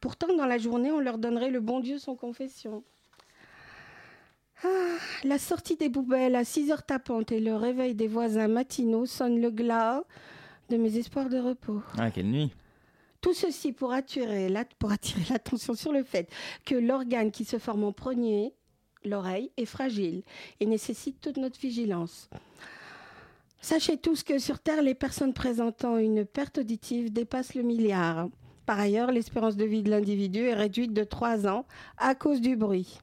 Pourtant, 0.00 0.34
dans 0.36 0.46
la 0.46 0.58
journée, 0.58 0.92
on 0.92 1.00
leur 1.00 1.18
donnerait 1.18 1.50
le 1.50 1.60
bon 1.60 1.80
Dieu 1.80 1.98
sans 1.98 2.14
confession. 2.14 2.84
Ah, 4.64 4.96
la 5.24 5.38
sortie 5.38 5.76
des 5.76 5.88
poubelles 5.88 6.34
à 6.34 6.44
6 6.44 6.70
heures 6.72 6.84
tapantes 6.84 7.30
et 7.32 7.40
le 7.40 7.54
réveil 7.54 7.94
des 7.94 8.08
voisins 8.08 8.48
matinaux 8.48 9.06
sonnent 9.06 9.40
le 9.40 9.50
glas 9.50 10.02
de 10.68 10.76
mes 10.76 10.96
espoirs 10.98 11.28
de 11.28 11.38
repos. 11.38 11.80
Ah, 11.96 12.10
quelle 12.10 12.26
nuit. 12.26 12.50
Tout 13.20 13.34
ceci 13.34 13.72
pour 13.72 13.92
attirer, 13.92 14.48
la- 14.48 14.64
pour 14.64 14.90
attirer 14.92 15.22
l'attention 15.30 15.74
sur 15.74 15.92
le 15.92 16.02
fait 16.04 16.28
que 16.64 16.74
l'organe 16.74 17.30
qui 17.30 17.44
se 17.44 17.58
forme 17.58 17.84
en 17.84 17.92
premier, 17.92 18.52
l'oreille, 19.04 19.50
est 19.56 19.64
fragile 19.64 20.22
et 20.60 20.66
nécessite 20.66 21.20
toute 21.20 21.36
notre 21.36 21.58
vigilance. 21.58 22.28
Sachez 23.60 23.96
tous 23.96 24.22
que 24.22 24.38
sur 24.38 24.60
Terre, 24.60 24.82
les 24.82 24.94
personnes 24.94 25.34
présentant 25.34 25.96
une 25.96 26.24
perte 26.24 26.58
auditive 26.58 27.12
dépassent 27.12 27.54
le 27.54 27.62
milliard. 27.62 28.28
Par 28.66 28.78
ailleurs, 28.78 29.10
l'espérance 29.10 29.56
de 29.56 29.64
vie 29.64 29.82
de 29.82 29.90
l'individu 29.90 30.44
est 30.44 30.54
réduite 30.54 30.92
de 30.92 31.02
3 31.02 31.48
ans 31.48 31.66
à 31.96 32.14
cause 32.14 32.40
du 32.40 32.54
bruit. 32.54 33.00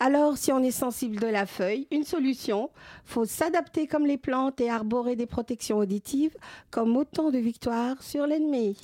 Alors, 0.00 0.36
si 0.36 0.52
on 0.52 0.62
est 0.62 0.70
sensible 0.70 1.20
de 1.20 1.26
la 1.26 1.46
feuille, 1.46 1.86
une 1.90 2.04
solution, 2.04 2.70
faut 3.04 3.24
s'adapter 3.24 3.86
comme 3.86 4.06
les 4.06 4.18
plantes 4.18 4.60
et 4.60 4.68
arborer 4.68 5.16
des 5.16 5.26
protections 5.26 5.78
auditives 5.78 6.36
comme 6.70 6.96
autant 6.96 7.30
de 7.30 7.38
victoires 7.38 8.02
sur 8.02 8.26
l'ennemi. 8.26 8.76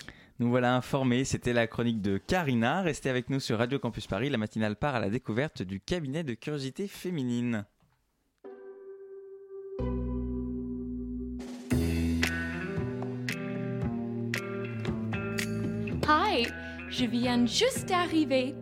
Nous 0.43 0.51
voilà 0.51 0.75
informés, 0.75 1.23
c'était 1.23 1.53
la 1.53 1.69
chronique 1.69 2.03
de 2.03 2.19
Karina. 2.19 2.83
Restez 2.83 3.09
avec 3.09 3.31
nous 3.31 3.39
sur 3.39 3.59
Radio 3.59 3.79
Campus 3.79 4.09
Paris, 4.09 4.29
la 4.29 4.39
matinale 4.39 4.75
part 4.75 4.97
à 4.97 4.99
la 4.99 5.09
découverte 5.09 5.63
du 5.63 5.79
cabinet 5.79 6.25
de 6.25 6.35
curiosité 6.35 6.89
féminine. 6.89 7.65
Hi, 16.09 16.49
je 16.91 17.05
viens 17.05 17.47
juste 17.47 17.89
d'arriver. 17.89 18.57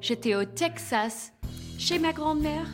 J'étais 0.00 0.34
au 0.36 0.46
Texas, 0.46 1.34
chez 1.78 1.98
ma 1.98 2.14
grand-mère. 2.14 2.66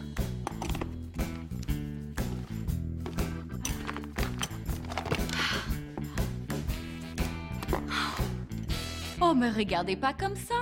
Oh, 9.33 9.35
me 9.35 9.49
regardez 9.49 9.97
pas 9.97 10.13
comme 10.13 10.37
ça. 10.37 10.55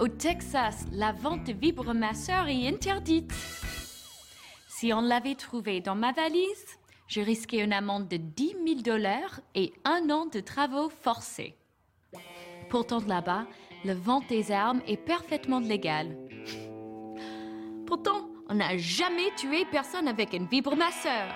Au 0.00 0.08
Texas, 0.08 0.86
la 0.90 1.12
vente 1.12 1.44
de 1.44 1.52
vibromasseurs 1.52 2.48
est 2.48 2.66
interdite. 2.66 3.34
Si 4.66 4.94
on 4.94 5.02
l'avait 5.02 5.34
trouvé 5.34 5.82
dans 5.82 5.94
ma 5.94 6.12
valise, 6.12 6.78
je 7.06 7.20
risquais 7.20 7.62
une 7.62 7.74
amende 7.74 8.08
de 8.08 8.16
10 8.16 8.56
000 8.66 8.80
dollars 8.80 9.40
et 9.54 9.74
un 9.84 10.08
an 10.08 10.24
de 10.24 10.40
travaux 10.40 10.88
forcés. 10.88 11.54
Pourtant, 12.70 13.02
là-bas, 13.06 13.46
la 13.84 13.94
vente 13.94 14.26
des 14.28 14.50
armes 14.50 14.80
est 14.86 14.96
parfaitement 14.96 15.60
légale. 15.60 16.16
Pourtant, 17.84 18.30
on 18.48 18.54
n'a 18.54 18.78
jamais 18.78 19.34
tué 19.36 19.66
personne 19.70 20.08
avec 20.08 20.32
un 20.32 20.46
vibromasseur. 20.46 21.34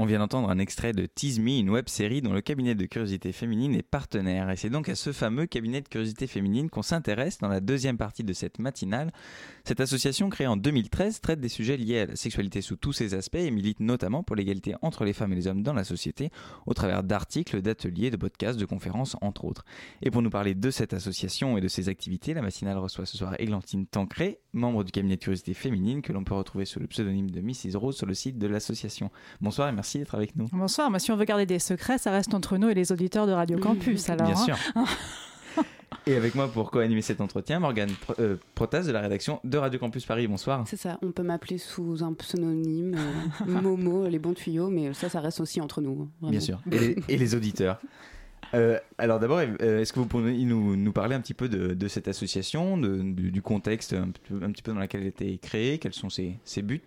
On 0.00 0.04
vient 0.04 0.20
d'entendre 0.20 0.48
un 0.48 0.60
extrait 0.60 0.92
de 0.92 1.06
Tease 1.06 1.40
Me, 1.40 1.58
une 1.58 1.70
web 1.70 1.88
série 1.88 2.22
dont 2.22 2.32
le 2.32 2.40
cabinet 2.40 2.76
de 2.76 2.86
curiosité 2.86 3.32
féminine 3.32 3.74
est 3.74 3.82
partenaire. 3.82 4.48
Et 4.48 4.54
c'est 4.54 4.70
donc 4.70 4.88
à 4.88 4.94
ce 4.94 5.10
fameux 5.10 5.46
cabinet 5.46 5.80
de 5.80 5.88
curiosité 5.88 6.28
féminine 6.28 6.70
qu'on 6.70 6.82
s'intéresse 6.82 7.38
dans 7.38 7.48
la 7.48 7.58
deuxième 7.58 7.98
partie 7.98 8.22
de 8.22 8.32
cette 8.32 8.60
matinale. 8.60 9.10
Cette 9.64 9.80
association 9.80 10.30
créée 10.30 10.46
en 10.46 10.56
2013 10.56 11.20
traite 11.20 11.40
des 11.40 11.48
sujets 11.48 11.76
liés 11.76 11.98
à 11.98 12.06
la 12.06 12.14
sexualité 12.14 12.62
sous 12.62 12.76
tous 12.76 12.92
ses 12.92 13.14
aspects 13.14 13.34
et 13.34 13.50
milite 13.50 13.80
notamment 13.80 14.22
pour 14.22 14.36
l'égalité 14.36 14.76
entre 14.82 15.04
les 15.04 15.12
femmes 15.12 15.32
et 15.32 15.34
les 15.34 15.48
hommes 15.48 15.64
dans 15.64 15.72
la 15.72 15.82
société 15.82 16.30
au 16.66 16.74
travers 16.74 17.02
d'articles, 17.02 17.60
d'ateliers, 17.60 18.12
de 18.12 18.16
podcasts, 18.16 18.60
de 18.60 18.66
conférences, 18.66 19.16
entre 19.20 19.46
autres. 19.46 19.64
Et 20.02 20.12
pour 20.12 20.22
nous 20.22 20.30
parler 20.30 20.54
de 20.54 20.70
cette 20.70 20.94
association 20.94 21.58
et 21.58 21.60
de 21.60 21.66
ses 21.66 21.88
activités, 21.88 22.34
la 22.34 22.42
matinale 22.42 22.78
reçoit 22.78 23.04
ce 23.04 23.16
soir 23.16 23.34
Églantine 23.40 23.84
Tancré, 23.84 24.38
membre 24.52 24.84
du 24.84 24.92
cabinet 24.92 25.16
de 25.16 25.20
curiosité 25.20 25.54
féminine 25.54 26.02
que 26.02 26.12
l'on 26.12 26.22
peut 26.22 26.34
retrouver 26.34 26.66
sous 26.66 26.78
le 26.78 26.86
pseudonyme 26.86 27.32
de 27.32 27.40
Mrs. 27.40 27.76
Rose 27.76 27.96
sur 27.96 28.06
le 28.06 28.14
site 28.14 28.38
de 28.38 28.46
l'association. 28.46 29.10
Bonsoir 29.40 29.68
et 29.68 29.72
merci 29.72 29.87
d'être 29.96 30.14
avec 30.14 30.36
nous. 30.36 30.46
Bonsoir. 30.52 30.90
si 31.00 31.10
on 31.10 31.16
veut 31.16 31.24
garder 31.24 31.46
des 31.46 31.58
secrets, 31.58 31.96
ça 31.96 32.10
reste 32.10 32.34
entre 32.34 32.58
nous 32.58 32.68
et 32.68 32.74
les 32.74 32.92
auditeurs 32.92 33.26
de 33.26 33.32
Radio 33.32 33.58
Campus. 33.58 34.10
Alors, 34.10 34.26
Bien 34.26 34.36
hein. 34.36 34.44
sûr. 34.44 34.56
Et 36.06 36.16
avec 36.16 36.34
moi 36.34 36.48
pour 36.48 36.70
co-animer 36.70 37.02
cet 37.02 37.20
entretien, 37.20 37.60
Morgane 37.60 37.90
euh, 38.18 38.36
Protas 38.54 38.82
de 38.82 38.92
la 38.92 39.00
rédaction 39.00 39.40
de 39.44 39.58
Radio 39.58 39.78
Campus 39.78 40.04
Paris. 40.06 40.26
Bonsoir. 40.26 40.64
C'est 40.66 40.76
ça, 40.76 40.98
on 41.02 41.12
peut 41.12 41.22
m'appeler 41.22 41.58
sous 41.58 42.02
un 42.02 42.12
pseudonyme, 42.14 42.94
euh, 42.96 43.46
Momo, 43.46 44.06
les 44.06 44.18
bons 44.18 44.34
tuyaux, 44.34 44.68
mais 44.68 44.92
ça, 44.94 45.08
ça 45.08 45.20
reste 45.20 45.40
aussi 45.40 45.60
entre 45.60 45.80
nous. 45.80 46.02
hein, 46.02 46.08
vraiment. 46.20 46.30
Bien 46.30 46.40
sûr. 46.40 46.60
Et 46.70 46.78
les, 46.78 46.96
et 47.08 47.16
les 47.16 47.34
auditeurs. 47.34 47.78
Euh, 48.54 48.78
alors 48.98 49.20
d'abord, 49.20 49.38
euh, 49.38 49.80
est-ce 49.80 49.92
que 49.92 50.00
vous 50.00 50.06
pouvez 50.06 50.32
nous, 50.44 50.92
parler 50.92 51.14
un 51.14 51.20
petit 51.20 51.34
peu 51.34 51.48
de, 51.48 51.88
cette 51.88 52.08
association, 52.08 52.76
de- 52.76 53.00
du, 53.00 53.42
contexte 53.42 53.92
un, 53.92 54.10
petit 54.10 54.62
peu 54.62 54.72
dans 54.72 54.80
lequel 54.80 55.02
elle 55.02 55.06
a 55.06 55.10
été 55.10 55.38
créée, 55.38 55.78
quels 55.78 55.94
sont 55.94 56.10
ses, 56.10 56.34
ses 56.44 56.62
buts? 56.62 56.82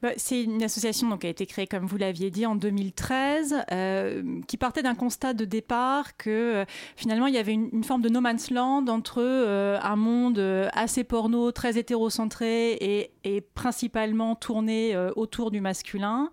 Bah, 0.00 0.10
c'est 0.16 0.44
une 0.44 0.62
association 0.62 1.18
qui 1.18 1.26
a 1.26 1.30
été 1.30 1.46
créée, 1.46 1.66
comme 1.66 1.86
vous 1.86 1.96
l'aviez 1.96 2.30
dit, 2.30 2.46
en 2.46 2.54
2013, 2.54 3.56
euh, 3.72 4.40
qui 4.46 4.56
partait 4.56 4.82
d'un 4.82 4.94
constat 4.94 5.34
de 5.34 5.44
départ 5.44 6.16
que 6.16 6.30
euh, 6.30 6.64
finalement 6.94 7.26
il 7.26 7.34
y 7.34 7.38
avait 7.38 7.52
une, 7.52 7.82
forme 7.82 8.02
de 8.02 8.08
no 8.08 8.20
man's 8.20 8.50
land 8.50 8.86
entre 8.86 9.20
un 9.20 9.96
monde 9.96 10.38
assez 10.72 11.02
porno, 11.02 11.50
très 11.50 11.76
hétérocentré 11.78 12.74
et, 13.24 13.40
principalement 13.54 14.34
tourné 14.34 14.96
autour 15.16 15.50
du 15.50 15.60
masculin 15.60 16.30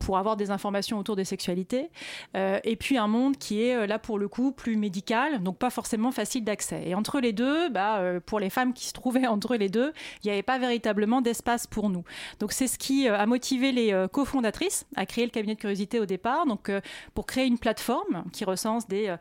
pour 0.00 0.18
avoir 0.18 0.36
des 0.36 0.50
informations 0.50 0.98
autour 0.98 1.16
des 1.16 1.24
sexualités, 1.24 1.90
et 2.34 2.76
puis 2.76 2.98
un 2.98 3.08
monde 3.08 3.36
qui 3.36 3.62
est 3.62 3.75
euh, 3.76 3.86
là 3.86 3.98
pour 3.98 4.18
le 4.18 4.28
coup 4.28 4.52
plus 4.52 4.76
médical, 4.76 5.42
donc 5.42 5.58
pas 5.58 5.70
forcément 5.70 6.10
facile 6.10 6.44
d'accès. 6.44 6.82
Et 6.86 6.94
entre 6.94 7.20
les 7.20 7.32
deux, 7.32 7.68
bah, 7.68 7.98
euh, 7.98 8.20
pour 8.20 8.40
les 8.40 8.50
femmes 8.50 8.72
qui 8.72 8.86
se 8.86 8.92
trouvaient 8.92 9.26
entre 9.26 9.56
les 9.56 9.68
deux, 9.68 9.92
il 10.22 10.26
n'y 10.26 10.32
avait 10.32 10.42
pas 10.42 10.58
véritablement 10.58 11.20
d'espace 11.20 11.66
pour 11.66 11.90
nous. 11.90 12.04
Donc 12.40 12.52
c'est 12.52 12.66
ce 12.66 12.78
qui 12.78 13.08
euh, 13.08 13.16
a 13.16 13.26
motivé 13.26 13.72
les 13.72 14.06
cofondatrices 14.12 14.86
à 14.96 15.06
créer 15.06 15.24
le 15.24 15.30
cabinet 15.30 15.54
de 15.54 15.60
curiosité 15.60 16.00
au 16.00 16.06
départ, 16.06 16.46
donc 16.46 16.70
pour 17.14 17.26
créer 17.26 17.46
une 17.46 17.58
plateforme 17.58 18.24
qui 18.32 18.44
recense 18.44 18.86
des, 18.88 19.14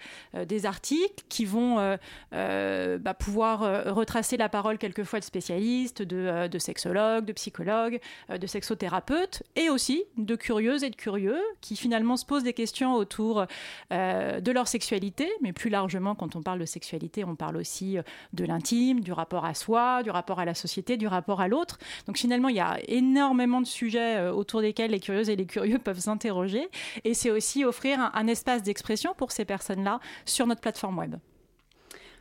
des 0.47 0.65
articles 0.65 1.23
qui 1.29 1.45
vont 1.45 1.97
bah, 2.31 3.13
pouvoir 3.13 3.93
retracer 3.93 4.37
la 4.37 4.49
parole 4.49 4.77
quelquefois 4.77 5.19
de 5.19 5.25
spécialistes, 5.25 6.01
de, 6.01 6.57
sexologues, 6.59 7.25
de 7.25 7.33
psychologues, 7.33 7.99
de 8.29 8.47
sexothérapeutes 8.47 9.43
et 9.55 9.69
aussi 9.69 10.03
de 10.17 10.35
curieuses 10.35 10.83
et 10.83 10.89
de 10.89 10.95
curieux 10.95 11.41
qui 11.61 11.75
finalement 11.75 12.17
se 12.17 12.25
posent 12.25 12.43
des 12.43 12.53
questions 12.53 12.95
autour 12.95 13.45
euh, 13.91 14.41
de 14.45 14.51
leur 14.51 14.67
sexualité, 14.67 15.27
mais 15.41 15.51
plus 15.53 15.71
largement 15.71 16.13
quand 16.13 16.35
on 16.35 16.43
parle 16.43 16.59
de 16.59 16.65
sexualité, 16.65 17.25
on 17.25 17.35
parle 17.35 17.57
aussi 17.57 17.97
euh, 17.97 18.03
de 18.33 18.45
l'intime, 18.45 19.01
du 19.01 19.11
rapport 19.11 19.43
à 19.43 19.55
soi, 19.55 20.03
du 20.03 20.11
rapport 20.11 20.39
à 20.39 20.45
la 20.45 20.53
société, 20.53 20.97
du 20.97 21.07
rapport 21.07 21.41
à 21.41 21.47
l'autre. 21.47 21.79
Donc 22.05 22.17
finalement, 22.17 22.47
il 22.47 22.55
y 22.55 22.61
a 22.61 22.77
énormément 22.87 23.59
de 23.59 23.65
sujets 23.65 24.17
euh, 24.17 24.31
autour 24.31 24.61
desquels 24.61 24.91
les 24.91 24.99
curieuses 24.99 25.29
et 25.29 25.35
les 25.35 25.47
curieux 25.47 25.79
peuvent 25.83 25.99
s'interroger. 25.99 26.69
Et 27.03 27.15
c'est 27.15 27.31
aussi 27.31 27.65
offrir 27.65 27.99
un, 27.99 28.11
un 28.13 28.27
espace 28.27 28.61
d'expression 28.61 29.15
pour 29.17 29.31
ces 29.31 29.45
personnes-là 29.45 29.99
sur 30.25 30.45
notre 30.45 30.61
plateforme 30.61 30.99
web. 30.99 31.15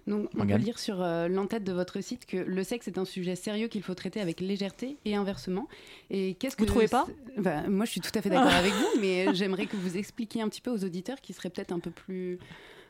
Donc, 0.06 0.28
on 0.34 0.38
Morgane. 0.38 0.58
peut 0.58 0.64
lire 0.64 0.78
sur 0.78 1.02
euh, 1.02 1.28
l'entête 1.28 1.64
de 1.64 1.72
votre 1.72 2.00
site 2.00 2.26
que 2.26 2.36
le 2.36 2.62
sexe 2.62 2.88
est 2.88 2.98
un 2.98 3.04
sujet 3.04 3.36
sérieux 3.36 3.68
qu'il 3.68 3.82
faut 3.82 3.94
traiter 3.94 4.20
avec 4.20 4.40
légèreté 4.40 4.96
et 5.04 5.14
inversement. 5.14 5.68
Et 6.10 6.34
qu'est-ce 6.34 6.56
que 6.56 6.62
Vous 6.62 6.66
trouvez 6.66 6.88
pas 6.88 7.06
Bah, 7.38 7.62
Moi, 7.68 7.84
je 7.86 7.90
suis 7.92 8.00
tout 8.00 8.10
à 8.14 8.20
fait 8.20 8.28
d'accord 8.30 8.52
avec 8.52 8.72
vous, 8.72 9.00
mais 9.00 9.34
j'aimerais 9.34 9.66
que 9.66 9.76
vous 9.76 9.96
expliquiez 9.96 10.42
un 10.42 10.48
petit 10.48 10.60
peu 10.60 10.70
aux 10.70 10.84
auditeurs 10.84 11.20
qui 11.20 11.32
seraient 11.32 11.50
peut-être 11.50 11.72
un 11.72 11.78
peu 11.80 11.90
plus 11.90 12.38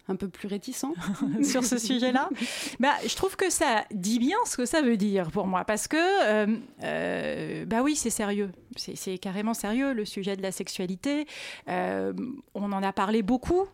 un 0.09 0.17
peu 0.17 0.29
plus 0.29 0.49
réticents 0.49 0.95
sur 1.43 1.65
ce 1.65 1.79
sujet-là 1.79 2.29
bah, 2.81 2.95
Je 3.07 3.15
trouve 3.17 3.37
que 3.37 3.51
ça 3.51 3.85
dit 3.91 4.19
bien 4.19 4.37
ce 4.47 4.57
que 4.57 4.67
ça 4.67 4.83
veut 4.83 4.97
dire 4.97 5.31
pour 5.31 5.47
moi, 5.47 5.65
parce 5.65 5.89
que, 5.89 5.97
euh, 5.97 6.57
euh, 6.83 7.65
bah 7.65 7.83
oui, 7.83 7.97
c'est 7.97 8.11
sérieux. 8.11 8.51
C'est 8.77 9.19
carrément 9.19 9.55
sérieux, 9.55 9.93
le 9.93 10.05
sujet 10.05 10.37
de 10.37 10.43
la 10.43 10.51
sexualité. 10.51 11.27
Euh, 11.69 12.13
on 12.55 12.73
en 12.73 12.83
a 12.83 12.93
parlé 12.93 13.23
beaucoup. 13.23 13.67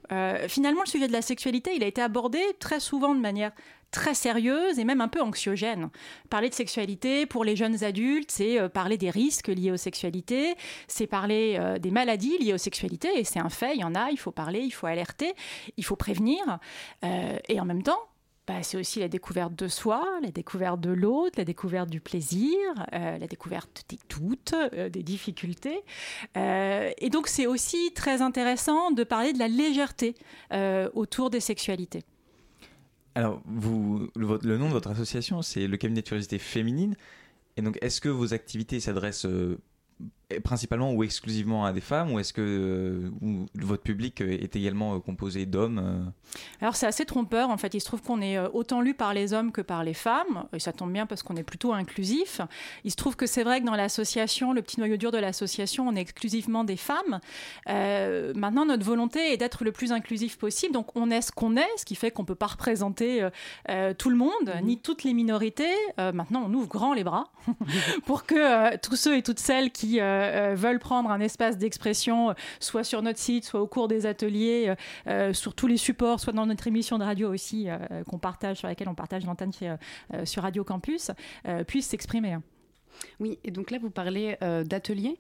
Finalement, 0.49 0.83
le 0.83 0.91
sujet 0.91 1.09
de 1.09 1.12
la 1.12 1.22
sexualité, 1.22 1.74
il 1.74 1.83
a 1.83 1.87
été 1.87 2.03
abordé 2.03 2.41
très 2.59 2.81
souvent 2.81 3.14
de 3.14 3.20
manière 3.20 3.53
très 3.91 4.14
sérieuse 4.14 4.78
et 4.78 4.84
même 4.84 5.01
un 5.01 5.09
peu 5.09 5.20
anxiogène. 5.20 5.91
Parler 6.28 6.49
de 6.49 6.55
sexualité 6.55 7.26
pour 7.26 7.45
les 7.45 7.57
jeunes 7.57 7.84
adultes, 7.84 8.30
c'est 8.30 8.61
euh, 8.61 8.68
parler 8.68 8.97
des 8.97 9.11
risques 9.11 9.49
liés 9.49 9.72
aux 9.72 9.76
sexualités, 9.76 10.55
c'est 10.88 11.07
parler 11.07 11.57
euh, 11.59 11.78
des 11.78 11.91
maladies 11.91 12.38
liées 12.38 12.55
aux 12.55 12.59
sexualités, 12.59 13.11
et 13.18 13.24
c'est 13.24 13.41
un 13.41 13.51
fait, 13.51 13.74
il 13.74 13.80
y 13.80 13.84
en 13.84 13.95
a, 13.95 14.11
il 14.11 14.18
faut 14.18 14.32
parler, 14.32 14.61
il 14.61 14.70
faut 14.70 14.86
alerter, 14.86 15.34
il 15.76 15.84
faut 15.84 15.97
prévenir, 15.97 16.41
Euh, 17.05 17.38
et 17.49 17.61
en 17.61 17.64
même 17.64 17.82
temps, 17.82 18.01
bah, 18.47 18.62
c'est 18.62 18.76
aussi 18.76 19.01
la 19.01 19.09
découverte 19.09 19.55
de 19.55 19.68
soi, 19.68 20.05
la 20.22 20.30
découverte 20.30 20.80
de 20.80 20.91
l'autre, 20.91 21.38
la 21.38 21.45
découverte 21.45 21.88
du 21.88 22.01
plaisir, 22.01 22.57
la 22.93 23.26
découverte 23.26 23.84
des 23.88 23.99
doutes, 24.09 24.55
des 24.74 25.03
difficultés. 25.03 25.82
Et 26.34 27.11
donc 27.11 27.28
c'est 27.28 27.47
aussi 27.47 27.93
très 27.95 28.22
intéressant 28.22 28.91
de 28.91 29.05
parler 29.05 29.32
de 29.32 29.38
la 29.38 29.49
légèreté 29.49 30.14
autour 30.95 31.30
des 31.30 31.41
sexualités. 31.41 32.03
Alors, 33.15 33.43
le 33.47 34.57
nom 34.57 34.69
de 34.69 34.73
votre 34.73 34.91
association, 34.91 35.43
c'est 35.43 35.67
le 35.67 35.77
cabinet 35.77 36.03
de 36.03 36.07
curiosité 36.07 36.39
féminine. 36.39 36.95
Et 37.57 37.63
donc, 37.63 37.79
est-ce 37.83 38.01
que 38.01 38.09
vos 38.09 38.33
activités 38.33 38.81
s'adressent 38.81 39.27
euh, 39.27 39.59
principalement 40.39 40.93
ou 40.93 41.03
exclusivement 41.03 41.64
à 41.64 41.72
des 41.72 41.81
femmes, 41.81 42.12
ou 42.12 42.18
est-ce 42.18 42.33
que 42.33 42.41
euh, 42.41 43.11
ou 43.20 43.47
votre 43.55 43.83
public 43.83 44.20
euh, 44.20 44.31
est 44.31 44.55
également 44.55 44.95
euh, 44.95 44.99
composé 44.99 45.47
d'hommes 45.47 45.81
euh? 45.83 46.39
Alors 46.61 46.76
c'est 46.76 46.87
assez 46.87 47.05
trompeur 47.05 47.51
en 47.51 47.57
fait. 47.57 47.74
Il 47.74 47.81
se 47.81 47.87
trouve 47.87 48.03
qu'on 48.03 48.20
est 48.20 48.39
autant 48.39 48.81
lu 48.81 48.95
par 48.95 49.14
les 49.14 49.33
hommes 49.33 49.51
que 49.51 49.61
par 49.61 49.83
les 49.83 49.95
femmes. 49.95 50.45
Et 50.55 50.61
ça 50.61 50.72
tombe 50.72 50.93
bien 50.93 51.07
parce 51.07 51.22
qu'on 51.22 51.37
est 51.37 51.43
plutôt 51.43 51.72
inclusif. 51.72 52.41
Il 52.85 52.91
se 52.91 52.97
trouve 52.97 53.16
que 53.16 53.26
c'est 53.26 53.43
vrai 53.43 53.61
que 53.61 53.66
dans 53.66 53.74
l'association, 53.74 54.53
le 54.53 54.62
petit 54.62 54.78
noyau 54.78 54.97
dur 54.97 55.11
de 55.11 55.18
l'association, 55.18 55.89
on 55.89 55.97
est 55.97 56.01
exclusivement 56.01 56.62
des 56.62 56.76
femmes. 56.76 57.20
Maintenant, 57.66 58.64
notre 58.66 58.85
volonté 58.85 59.33
est 59.33 59.37
d'être 59.37 59.64
le 59.64 59.72
plus 59.72 59.91
inclusif 59.91 60.39
possible. 60.39 60.72
Donc 60.72 60.95
on 60.95 61.11
est 61.11 61.20
ce 61.20 61.33
qu'on 61.33 61.57
est, 61.57 61.68
ce 61.76 61.85
qui 61.85 61.97
fait 61.97 62.11
qu'on 62.12 62.22
ne 62.22 62.28
peut 62.28 62.35
pas 62.37 62.47
représenter 62.47 63.28
tout 63.99 64.11
le 64.11 64.16
monde, 64.16 64.55
ni 64.62 64.78
toutes 64.78 65.03
les 65.03 65.14
minorités. 65.14 65.74
Maintenant, 65.99 66.45
on 66.47 66.55
ouvre 66.55 66.68
grand 66.68 66.95
les 66.95 67.05
bras 67.05 67.33
pour 68.07 68.24
que 68.24 68.76
tous 68.76 68.97
ceux 68.97 69.16
et 69.16 69.22
toutes 69.22 69.41
celles 69.41 69.72
qui 69.72 69.99
euh, 70.21 70.53
euh, 70.53 70.55
veulent 70.55 70.79
prendre 70.79 71.11
un 71.11 71.21
espace 71.21 71.59
d'expression, 71.59 72.31
euh, 72.31 72.35
soit 72.61 72.85
sur 72.85 73.03
notre 73.03 73.18
site, 73.18 73.45
soit 73.45 73.61
au 73.61 73.66
cours 73.66 73.89
des 73.89 74.07
ateliers, 74.07 74.75
sur 75.33 75.55
tous 75.55 75.66
les 75.66 75.77
supports, 75.77 76.21
soit 76.21 76.33
dans 76.33 76.47
notre 76.47 76.66
émission 76.66 76.99
de 76.99 77.05
radio 77.05 77.33
aussi 77.33 77.68
qu'on 78.09 78.18
partage, 78.18 78.59
sur 78.59 78.68
laquelle 78.68 78.89
on 78.89 78.95
partage 78.95 79.25
l'antenne 79.25 79.53
sur 80.25 80.43
Radio 80.43 80.64
Campus, 80.64 81.11
puissent 81.66 81.89
s'exprimer. 81.89 82.37
Oui, 83.18 83.39
et 83.45 83.51
donc 83.51 83.71
là, 83.71 83.79
vous 83.79 83.91
parlez 83.91 84.37
d'ateliers. 84.64 85.16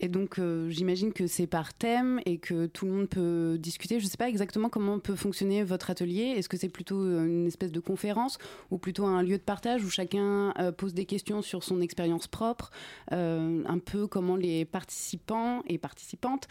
Et 0.00 0.08
donc, 0.08 0.38
euh, 0.38 0.68
j'imagine 0.70 1.12
que 1.12 1.26
c'est 1.26 1.46
par 1.46 1.74
thème 1.74 2.20
et 2.24 2.38
que 2.38 2.66
tout 2.66 2.86
le 2.86 2.92
monde 2.92 3.08
peut 3.08 3.56
discuter. 3.58 3.98
Je 3.98 4.04
ne 4.04 4.10
sais 4.10 4.16
pas 4.16 4.28
exactement 4.28 4.68
comment 4.68 4.98
peut 4.98 5.16
fonctionner 5.16 5.62
votre 5.64 5.90
atelier. 5.90 6.34
Est-ce 6.36 6.48
que 6.48 6.56
c'est 6.56 6.68
plutôt 6.68 7.00
euh, 7.00 7.26
une 7.26 7.46
espèce 7.46 7.72
de 7.72 7.80
conférence 7.80 8.38
ou 8.70 8.78
plutôt 8.78 9.06
un 9.06 9.22
lieu 9.22 9.38
de 9.38 9.42
partage 9.42 9.84
où 9.84 9.90
chacun 9.90 10.52
euh, 10.58 10.72
pose 10.72 10.94
des 10.94 11.04
questions 11.04 11.42
sur 11.42 11.64
son 11.64 11.80
expérience 11.80 12.26
propre, 12.26 12.70
un 13.10 13.78
peu 13.84 14.06
comment 14.06 14.36
les 14.36 14.64
participants 14.64 15.62
et 15.66 15.78
participantes 15.78 16.48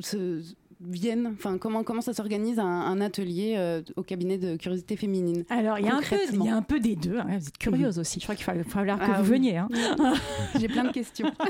se 0.00 0.42
viennent, 0.82 1.34
enfin 1.38 1.58
comment 1.58 1.82
comment 1.84 2.00
ça 2.00 2.14
s'organise 2.14 2.58
un, 2.58 2.64
un 2.64 3.00
atelier 3.00 3.54
euh, 3.58 3.82
au 3.96 4.02
cabinet 4.02 4.38
de 4.38 4.56
curiosité 4.56 4.96
féminine. 4.96 5.44
Alors 5.50 5.78
il 5.78 5.84
y 5.86 5.88
a 5.88 5.94
un 5.96 6.00
peu, 6.00 6.16
il 6.32 6.42
y 6.44 6.48
a 6.48 6.56
un 6.56 6.62
peu 6.62 6.80
des 6.80 6.96
deux. 6.96 7.18
hein. 7.18 7.26
Vous 7.38 7.48
êtes 7.48 7.58
curieuse 7.58 7.98
aussi. 7.98 8.18
Je 8.20 8.24
crois 8.24 8.34
qu'il 8.34 8.46
va 8.46 8.64
falloir 8.64 8.98
que 8.98 9.04
Ah 9.06 9.20
vous 9.20 9.24
oui. 9.24 9.38
veniez. 9.38 9.56
hein. 9.58 9.68
J'ai 10.58 10.68
plein 10.68 10.84
de 10.84 10.92
questions. 10.92 11.30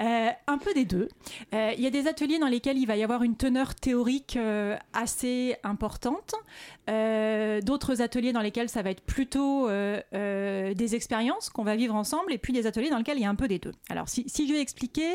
Euh, 0.00 0.28
un 0.46 0.56
peu 0.56 0.72
des 0.72 0.86
deux. 0.86 1.08
Euh, 1.52 1.72
Il 1.76 1.82
y 1.82 1.86
a 1.86 1.90
des 1.90 2.06
ateliers 2.06 2.38
dans 2.38 2.46
lesquels 2.46 2.78
il 2.78 2.86
va 2.86 2.96
y 2.96 3.02
avoir 3.02 3.22
une 3.22 3.36
teneur 3.36 3.74
théorique 3.74 4.38
assez 4.94 5.56
importante. 5.62 6.32
D'autres 6.86 8.00
ateliers 8.02 8.32
dans 8.32 8.40
lesquels 8.40 8.68
ça 8.68 8.82
va 8.82 8.90
être 8.90 9.02
plutôt 9.02 9.68
des 9.68 10.94
expériences 10.94 11.50
qu'on 11.50 11.64
va 11.64 11.76
vivre 11.76 11.94
ensemble. 11.94 12.32
Et 12.32 12.38
puis 12.38 12.52
des 12.52 12.66
ateliers 12.66 12.88
dans 12.90 12.96
lesquels 12.98 13.18
il 13.18 13.22
y 13.22 13.26
a 13.26 13.30
un 13.30 13.34
peu 13.34 13.48
des 13.48 13.58
deux. 13.58 13.72
Alors 13.90 14.08
si, 14.08 14.24
si 14.26 14.48
je 14.48 14.52
vais 14.54 14.60
expliquer, 14.60 15.08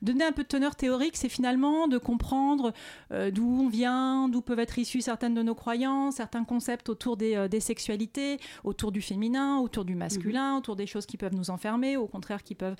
donner 0.00 0.24
un 0.24 0.32
peu 0.32 0.42
de 0.42 0.48
teneur 0.48 0.74
théorique, 0.74 1.16
c'est 1.16 1.28
finalement 1.28 1.86
de 1.86 1.98
comprendre 1.98 2.72
euh, 3.12 3.30
d'où 3.30 3.46
on 3.46 3.68
vient, 3.68 4.28
d'où 4.28 4.40
peuvent 4.40 4.58
être 4.58 4.78
issues 4.78 5.00
certaines 5.00 5.34
de 5.34 5.42
nos 5.42 5.54
croyances, 5.54 6.16
certains 6.16 6.44
concepts 6.44 6.88
autour 6.88 7.16
des, 7.16 7.48
des 7.48 7.60
sexualités, 7.60 8.38
autour 8.64 8.92
du 8.92 9.02
féminin, 9.02 9.58
autour 9.58 9.84
du 9.84 9.94
masculin, 9.94 10.56
autour 10.56 10.76
des 10.76 10.86
choses 10.86 11.06
qui 11.06 11.16
peuvent 11.16 11.34
nous 11.34 11.50
enfermer, 11.50 11.96
au 11.96 12.06
contraire 12.06 12.42
qui 12.42 12.54
peuvent 12.54 12.76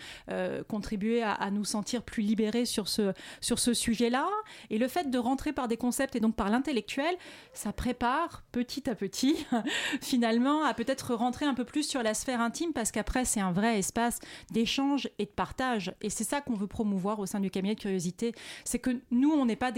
contribuer 0.69 1.23
à, 1.23 1.33
à, 1.33 1.51
nous 1.51 1.65
sentir 1.65 2.03
plus 2.03 2.23
libérés 2.23 2.65
sur 2.65 2.89
ce, 2.89 3.13
sur 3.41 3.59
ce 3.59 3.75
sujet-là. 3.75 4.29
Et 4.71 4.79
le 4.79 4.89
fait 4.89 5.11
de 5.11 5.19
rentrer 5.19 5.53
par 5.53 5.69
des 5.69 5.77
concepts 5.77 6.17
et 6.17 6.21
donc 6.21 6.35
par 6.35 6.51
l'intellectuel, 6.51 7.15
ça 7.53 7.73
prépare 7.73 8.43
petit 8.53 8.89
à 8.89 8.95
petit, 8.95 9.47
finalement, 10.01 10.65
à 10.65 10.75
peut-être 10.75 11.15
rentrer 11.15 11.47
un 11.47 11.55
peu 11.55 11.65
plus 11.65 11.83
sur 11.83 12.03
la 12.03 12.15
sphère 12.15 12.41
intime, 12.41 12.73
parce 12.73 12.91
qu'après, 12.91 13.25
c'est 13.25 13.41
un 13.41 13.53
vrai 13.53 13.79
espace 13.79 14.19
d'échange 14.51 15.09
et 15.19 15.25
de 15.25 15.31
partage. 15.31 15.95
Et 16.01 16.11
c'est 16.11 16.25
ça 16.25 16.41
qu'on 16.41 16.55
veut 16.55 16.67
promouvoir 16.67 17.19
au 17.19 17.27
sein 17.27 17.41
du 17.41 17.51
cabinet 17.51 17.75
de 17.75 17.81
curiosité. 17.81 18.35
C'est 18.65 18.79
que 18.79 18.91
nous, 19.11 19.31
on 19.31 19.47
n'est 19.47 19.57
pas 19.57 19.73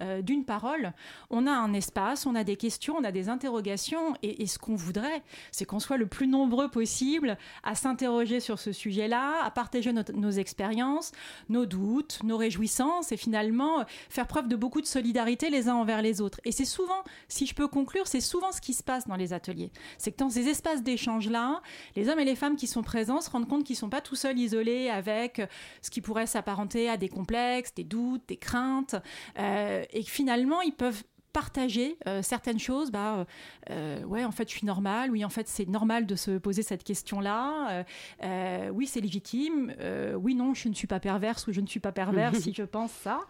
euh, 0.00 0.22
d'une 0.22 0.44
parole. 0.44 0.92
On 1.30 1.46
a 1.46 1.52
un 1.52 1.72
espace, 1.72 2.26
on 2.26 2.34
a 2.34 2.44
des 2.44 2.56
questions, 2.56 2.96
on 2.98 3.04
a 3.04 3.12
des 3.12 3.28
interrogations. 3.28 4.14
Et, 4.22 4.46
ce 4.46 4.58
qu'on 4.58 4.74
voudrait, 4.74 5.22
c'est 5.50 5.64
qu'on 5.64 5.80
soit 5.80 5.96
le 5.96 6.06
plus 6.06 6.26
nombreux 6.26 6.68
possible 6.68 7.38
à 7.62 7.74
s'interroger 7.74 8.40
sur 8.40 8.58
ce 8.58 8.72
sujet-là, 8.72 9.44
à 9.44 9.50
partager 9.50 9.92
nos 9.92 10.30
expériences, 10.30 11.12
nos 11.48 11.66
doutes, 11.66 12.20
nos 12.24 12.36
réjouissances 12.36 13.12
et 13.12 13.16
finalement 13.16 13.84
faire 14.08 14.26
preuve 14.26 14.48
de 14.48 14.56
beaucoup 14.56 14.80
de 14.80 14.86
solidarité 14.86 15.50
les 15.50 15.68
uns 15.68 15.74
envers 15.74 16.02
les 16.02 16.20
autres. 16.20 16.40
Et 16.44 16.52
c'est 16.52 16.64
souvent, 16.64 17.02
si 17.28 17.46
je 17.46 17.54
peux 17.54 17.68
conclure, 17.68 18.06
c'est 18.06 18.20
souvent 18.20 18.52
ce 18.52 18.60
qui 18.60 18.74
se 18.74 18.82
passe 18.82 19.06
dans 19.06 19.16
les 19.16 19.32
ateliers. 19.32 19.70
C'est 19.98 20.12
que 20.12 20.18
dans 20.18 20.30
ces 20.30 20.48
espaces 20.48 20.82
d'échange-là, 20.82 21.62
les 21.96 22.08
hommes 22.08 22.18
et 22.18 22.24
les 22.24 22.36
femmes 22.36 22.56
qui 22.56 22.66
sont 22.66 22.82
présents 22.82 23.20
se 23.20 23.30
rendent 23.30 23.48
compte 23.48 23.64
qu'ils 23.64 23.74
ne 23.74 23.80
sont 23.80 23.90
pas 23.90 24.00
tout 24.00 24.16
seuls 24.16 24.38
isolés 24.38 24.88
avec 24.88 25.40
ce 25.80 25.90
qui 25.90 26.00
pourrait 26.00 26.26
s'apparenter 26.26 26.88
à 26.88 26.96
des 26.96 27.08
complexes, 27.08 27.74
des 27.74 27.84
doutes, 27.84 28.22
des 28.28 28.36
craintes, 28.36 28.96
et 29.36 30.04
que 30.04 30.10
finalement, 30.10 30.60
ils 30.60 30.74
peuvent 30.74 31.02
partager 31.32 31.96
euh, 32.06 32.22
certaines 32.22 32.58
choses. 32.58 32.90
Bah, 32.90 33.26
euh, 33.70 34.02
ouais, 34.04 34.24
en 34.24 34.30
fait, 34.30 34.48
je 34.48 34.56
suis 34.56 34.66
normale. 34.66 35.10
Oui, 35.10 35.24
en 35.24 35.28
fait, 35.28 35.48
c'est 35.48 35.68
normal 35.68 36.06
de 36.06 36.14
se 36.14 36.38
poser 36.38 36.62
cette 36.62 36.84
question-là. 36.84 37.84
Euh, 38.22 38.68
oui, 38.70 38.86
c'est 38.86 39.00
légitime. 39.00 39.74
oui, 40.16 40.34
non, 40.34 40.54
je 40.54 40.68
ne 40.68 40.74
suis 40.74 40.86
pas 40.86 41.00
perverse 41.00 41.46
ou 41.46 41.52
je 41.52 41.60
ne 41.60 41.66
suis 41.66 41.80
pas 41.80 41.92
perverse 41.92 42.38
si 42.38 42.52
je 42.56 42.62
pense 42.62 42.92
ça. 42.92 43.20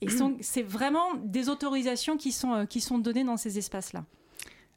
Et 0.00 0.08
c'est 0.40 0.62
vraiment 0.62 1.14
des 1.24 1.48
autorisations 1.48 2.16
qui 2.16 2.32
sont, 2.32 2.66
qui 2.66 2.80
sont 2.80 2.98
données 2.98 3.24
dans 3.24 3.36
ces 3.36 3.58
espaces-là. 3.58 4.04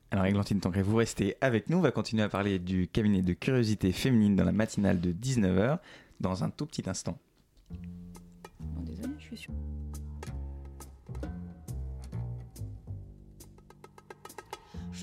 Alors, 0.10 0.26
Églantine 0.26 0.62
Tancré, 0.62 0.82
vous 0.82 0.96
restez 0.96 1.36
avec 1.42 1.70
nous. 1.70 1.80
On 1.80 1.82
va 1.82 1.92
continuer 1.92 2.24
à 2.24 2.30
parler 2.30 2.60
du 2.60 2.88
cabinet 2.88 3.22
de 3.22 3.34
curiosité 3.34 3.92
féminine 3.92 4.38
dans 4.38 4.46
la 4.46 4.54
matinale 4.54 5.02
de 5.02 5.12
19h 5.12 5.80
dans 6.22 6.44
un 6.46 6.50
tout 6.50 6.66
petit 6.66 6.90
instant. 6.90 7.18
désolé, 8.86 9.14
je 9.20 9.24
suis 9.26 9.38
sûre. 9.38 9.54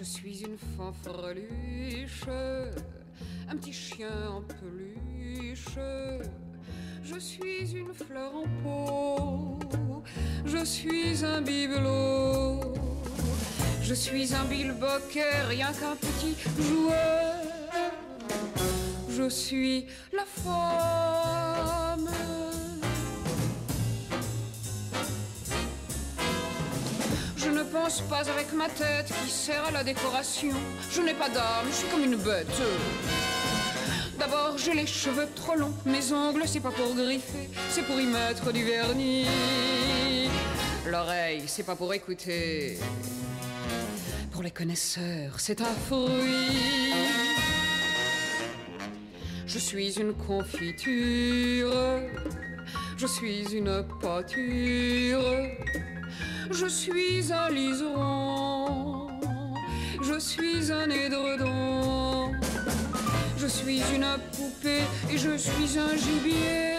Je 0.05 0.11
suis 0.11 0.42
une 0.42 0.59
fanfreluche, 0.76 2.28
un 3.48 3.57
petit 3.57 3.72
chien 3.72 4.28
en 4.28 4.42
peluche. 4.42 5.78
Je 7.02 7.18
suis 7.18 7.72
une 7.74 7.94
fleur 7.94 8.32
en 8.34 8.44
pot, 8.62 9.59
je 10.44 10.62
suis 10.62 11.24
un 11.24 11.40
bibelot. 11.40 12.74
Je 13.80 13.94
suis 13.94 14.34
un 14.34 14.44
bilboquet, 14.44 15.40
rien 15.48 15.72
qu'un 15.72 15.96
petit 15.96 16.36
joueur. 16.61 17.36
Je 19.09 19.30
suis 19.30 19.86
la 20.12 20.26
femme 20.26 22.11
pense 27.85 28.01
pas 28.01 28.30
avec 28.30 28.51
ma 28.55 28.66
tête 28.70 29.12
qui 29.22 29.30
sert 29.30 29.62
à 29.66 29.70
la 29.70 29.85
décoration. 29.85 30.55
Je 30.91 31.03
n'ai 31.03 31.12
pas 31.12 31.28
d'âme, 31.28 31.66
je 31.68 31.74
suis 31.74 31.89
comme 31.89 32.03
une 32.03 32.16
bête. 32.16 32.62
D'abord, 34.18 34.57
j'ai 34.57 34.72
les 34.72 34.87
cheveux 34.87 35.28
trop 35.37 35.55
longs, 35.55 35.74
mes 35.85 36.11
ongles, 36.11 36.45
c'est 36.47 36.61
pas 36.61 36.70
pour 36.70 36.95
griffer, 36.95 37.51
c'est 37.68 37.82
pour 37.82 38.01
y 38.01 38.07
mettre 38.07 38.53
du 38.53 38.64
vernis. 38.64 39.26
L'oreille, 40.87 41.43
c'est 41.47 41.62
pas 41.62 41.76
pour 41.76 41.93
écouter. 41.93 42.78
Pour 44.32 44.43
les 44.43 44.51
connaisseurs, 44.51 45.35
c'est 45.37 45.61
un 45.61 45.74
fruit. 45.87 46.95
Je 49.47 49.59
suis 49.59 50.01
une 50.01 50.14
confiture, 50.14 52.01
je 52.97 53.07
suis 53.07 53.55
une 53.55 53.85
pâture. 54.01 55.93
Je 56.51 56.67
suis 56.67 57.33
un 57.33 57.51
liseron, 57.51 59.09
je 60.03 60.19
suis 60.19 60.71
un 60.71 60.89
édredon, 60.89 62.33
je 63.37 63.47
suis 63.47 63.81
une 63.95 64.07
poupée 64.37 64.83
et 65.11 65.19
je 65.19 65.37
suis 65.37 65.79
un 65.79 65.97
gibier. 65.97 66.77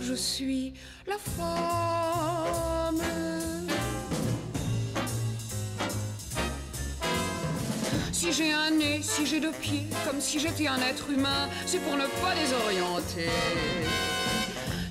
Je 0.00 0.14
suis 0.14 0.74
la 1.06 1.18
femme. 1.18 3.02
Si 8.12 8.32
j'ai 8.32 8.52
un 8.52 8.70
nez, 8.70 9.00
si 9.02 9.26
j'ai 9.26 9.40
deux 9.40 9.52
pieds, 9.52 9.86
comme 10.06 10.20
si 10.20 10.38
j'étais 10.38 10.68
un 10.68 10.80
être 10.80 11.10
humain, 11.10 11.48
c'est 11.66 11.78
pour 11.78 11.96
ne 11.96 12.06
pas 12.22 12.34
désorienter. 12.34 13.30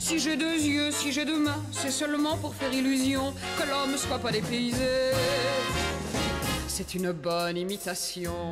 Si 0.07 0.19
j'ai 0.19 0.37
deux 0.37 0.59
yeux, 0.59 0.91
si 0.91 1.11
j'ai 1.11 1.25
deux 1.25 1.39
mains, 1.39 1.63
c'est 1.71 1.89
seulement 1.89 2.37
pour 2.37 2.53
faire 2.53 2.71
illusion 2.71 3.33
que 3.57 3.67
l'homme 3.67 3.97
soit 3.97 4.19
pas 4.19 4.31
dépaysé. 4.31 5.09
C'est 6.67 6.93
une 6.93 7.11
bonne 7.11 7.57
imitation. 7.57 8.51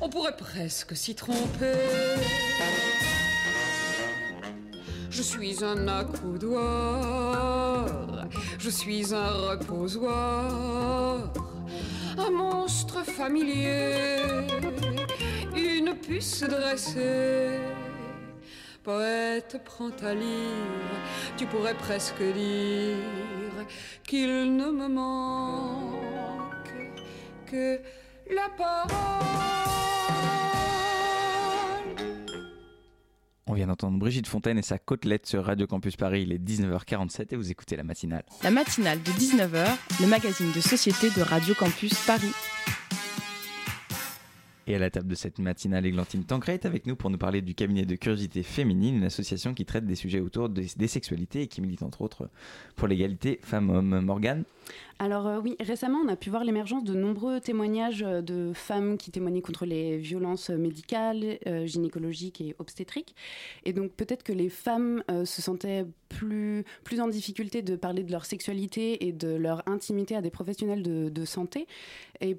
On 0.00 0.08
pourrait 0.08 0.36
presque 0.36 0.96
s'y 0.96 1.16
tromper. 1.16 1.72
Je 5.10 5.20
suis 5.20 5.64
un 5.64 5.88
accoudoir, 5.88 7.84
je 8.60 8.70
suis 8.70 9.12
un 9.12 9.30
reposoir, 9.50 11.32
un 12.16 12.30
monstre 12.30 13.04
familier, 13.04 13.96
une 15.56 15.96
puce 15.96 16.44
dressée 16.44 17.58
Poète, 18.82 19.60
prends 19.64 19.90
ta 19.90 20.12
lyre, 20.12 20.26
tu 21.36 21.46
pourrais 21.46 21.74
presque 21.74 22.20
dire 22.20 22.96
qu'il 24.04 24.56
ne 24.56 24.70
me 24.70 24.88
manque 24.88 26.42
que 27.46 27.78
la 28.28 28.48
parole. 28.56 29.22
On 33.46 33.54
vient 33.54 33.66
d'entendre 33.66 33.98
Brigitte 33.98 34.26
Fontaine 34.26 34.58
et 34.58 34.62
sa 34.62 34.78
côtelette 34.78 35.26
sur 35.26 35.44
Radio 35.44 35.66
Campus 35.66 35.94
Paris. 35.96 36.22
Il 36.22 36.32
est 36.32 36.38
19h47 36.38 37.26
et 37.30 37.36
vous 37.36 37.50
écoutez 37.50 37.76
la 37.76 37.84
matinale. 37.84 38.24
La 38.42 38.50
matinale 38.50 39.00
de 39.02 39.10
19h, 39.10 39.66
le 40.00 40.06
magazine 40.06 40.50
de 40.52 40.60
société 40.60 41.10
de 41.10 41.22
Radio 41.22 41.54
Campus 41.54 41.94
Paris. 42.06 42.32
Et 44.72 44.74
à 44.74 44.78
la 44.78 44.88
table 44.88 45.08
de 45.08 45.14
cette 45.14 45.38
matinale, 45.38 45.84
Églantine 45.84 46.24
Tancret 46.24 46.54
est 46.54 46.64
avec 46.64 46.86
nous 46.86 46.96
pour 46.96 47.10
nous 47.10 47.18
parler 47.18 47.42
du 47.42 47.54
cabinet 47.54 47.84
de 47.84 47.94
curiosité 47.94 48.42
féminine, 48.42 48.96
une 48.96 49.04
association 49.04 49.52
qui 49.52 49.66
traite 49.66 49.84
des 49.84 49.96
sujets 49.96 50.20
autour 50.20 50.48
des, 50.48 50.66
sexualités 50.88 51.42
et 51.42 51.46
qui 51.46 51.60
milite 51.60 51.82
entre 51.82 52.00
autres 52.00 52.30
pour 52.74 52.88
l'égalité 52.88 53.38
femmes-hommes. 53.42 54.00
Morgane? 54.00 54.44
Alors 54.98 55.26
euh, 55.26 55.40
oui, 55.44 55.56
récemment, 55.60 55.98
on 56.02 56.08
a 56.08 56.16
pu 56.16 56.30
voir 56.30 56.42
l'émergence 56.42 56.84
de 56.84 56.94
nombreux 56.94 57.38
témoignages 57.38 58.02
euh, 58.02 58.22
de 58.22 58.52
femmes 58.54 58.96
qui 58.96 59.10
témoignaient 59.10 59.42
contre 59.42 59.66
les 59.66 59.98
violences 59.98 60.48
médicales, 60.48 61.38
euh, 61.46 61.66
gynécologiques 61.66 62.40
et 62.40 62.56
obstétriques. 62.58 63.14
Et 63.66 63.74
donc 63.74 63.92
peut-être 63.92 64.22
que 64.22 64.32
les 64.32 64.48
femmes 64.48 65.04
se 65.08 65.42
sentaient 65.42 65.84
plus, 66.08 66.64
plus 66.82 67.02
en 67.02 67.08
difficulté 67.08 67.60
de 67.60 67.76
parler 67.76 68.04
de 68.04 68.10
leur 68.10 68.24
sexualité 68.24 69.06
et 69.06 69.12
de 69.12 69.34
leur 69.34 69.62
intimité 69.68 70.16
à 70.16 70.22
des 70.22 70.30
professionnels 70.30 70.82
de, 70.82 71.10
de 71.10 71.24
santé. 71.26 71.66
Et 72.22 72.38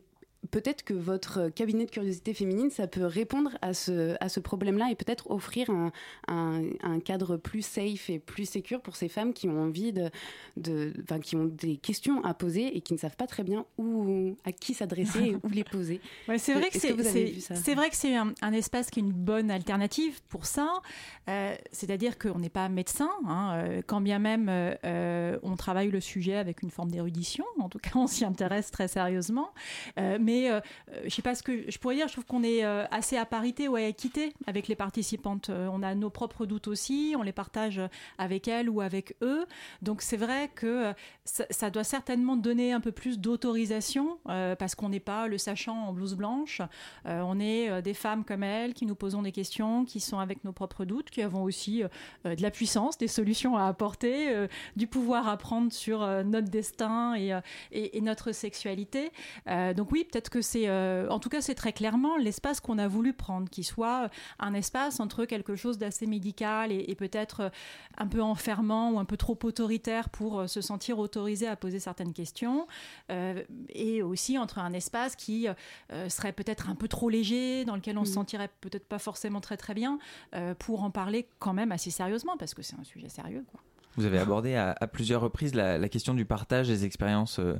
peut-être 0.51 0.83
que 0.83 0.93
votre 0.93 1.49
cabinet 1.49 1.85
de 1.85 1.91
curiosité 1.91 2.33
féminine, 2.33 2.69
ça 2.69 2.87
peut 2.87 3.05
répondre 3.05 3.51
à 3.61 3.73
ce, 3.73 4.15
à 4.19 4.29
ce 4.29 4.39
problème-là 4.39 4.89
et 4.91 4.95
peut-être 4.95 5.29
offrir 5.31 5.69
un, 5.69 5.91
un, 6.27 6.99
cadre 6.99 7.37
plus 7.37 7.61
safe 7.61 8.09
et 8.09 8.19
plus 8.19 8.45
sécur 8.45 8.81
pour 8.81 8.95
ces 8.95 9.09
femmes 9.09 9.33
qui 9.33 9.47
ont 9.47 9.61
envie 9.61 9.93
de, 9.93 10.09
de 10.57 10.93
qui 11.23 11.35
ont 11.35 11.45
des 11.45 11.77
questions 11.77 12.23
à 12.23 12.33
poser 12.33 12.75
et 12.75 12.81
qui 12.81 12.93
ne 12.93 12.97
savent 12.97 13.15
pas 13.15 13.27
très 13.27 13.43
bien 13.43 13.65
où, 13.77 14.35
à 14.45 14.51
qui 14.51 14.73
s'adresser 14.73 15.19
et 15.19 15.35
où 15.43 15.49
les 15.49 15.63
poser. 15.63 16.01
c'est 16.37 16.53
vrai 16.53 16.69
que 16.69 16.79
c'est 16.79 17.75
vrai 17.75 17.89
que 17.89 17.95
c'est 17.95 18.15
un, 18.15 18.53
espace 18.53 18.89
qui 18.89 18.99
est 18.99 19.03
une 19.03 19.11
bonne 19.11 19.51
alternative 19.51 20.21
pour 20.29 20.45
ça. 20.45 20.81
Euh, 21.29 21.55
c'est-à-dire 21.71 22.17
qu'on 22.17 22.39
n'est 22.39 22.49
pas 22.49 22.69
médecin, 22.69 23.09
hein, 23.25 23.53
euh, 23.55 23.81
quand 23.85 24.01
bien 24.01 24.19
même 24.19 24.47
euh, 24.49 25.37
on 25.41 25.55
travaille 25.55 25.89
le 25.89 26.01
sujet 26.01 26.35
avec 26.35 26.61
une 26.61 26.69
forme 26.69 26.91
d'érudition. 26.91 27.45
En 27.59 27.69
tout 27.69 27.79
cas, 27.79 27.91
on 27.95 28.07
s'y 28.07 28.25
intéresse 28.25 28.71
très 28.71 28.87
sérieusement. 28.87 29.49
mais 29.97 30.32
est, 30.34 30.51
euh, 30.51 30.59
je 31.05 31.09
sais 31.09 31.21
pas 31.21 31.36
ce 31.36 31.43
que 31.43 31.69
je 31.69 31.77
pourrais 31.77 31.95
dire, 31.95 32.07
je 32.07 32.13
trouve 32.13 32.25
qu'on 32.25 32.43
est 32.43 32.63
euh, 32.65 32.86
assez 32.91 33.17
à 33.17 33.25
parité 33.25 33.67
ou 33.67 33.75
à 33.75 33.81
équité 33.81 34.34
avec 34.47 34.67
les 34.67 34.75
participantes. 34.75 35.49
Euh, 35.49 35.67
on 35.71 35.84
a 35.84 35.95
nos 35.95 36.09
propres 36.09 36.45
doutes 36.45 36.67
aussi, 36.67 37.15
on 37.17 37.23
les 37.23 37.31
partage 37.31 37.81
avec 38.17 38.47
elles 38.47 38.69
ou 38.69 38.81
avec 38.81 39.15
eux. 39.21 39.45
Donc 39.81 40.01
c'est 40.01 40.17
vrai 40.17 40.49
que 40.53 40.67
euh, 40.67 40.93
ça, 41.25 41.69
doit 41.69 41.84
certainement 41.84 42.36
donner 42.36 42.73
un 42.73 42.81
peu 42.81 42.91
plus 42.91 43.19
d'autorisation 43.19 44.19
euh, 44.29 44.55
parce 44.55 44.75
qu'on 44.75 44.89
n'est 44.89 44.99
pas 44.99 45.27
le 45.27 45.38
sachant 45.38 45.88
en 45.88 45.93
blouse 45.93 46.15
blanche. 46.15 46.61
Euh, 47.05 47.21
on 47.21 47.39
est 47.39 47.69
euh, 47.69 47.81
des 47.81 47.93
femmes 47.93 48.23
comme 48.23 48.43
elles 48.43 48.73
qui 48.73 48.86
nous 48.86 48.95
posons 48.95 49.21
des 49.21 49.31
questions, 49.31 49.86
qui 49.86 49.99
sont 49.99 50.19
avec 50.19 50.43
nos 50.43 50.51
propres 50.51 50.86
doutes, 50.86 51.09
qui 51.09 51.21
avons 51.21 51.43
aussi 51.43 51.84
euh, 51.84 52.36
de 52.36 52.41
la 52.41 52.51
puissance, 52.51 52.97
des 52.97 53.07
solutions 53.07 53.57
à 53.57 53.67
apporter, 53.67 54.29
euh, 54.29 54.47
du 54.75 54.88
pouvoir 54.88 55.27
à 55.27 55.38
prendre 55.38 55.71
sur 55.71 56.01
euh, 56.01 56.23
notre 56.23 56.49
destin 56.49 57.15
et, 57.15 57.34
euh, 57.34 57.41
et, 57.71 58.01
notre 58.01 58.31
sexualité. 58.31 59.11
Euh, 59.47 59.73
donc 59.73 59.91
oui, 59.91 60.03
peut-être 60.03 60.22
que 60.30 60.41
c'est, 60.41 60.67
euh, 60.67 61.07
en 61.09 61.19
tout 61.19 61.30
cas, 61.30 61.41
c'est 61.41 61.55
très 61.55 61.74
clairement 61.74 62.17
l'espace 62.17 62.59
qu'on 62.59 62.78
a 62.78 62.88
voulu 62.88 63.13
prendre, 63.13 63.49
qui 63.49 63.63
soit 63.63 64.09
un 64.39 64.53
espace 64.53 64.99
entre 64.99 65.26
quelque 65.26 65.55
chose 65.55 65.78
d'assez 65.78 66.05
médical 66.07 66.71
et, 66.71 66.86
et 66.88 66.95
peut-être 66.95 67.39
euh, 67.41 67.49
un 67.97 68.07
peu 68.07 68.21
enfermant 68.21 68.91
ou 68.91 68.99
un 68.99 69.05
peu 69.05 69.17
trop 69.17 69.38
autoritaire 69.43 70.09
pour 70.09 70.39
euh, 70.39 70.47
se 70.47 70.61
sentir 70.61 70.99
autorisé 70.99 71.47
à 71.47 71.55
poser 71.55 71.80
certaines 71.80 72.13
questions, 72.13 72.67
euh, 73.11 73.43
et 73.69 74.01
aussi 74.01 74.38
entre 74.38 74.59
un 74.59 74.74
espace 74.74 75.15
qui 75.15 75.47
euh, 75.47 76.09
serait 76.09 76.34
peut-être 76.34 76.69
un 76.69 76.76
peu 76.76 76.88
trop 76.88 77.09
léger, 77.09 77.65
dans 77.65 77.76
lequel 77.76 77.97
on 77.97 78.05
se 78.05 78.09
Mhm. 78.09 78.15
sentirait 78.15 78.49
peut-être 78.61 78.88
pas 78.88 78.99
forcément 78.99 79.41
très 79.41 79.57
très 79.57 79.74
bien, 79.74 79.99
euh, 80.36 80.53
pour 80.55 80.84
en 80.84 80.91
parler 80.91 81.28
quand 81.39 81.53
même 81.53 81.71
assez 81.71 81.89
sérieusement, 81.91 82.38
parce 82.38 82.53
que 82.53 82.61
c'est 82.61 82.80
un 82.80 82.84
sujet 82.84 83.09
sérieux. 83.09 83.43
Quoi. 83.51 83.61
Vous 83.95 84.05
avez 84.05 84.17
abordé 84.17 84.55
à, 84.55 84.75
à 84.79 84.87
plusieurs 84.87 85.21
reprises 85.21 85.53
la, 85.55 85.77
la 85.77 85.89
question 85.89 86.13
du 86.13 86.25
partage 86.25 86.67
des 86.67 86.83
expériences 86.85 87.39
euh, 87.39 87.59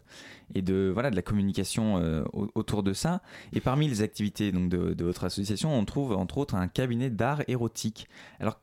et 0.56 0.62
de 0.62 0.90
voilà 0.94 1.12
de 1.12 1.16
la 1.16 1.22
communication 1.22 1.98
euh, 1.98 2.24
au- 2.34 2.50
autour 2.56 2.84
de 2.84 2.94
ça. 2.94 3.22
Et 3.54 3.60
parmi 3.62 3.88
les 3.88 4.02
activités 4.02 4.52
donc 4.52 4.70
de, 4.70 4.94
de 4.94 5.04
votre 5.06 5.24
association, 5.24 5.74
on 5.78 5.86
trouve 5.86 6.14
entre 6.14 6.38
autres 6.40 6.56
un 6.56 6.68
cabinet 6.68 7.10
d'art 7.10 7.42
érotique. 7.48 8.08
Alors 8.40 8.60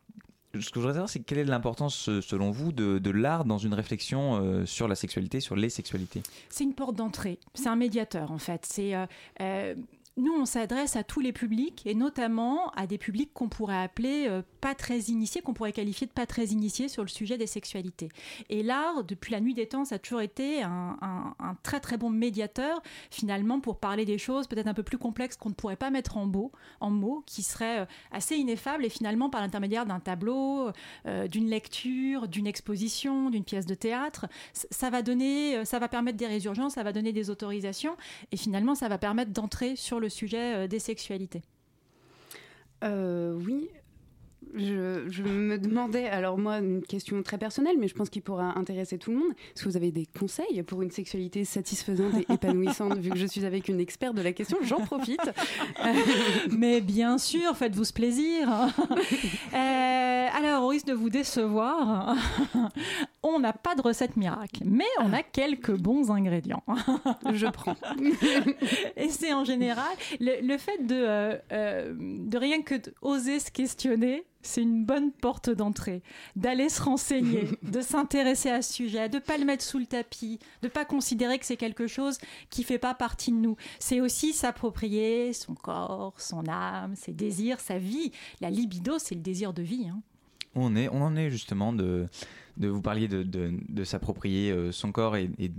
ce 0.54 0.68
que 0.70 0.74
je 0.74 0.80
voudrais 0.80 0.94
savoir, 0.94 1.08
c'est 1.08 1.20
quelle 1.20 1.38
est 1.38 1.44
l'importance, 1.44 2.08
euh, 2.08 2.20
selon 2.20 2.50
vous, 2.50 2.72
de, 2.72 2.98
de 2.98 3.10
l'art 3.10 3.44
dans 3.44 3.58
une 3.58 3.72
réflexion 3.72 4.40
euh, 4.42 4.66
sur 4.66 4.88
la 4.88 4.96
sexualité, 4.96 5.38
sur 5.38 5.54
les 5.54 5.70
sexualités? 5.70 6.24
C'est 6.48 6.64
une 6.64 6.74
porte 6.74 6.96
d'entrée, 6.96 7.38
c'est 7.54 7.68
un 7.68 7.76
médiateur 7.76 8.32
en 8.32 8.38
fait. 8.38 8.66
C'est 8.66 8.96
euh, 8.96 9.06
euh, 9.40 9.76
nous, 10.20 10.34
on 10.34 10.44
s'adresse 10.44 10.96
à 10.96 11.04
tous 11.04 11.20
les 11.20 11.32
publics 11.32 11.82
et 11.86 11.94
notamment 11.94 12.70
à 12.70 12.86
des 12.86 12.98
publics 12.98 13.32
qu'on 13.32 13.48
pourrait 13.48 13.82
appeler 13.82 14.26
euh, 14.28 14.42
pas 14.60 14.74
très 14.74 14.98
initiés, 14.98 15.40
qu'on 15.40 15.54
pourrait 15.54 15.72
qualifier 15.72 16.06
de 16.06 16.12
pas 16.12 16.26
très 16.26 16.46
initiés 16.46 16.88
sur 16.88 17.02
le 17.02 17.08
sujet 17.08 17.38
des 17.38 17.46
sexualités. 17.46 18.10
Et 18.48 18.62
l'art, 18.62 19.04
depuis 19.04 19.32
la 19.32 19.40
nuit 19.40 19.54
des 19.54 19.66
temps, 19.66 19.84
ça 19.84 19.94
a 19.96 19.98
toujours 19.98 20.20
été 20.20 20.62
un, 20.62 21.34
très 21.62 21.80
très 21.80 21.96
bon 21.96 22.10
médiateur 22.10 22.82
finalement 23.10 23.60
pour 23.60 23.78
parler 23.78 24.04
des 24.04 24.18
choses 24.18 24.46
peut-être 24.46 24.66
un 24.66 24.74
peu 24.74 24.82
plus 24.82 24.98
complexes 24.98 25.36
qu'on 25.36 25.48
ne 25.50 25.54
pourrait 25.54 25.76
pas 25.76 25.90
mettre 25.90 26.16
en 26.16 26.26
mots, 26.26 26.52
en 26.80 26.90
mots 26.90 27.22
qui 27.26 27.42
seraient 27.42 27.80
euh, 27.80 27.86
assez 28.12 28.36
ineffables 28.36 28.84
et 28.84 28.90
finalement 28.90 29.30
par 29.30 29.40
l'intermédiaire 29.40 29.86
d'un 29.86 30.00
tableau, 30.00 30.70
euh, 31.06 31.28
d'une 31.28 31.48
lecture, 31.48 32.28
d'une 32.28 32.46
exposition, 32.46 33.30
d'une 33.30 33.44
pièce 33.44 33.66
de 33.66 33.74
théâtre, 33.74 34.26
ça 34.52 34.90
va 34.90 35.02
donner, 35.02 35.64
ça 35.64 35.78
va 35.78 35.88
permettre 35.88 36.18
des 36.18 36.26
résurgences, 36.26 36.74
ça 36.74 36.82
va 36.82 36.92
donner 36.92 37.12
des 37.12 37.30
autorisations 37.30 37.96
et 38.32 38.36
finalement 38.36 38.74
ça 38.74 38.88
va 38.88 38.98
permettre 38.98 39.30
d'entrer 39.30 39.76
sur 39.76 39.98
le 40.00 40.09
sujet 40.10 40.54
euh, 40.54 40.66
des 40.66 40.78
sexualités. 40.78 41.42
Euh, 42.84 43.34
oui. 43.34 43.68
Je, 44.54 45.04
je 45.08 45.22
me 45.22 45.58
demandais, 45.58 46.06
alors 46.06 46.38
moi, 46.38 46.58
une 46.58 46.82
question 46.82 47.22
très 47.22 47.38
personnelle, 47.38 47.76
mais 47.78 47.88
je 47.88 47.94
pense 47.94 48.10
qu'il 48.10 48.22
pourra 48.22 48.58
intéresser 48.58 48.98
tout 48.98 49.10
le 49.10 49.18
monde. 49.18 49.32
Est-ce 49.54 49.64
que 49.64 49.68
vous 49.68 49.76
avez 49.76 49.92
des 49.92 50.06
conseils 50.06 50.62
pour 50.64 50.82
une 50.82 50.90
sexualité 50.90 51.44
satisfaisante 51.44 52.14
et 52.14 52.32
épanouissante 52.32 52.98
Vu 52.98 53.10
que 53.10 53.18
je 53.18 53.26
suis 53.26 53.44
avec 53.44 53.68
une 53.68 53.80
experte 53.80 54.16
de 54.16 54.22
la 54.22 54.32
question, 54.32 54.58
j'en 54.62 54.80
profite. 54.80 55.20
Mais 56.50 56.80
bien 56.80 57.18
sûr, 57.18 57.56
faites-vous 57.56 57.84
ce 57.84 57.92
plaisir. 57.92 58.48
Euh, 59.52 60.26
alors, 60.36 60.64
au 60.64 60.68
risque 60.68 60.86
de 60.86 60.92
vous 60.92 61.10
décevoir, 61.10 62.14
on 63.22 63.40
n'a 63.40 63.52
pas 63.52 63.74
de 63.74 63.82
recette 63.82 64.16
miracle, 64.16 64.62
mais 64.64 64.86
on 65.00 65.12
a 65.12 65.22
quelques 65.22 65.76
bons 65.76 66.10
ingrédients. 66.10 66.62
Je 67.32 67.46
prends. 67.46 67.76
Et 68.96 69.08
c'est 69.08 69.32
en 69.32 69.44
général 69.44 69.92
le, 70.20 70.46
le 70.46 70.58
fait 70.58 70.86
de, 70.86 70.94
euh, 70.94 71.36
euh, 71.52 71.94
de 71.98 72.38
rien 72.38 72.62
que 72.62 72.74
oser 73.02 73.40
se 73.40 73.50
questionner. 73.50 74.24
C'est 74.42 74.62
une 74.62 74.84
bonne 74.86 75.12
porte 75.12 75.50
d'entrée, 75.50 76.02
d'aller 76.36 76.68
se 76.68 76.80
renseigner, 76.82 77.48
de 77.62 77.80
s'intéresser 77.80 78.48
à 78.50 78.62
ce 78.62 78.72
sujet, 78.72 79.08
de 79.08 79.18
pas 79.18 79.36
le 79.36 79.44
mettre 79.44 79.62
sous 79.64 79.78
le 79.78 79.86
tapis, 79.86 80.38
de 80.62 80.68
pas 80.68 80.84
considérer 80.84 81.38
que 81.38 81.44
c'est 81.46 81.56
quelque 81.58 81.86
chose 81.86 82.18
qui 82.48 82.62
fait 82.64 82.78
pas 82.78 82.94
partie 82.94 83.32
de 83.32 83.36
nous. 83.36 83.56
C'est 83.78 84.00
aussi 84.00 84.32
s'approprier 84.32 85.32
son 85.32 85.54
corps, 85.54 86.14
son 86.18 86.46
âme, 86.48 86.94
ses 86.96 87.12
désirs, 87.12 87.60
sa 87.60 87.78
vie. 87.78 88.12
La 88.40 88.48
libido, 88.50 88.98
c'est 88.98 89.14
le 89.14 89.20
désir 89.20 89.52
de 89.52 89.62
vie. 89.62 89.88
hein. 89.88 90.00
On, 90.54 90.74
est, 90.74 90.88
on 90.88 91.02
en 91.02 91.14
est 91.16 91.30
justement 91.30 91.72
de, 91.72 92.08
de 92.56 92.68
vous 92.68 92.82
parliez 92.82 93.08
de, 93.08 93.22
de, 93.22 93.52
de 93.68 93.84
s'approprier 93.84 94.50
euh, 94.50 94.72
son 94.72 94.90
corps 94.90 95.16
et, 95.16 95.30
et 95.38 95.52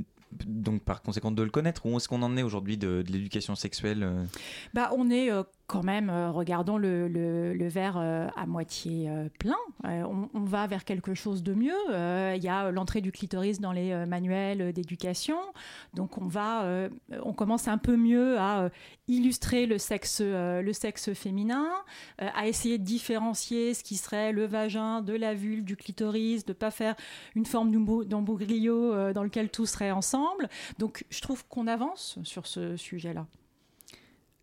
donc 0.45 0.83
par 0.83 1.01
conséquent 1.01 1.31
de 1.31 1.43
le 1.43 1.49
connaître. 1.49 1.85
Où 1.85 1.95
est-ce 1.97 2.07
qu'on 2.07 2.21
en 2.23 2.35
est 2.37 2.43
aujourd'hui 2.43 2.77
de, 2.77 3.01
de 3.01 3.11
l'éducation 3.11 3.55
sexuelle 3.55 4.03
euh? 4.03 4.25
Bah, 4.73 4.89
on 4.97 5.09
est 5.09 5.31
euh, 5.31 5.43
quand 5.71 5.83
même, 5.83 6.09
euh, 6.09 6.31
regardons 6.31 6.77
le, 6.77 7.67
verre 7.69 7.95
euh, 7.97 8.27
à 8.35 8.45
moitié 8.45 9.09
euh, 9.09 9.29
plein. 9.39 9.55
On, 9.85 10.43
va 10.43 10.67
vers 10.67 10.83
quelque 10.83 11.13
chose 11.13 11.43
de 11.43 11.53
mieux. 11.53 11.71
Il 12.35 12.43
y 12.43 12.49
a 12.49 12.71
l'entrée 12.71 12.99
du 12.99 13.13
clitoris 13.13 13.61
dans 13.61 13.71
les 13.71 14.05
manuels 14.05 14.73
d'éducation. 14.73 15.37
Donc 15.93 16.17
on 16.17 16.27
va, 16.27 16.89
on 17.23 17.31
commence 17.33 17.67
un 17.67 17.77
peu 17.77 17.95
mieux 17.95 18.37
à 18.37 18.69
illustrer 19.07 19.65
le 19.65 19.77
sexe, 19.77 20.21
le 20.21 20.73
sexe 20.73 21.13
féminin, 21.13 21.69
à 22.17 22.47
essayer 22.47 22.77
de 22.77 22.83
différencier 22.83 23.73
ce 23.73 23.83
qui 23.83 23.95
serait 23.95 24.33
le 24.33 24.45
vagin 24.45 25.01
de 25.01 25.13
la 25.13 25.33
vulve, 25.33 25.63
du 25.63 25.77
clitoris, 25.77 26.45
de 26.45 26.53
pas 26.53 26.71
faire 26.71 26.95
une 27.35 27.45
forme 27.45 27.71
d'embo- 27.71 28.03
d'embouglio 28.03 29.13
dans 29.13 29.23
lequel 29.23 29.49
tout 29.49 29.65
serait 29.65 29.91
ensemble. 29.91 30.49
Donc 30.79 31.05
je 31.09 31.21
trouve 31.21 31.45
qu'on 31.47 31.67
avance 31.67 32.19
sur 32.23 32.45
ce 32.47 32.75
sujet-là. 32.75 33.25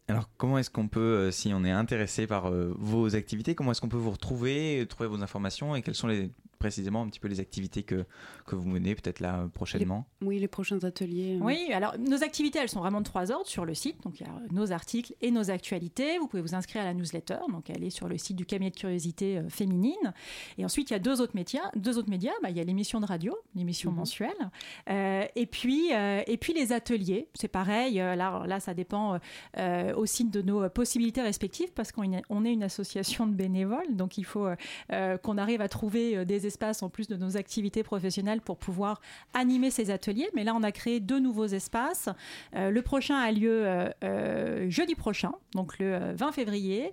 Alors, 0.09 0.31
comment 0.39 0.59
est-ce 0.59 0.71
qu'on 0.71 0.89
peut, 0.89 1.01
euh, 1.01 1.31
si 1.31 1.53
on 1.53 1.65
est 1.65 1.71
intéressé 1.71 2.27
par 2.27 2.47
euh, 2.47 2.75
vos 2.79 3.15
activités, 3.15 3.55
comment 3.55 3.73
est-ce 3.73 3.83
qu'on 3.83 3.91
peut 3.91 3.99
vous 3.99 4.11
retrouver, 4.11 4.87
trouver 4.89 5.09
vos 5.09 5.23
informations 5.23 5.77
et 5.77 5.83
quelles 5.83 5.95
sont 5.95 6.07
les, 6.07 6.31
précisément 6.59 7.03
un 7.03 7.09
petit 7.09 7.21
peu 7.21 7.29
les 7.29 7.41
activités 7.41 7.83
que, 7.83 8.05
que 8.47 8.57
vous 8.57 8.69
menez 8.69 8.95
peut-être 8.95 9.21
là 9.21 9.41
euh, 9.41 9.49
prochainement? 9.49 10.07
Oui, 10.23 10.39
les 10.39 10.49
prochains 10.49 10.83
ateliers. 10.85 11.37
euh. 11.41 11.45
Oui, 11.45 11.71
alors 11.73 11.97
nos 11.99 12.23
activités, 12.23 12.59
elles 12.59 12.69
sont 12.69 12.81
vraiment 12.81 13.01
de 13.01 13.05
trois 13.07 13.31
ordres 13.31 13.47
sur 13.47 13.65
le 13.65 13.75
site. 13.75 14.03
Donc 14.03 14.21
il 14.21 14.27
y 14.27 14.31
a 14.31 14.33
nos 14.51 14.73
articles 14.73 15.15
et 15.21 15.31
nos 15.31 15.51
actualités. 15.51 16.19
Vous 16.19 16.27
pouvez 16.29 16.43
vous 16.43 16.55
inscrire 16.55 16.83
à 16.83 16.85
la 16.85 16.95
newsletter. 16.95 17.39
Donc 17.51 17.71
elle 17.71 17.85
est 17.85 17.91
sur 17.91 18.09
le 18.09 18.19
site 18.19 18.37
du 18.37 18.47
cabinet 18.47 18.71
de 18.71 18.77
curiosité 18.77 19.39
euh, 19.39 19.49
féminine. 19.49 20.13
Et 20.59 20.65
ensuite, 20.65 20.91
il 20.91 20.95
y 20.95 20.97
a 20.97 21.01
deux 21.01 21.21
autres 21.21 21.35
médias. 21.37 21.71
Deux 21.77 21.99
autres 21.99 22.11
médias. 22.11 22.33
Bah, 22.43 22.51
il 22.51 22.57
y 22.57 22.61
a 22.61 22.65
l'émission 22.65 23.01
de 23.01 23.07
radio, 23.07 23.37
l'émission 23.55 23.93
mensuelle. 23.93 24.51
Euh, 24.91 25.25
et, 25.37 25.47
puis, 25.47 25.93
euh, 25.95 26.23
et 26.27 26.37
puis 26.37 26.53
les 26.53 26.73
ateliers. 26.73 27.29
C'est 27.35 27.49
pareil. 27.49 28.01
euh, 28.01 28.17
là, 28.17 28.45
là, 28.47 28.61
ça 28.61 28.75
dépend 28.75 29.15
euh, 29.15 29.19
euh, 29.59 29.95
aussi 29.95 30.25
de 30.25 30.43
nos 30.43 30.63
euh, 30.65 30.69
possibilités 30.69 31.23
respectives 31.23 31.73
parce 31.73 31.93
qu'on 31.93 32.13
est- 32.13 32.23
on 32.31 32.45
est 32.45 32.53
une 32.53 32.63
association 32.65 33.27
de 33.27 33.33
bénévoles. 33.35 33.95
Donc 33.95 34.19
il 34.19 34.25
faut 34.25 34.47
euh, 34.47 34.57
euh, 34.93 35.17
qu'on 35.19 35.39
arrive 35.39 35.61
à 35.61 35.69
trouver 35.69 36.17
euh, 36.17 36.25
des 36.25 36.47
espaces 36.49 36.83
en 36.83 36.89
plus 36.89 37.07
de 37.07 37.17
nos 37.17 37.37
activités 37.37 37.85
professionnelles 37.85 38.41
pour 38.41 38.59
pouvoir 38.59 39.01
animer 39.35 39.71
ces 39.71 39.91
ateliers. 39.91 40.29
Mais 40.35 40.43
là, 40.43 40.55
on 40.57 40.65
a 40.65 40.73
créé 40.73 40.99
deux 40.99 41.21
nouveaux 41.21 41.47
espaces. 41.47 42.09
Euh, 42.57 42.71
le 42.71 42.83
prochain 42.83 43.17
a 43.17 43.31
lieu 43.31 43.67
euh, 43.67 43.91
euh, 44.05 44.71
jeudi 44.71 44.95
prochain, 44.95 45.33
donc 45.55 45.79
le 45.79 45.95
euh, 45.95 46.15
20 46.15 46.33
février. 46.33 46.93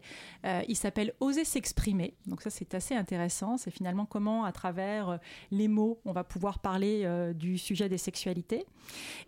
Il 0.68 0.76
s'appelle 0.76 1.14
Oser 1.22 1.44
s'exprimer. 1.44 2.14
Donc 2.28 2.44
ça, 2.44 2.52
c'est 2.52 2.76
assez 2.76 2.94
intéressant. 2.94 3.58
C'est 3.58 3.72
finalement 3.72 4.06
comment, 4.06 4.46
à 4.46 4.52
travers 4.52 5.20
les 5.50 5.68
mots, 5.68 6.00
on 6.06 6.12
va 6.12 6.24
pouvoir 6.24 6.60
parler 6.60 7.10
du 7.34 7.58
sujet 7.58 7.90
des 7.90 7.98
sexualités. 7.98 8.68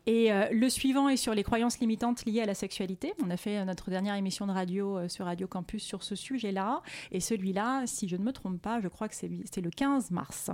Et 0.06 0.30
le 0.52 0.70
suivant 0.70 1.10
est 1.10 1.18
sur 1.18 1.34
les 1.34 1.42
croyances 1.42 1.80
limitantes 1.80 2.24
liées 2.26 2.42
à 2.42 2.46
la 2.46 2.54
sexualité. 2.54 3.14
On 3.26 3.32
a 3.32 3.38
fait 3.38 3.66
notre 3.66 3.90
dernière 3.90 4.14
émission 4.14 4.46
de 4.46 4.52
radio 4.52 5.08
sur 5.08 5.26
Radio 5.26 5.48
Campus 5.48 5.84
sur 5.84 6.04
ce 6.04 6.14
sujet-là. 6.14 6.84
Et 7.12 7.20
celui-là, 7.20 7.88
si 7.88 8.08
je 8.08 8.16
ne 8.16 8.24
me 8.24 8.32
trompe 8.32 8.62
pas, 8.62 8.80
je 8.80 8.88
crois 8.88 9.08
que 9.08 9.16
c'est 9.16 9.62
le 9.62 9.72
15 9.72 10.12
mars. 10.18 10.52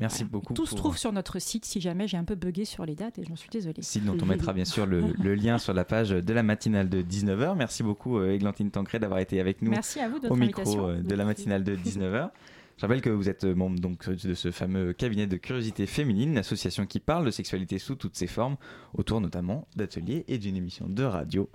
Merci 0.00 0.22
beaucoup. 0.22 0.54
Tout 0.54 0.64
se 0.66 0.76
trouve 0.76 0.96
sur 0.96 1.12
notre 1.12 1.40
site 1.40 1.64
si 1.64 1.80
jamais 1.80 2.06
j'ai 2.06 2.16
un 2.16 2.22
peu 2.24 2.36
bugué 2.36 2.64
sur 2.64 2.86
les 2.86 2.94
dates 2.94 3.18
et 3.18 3.24
j'en 3.24 3.34
suis 3.34 3.50
désolée. 3.50 3.82
Site 3.82 4.04
dont 4.04 4.16
on 4.22 4.26
mettra 4.26 4.52
bien 4.52 4.64
sûr 4.64 4.86
le, 4.86 5.02
le 5.20 5.34
lien 5.34 5.58
sur 5.58 5.74
la 5.74 5.84
page 5.84 6.10
de 6.10 6.32
la 6.32 6.44
matinale 6.44 6.88
de 6.88 7.02
19h. 7.02 7.56
Merci 7.56 7.82
beaucoup 7.82 8.18
euh, 8.18 8.30
Églantine 8.32 8.70
Tancré 8.70 9.00
d'avoir 9.00 9.18
été 9.18 9.40
avec 9.40 9.60
nous 9.60 9.72
Merci 9.72 9.98
à 9.98 10.08
vous 10.08 10.20
de 10.20 10.28
au 10.28 10.36
micro 10.36 10.60
invitation. 10.62 10.88
euh, 10.88 11.00
de 11.02 11.14
la 11.16 11.24
matinale 11.24 11.64
de 11.64 11.74
19h. 11.74 12.30
Je 12.76 12.82
rappelle 12.82 13.00
que 13.00 13.10
vous 13.10 13.28
êtes 13.28 13.42
membre 13.44 13.80
donc 13.80 14.08
de 14.08 14.34
ce 14.34 14.52
fameux 14.52 14.92
cabinet 14.92 15.26
de 15.26 15.36
curiosité 15.36 15.84
féminine, 15.86 16.30
une 16.30 16.38
association 16.38 16.86
qui 16.86 17.00
parle 17.00 17.24
de 17.26 17.32
sexualité 17.32 17.80
sous 17.80 17.96
toutes 17.96 18.14
ses 18.16 18.28
formes, 18.28 18.56
autour 18.94 19.20
notamment 19.20 19.66
d'ateliers 19.74 20.24
et 20.28 20.38
d'une 20.38 20.54
émission 20.56 20.86
de 20.88 21.02
radio. 21.02 21.50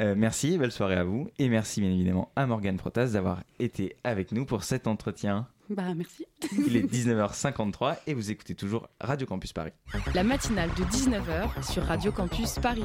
Euh, 0.00 0.14
merci, 0.16 0.56
belle 0.58 0.70
soirée 0.70 0.94
à 0.94 1.02
vous 1.02 1.28
et 1.40 1.48
merci 1.48 1.80
bien 1.80 1.90
évidemment 1.90 2.30
à 2.36 2.46
Morgane 2.46 2.76
Protas 2.76 3.08
d'avoir 3.08 3.42
été 3.58 3.96
avec 4.04 4.30
nous 4.30 4.46
pour 4.46 4.62
cet 4.62 4.86
entretien. 4.86 5.48
Bah, 5.74 5.94
merci. 5.94 6.26
Il 6.66 6.76
est 6.76 6.82
19h53 6.92 7.98
et 8.06 8.14
vous 8.14 8.30
écoutez 8.30 8.54
toujours 8.54 8.88
Radio 9.00 9.26
Campus 9.26 9.52
Paris. 9.52 9.72
La 10.14 10.22
matinale 10.24 10.68
de 10.70 10.84
19h 10.84 11.62
sur 11.72 11.82
Radio 11.84 12.12
Campus 12.12 12.58
Paris. 12.58 12.84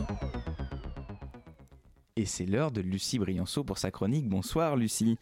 et 2.15 2.25
c'est 2.25 2.45
l'heure 2.45 2.71
de 2.71 2.81
Lucie 2.81 3.19
Brianceau 3.19 3.63
pour 3.63 3.77
sa 3.77 3.91
chronique. 3.91 4.27
Bonsoir 4.29 4.75
Lucie. 4.75 5.17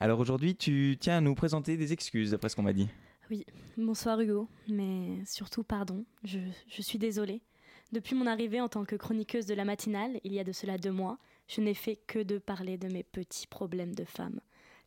Alors 0.00 0.20
aujourd'hui, 0.20 0.56
tu 0.56 0.96
tiens 1.00 1.18
à 1.18 1.20
nous 1.20 1.34
présenter 1.34 1.76
des 1.76 1.92
excuses 1.92 2.34
après 2.34 2.48
ce 2.48 2.56
qu'on 2.56 2.62
m'a 2.62 2.72
dit. 2.72 2.88
Oui, 3.30 3.44
bonsoir 3.76 4.20
Hugo, 4.20 4.48
mais 4.68 5.18
surtout 5.26 5.64
pardon, 5.64 6.04
je, 6.24 6.38
je 6.68 6.82
suis 6.82 6.98
désolée. 6.98 7.42
Depuis 7.92 8.14
mon 8.14 8.26
arrivée 8.26 8.60
en 8.60 8.68
tant 8.68 8.84
que 8.84 8.96
chroniqueuse 8.96 9.46
de 9.46 9.54
la 9.54 9.64
matinale, 9.64 10.20
il 10.24 10.32
y 10.32 10.40
a 10.40 10.44
de 10.44 10.52
cela 10.52 10.76
deux 10.78 10.90
mois, 10.92 11.18
je 11.48 11.60
n'ai 11.60 11.74
fait 11.74 11.96
que 12.06 12.22
de 12.22 12.38
parler 12.38 12.78
de 12.78 12.88
mes 12.88 13.02
petits 13.04 13.46
problèmes 13.46 13.94
de 13.94 14.04
femme. 14.04 14.40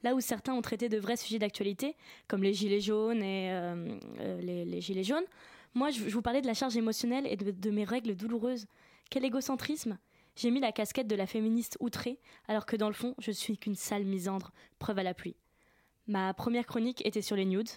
Là 0.04 0.16
où 0.16 0.22
certains 0.22 0.54
ont 0.54 0.62
traité 0.62 0.90
de 0.90 0.98
vrais 0.98 1.18
sujets 1.18 1.40
d'actualité, 1.40 1.96
comme 2.28 2.44
les 2.44 2.54
gilets 2.54 2.82
jaunes 2.82 3.22
et 3.22 3.52
euh, 3.52 3.98
euh, 4.22 4.42
les, 4.42 4.82
gilets 4.82 5.04
jaunes, 5.04 5.26
moi 5.74 5.90
je, 5.90 6.08
je, 6.08 6.14
vous 6.14 6.22
parlais 6.22 6.42
de 6.42 6.48
la 6.48 6.54
charge 6.54 6.78
émotionnelle 6.78 7.28
et 7.28 7.36
de, 7.36 7.52
de 7.52 7.70
mes 7.70 7.84
règles 7.84 8.16
douloureuses. 8.16 8.66
Quel 9.10 9.26
égocentrisme 9.26 9.98
J'ai 10.36 10.52
mis 10.52 10.60
la 10.60 10.72
casquette 10.72 11.08
de 11.08 11.16
la 11.16 11.28
féministe 11.28 11.78
outrée, 11.80 12.20
alors 12.48 12.66
que 12.66 12.76
dans 12.76 12.88
le 12.88 12.94
fond, 12.94 13.14
je 13.20 13.32
suis 13.32 13.58
qu'une 13.58 13.76
sale 13.76 14.06
misandre, 14.06 14.52
preuve 14.80 15.00
à 15.00 15.04
la 15.04 15.14
pluie. 15.14 15.36
Ma 16.08 16.34
première 16.34 16.66
chronique 16.66 17.06
était 17.06 17.22
sur 17.22 17.36
les 17.36 17.46
nudes. 17.46 17.70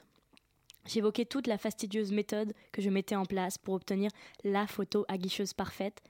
J'évoquais 0.86 1.24
toute 1.24 1.46
la 1.46 1.58
fastidieuse 1.58 2.12
méthode 2.12 2.54
que 2.72 2.82
je 2.82 2.90
mettais 2.90 3.14
en 3.14 3.24
place 3.24 3.58
pour 3.58 3.74
obtenir 3.74 4.10
la 4.42 4.66
photo 4.66 5.04
aguicheuse 5.08 5.52
parfaite. 5.52 6.02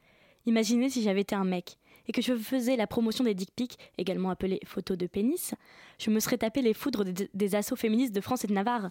Imaginez 0.46 0.88
si 0.88 1.02
j'avais 1.02 1.22
été 1.22 1.34
un 1.34 1.44
mec 1.44 1.76
et 2.06 2.12
que 2.12 2.22
je 2.22 2.36
faisais 2.36 2.76
la 2.76 2.86
promotion 2.86 3.24
des 3.24 3.34
dick 3.34 3.50
pics, 3.54 3.78
également 3.98 4.30
appelées 4.30 4.60
photos 4.64 4.98
de 4.98 5.06
pénis, 5.06 5.54
je 5.98 6.10
me 6.10 6.20
serais 6.20 6.38
tapé 6.38 6.62
les 6.62 6.74
foudres 6.74 7.04
des, 7.04 7.54
assauts 7.54 7.76
féministes 7.76 8.14
de 8.14 8.20
France 8.20 8.44
et 8.44 8.48
de 8.48 8.52
Navarre. 8.52 8.90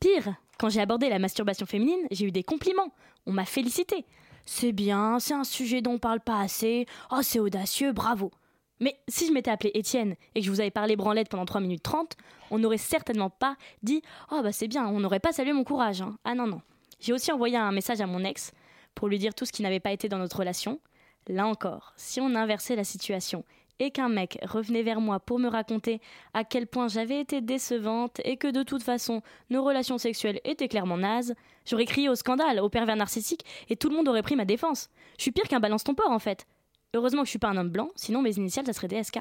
Pire, 0.00 0.34
quand 0.58 0.68
j'ai 0.68 0.80
abordé 0.80 1.08
la 1.08 1.18
masturbation 1.18 1.66
féminine, 1.66 2.06
j'ai 2.10 2.26
eu 2.26 2.32
des 2.32 2.42
compliments. 2.42 2.92
On 3.26 3.32
m'a 3.32 3.44
félicité. 3.44 4.04
C'est 4.44 4.72
bien, 4.72 5.18
c'est 5.20 5.34
un 5.34 5.44
sujet 5.44 5.82
dont 5.82 5.92
on 5.92 5.98
parle 5.98 6.20
pas 6.20 6.40
assez. 6.40 6.86
Oh, 7.12 7.20
c'est 7.22 7.38
audacieux, 7.38 7.92
bravo. 7.92 8.32
Mais 8.80 8.98
si 9.06 9.28
je 9.28 9.32
m'étais 9.32 9.50
appelé 9.50 9.70
Étienne 9.74 10.16
et 10.34 10.40
que 10.40 10.46
je 10.46 10.50
vous 10.50 10.60
avais 10.60 10.72
parlé 10.72 10.96
branlette 10.96 11.28
pendant 11.28 11.44
3 11.44 11.60
minutes 11.60 11.84
30, 11.84 12.16
on 12.50 12.58
n'aurait 12.58 12.78
certainement 12.78 13.30
pas 13.30 13.56
dit 13.84 14.02
Oh, 14.32 14.40
bah 14.42 14.50
c'est 14.50 14.66
bien, 14.66 14.88
on 14.88 14.98
n'aurait 14.98 15.20
pas 15.20 15.32
salué 15.32 15.52
mon 15.52 15.62
courage. 15.62 16.02
Hein. 16.02 16.16
Ah 16.24 16.34
non, 16.34 16.48
non. 16.48 16.60
J'ai 16.98 17.12
aussi 17.12 17.30
envoyé 17.30 17.56
un 17.56 17.70
message 17.70 18.00
à 18.00 18.06
mon 18.06 18.24
ex 18.24 18.52
pour 18.94 19.08
lui 19.08 19.18
dire 19.18 19.34
tout 19.34 19.44
ce 19.44 19.52
qui 19.52 19.62
n'avait 19.62 19.80
pas 19.80 19.92
été 19.92 20.08
dans 20.08 20.18
notre 20.18 20.38
relation. 20.38 20.80
Là 21.28 21.46
encore, 21.46 21.92
si 21.96 22.20
on 22.20 22.34
inversait 22.34 22.76
la 22.76 22.84
situation 22.84 23.44
et 23.78 23.90
qu'un 23.90 24.08
mec 24.08 24.38
revenait 24.42 24.82
vers 24.82 25.00
moi 25.00 25.18
pour 25.20 25.38
me 25.38 25.48
raconter 25.48 26.00
à 26.34 26.44
quel 26.44 26.66
point 26.66 26.88
j'avais 26.88 27.20
été 27.20 27.40
décevante 27.40 28.20
et 28.24 28.36
que 28.36 28.48
de 28.48 28.62
toute 28.62 28.82
façon 28.82 29.22
nos 29.50 29.64
relations 29.64 29.98
sexuelles 29.98 30.40
étaient 30.44 30.68
clairement 30.68 30.98
nazes, 30.98 31.34
j'aurais 31.64 31.86
crié 31.86 32.08
au 32.08 32.14
scandale, 32.14 32.60
au 32.60 32.68
pervers 32.68 32.96
narcissique 32.96 33.44
et 33.68 33.76
tout 33.76 33.88
le 33.88 33.96
monde 33.96 34.08
aurait 34.08 34.22
pris 34.22 34.36
ma 34.36 34.44
défense. 34.44 34.90
Je 35.16 35.22
suis 35.22 35.32
pire 35.32 35.48
qu'un 35.48 35.60
balance 35.60 35.84
ton 35.84 35.94
port 35.94 36.10
en 36.10 36.18
fait. 36.18 36.46
Heureusement 36.94 37.22
que 37.22 37.26
je 37.26 37.30
suis 37.30 37.38
pas 37.38 37.48
un 37.48 37.56
homme 37.56 37.70
blanc, 37.70 37.90
sinon 37.96 38.20
mes 38.20 38.36
initiales 38.36 38.66
ça 38.66 38.72
serait 38.72 38.88
DSK. 38.88 39.20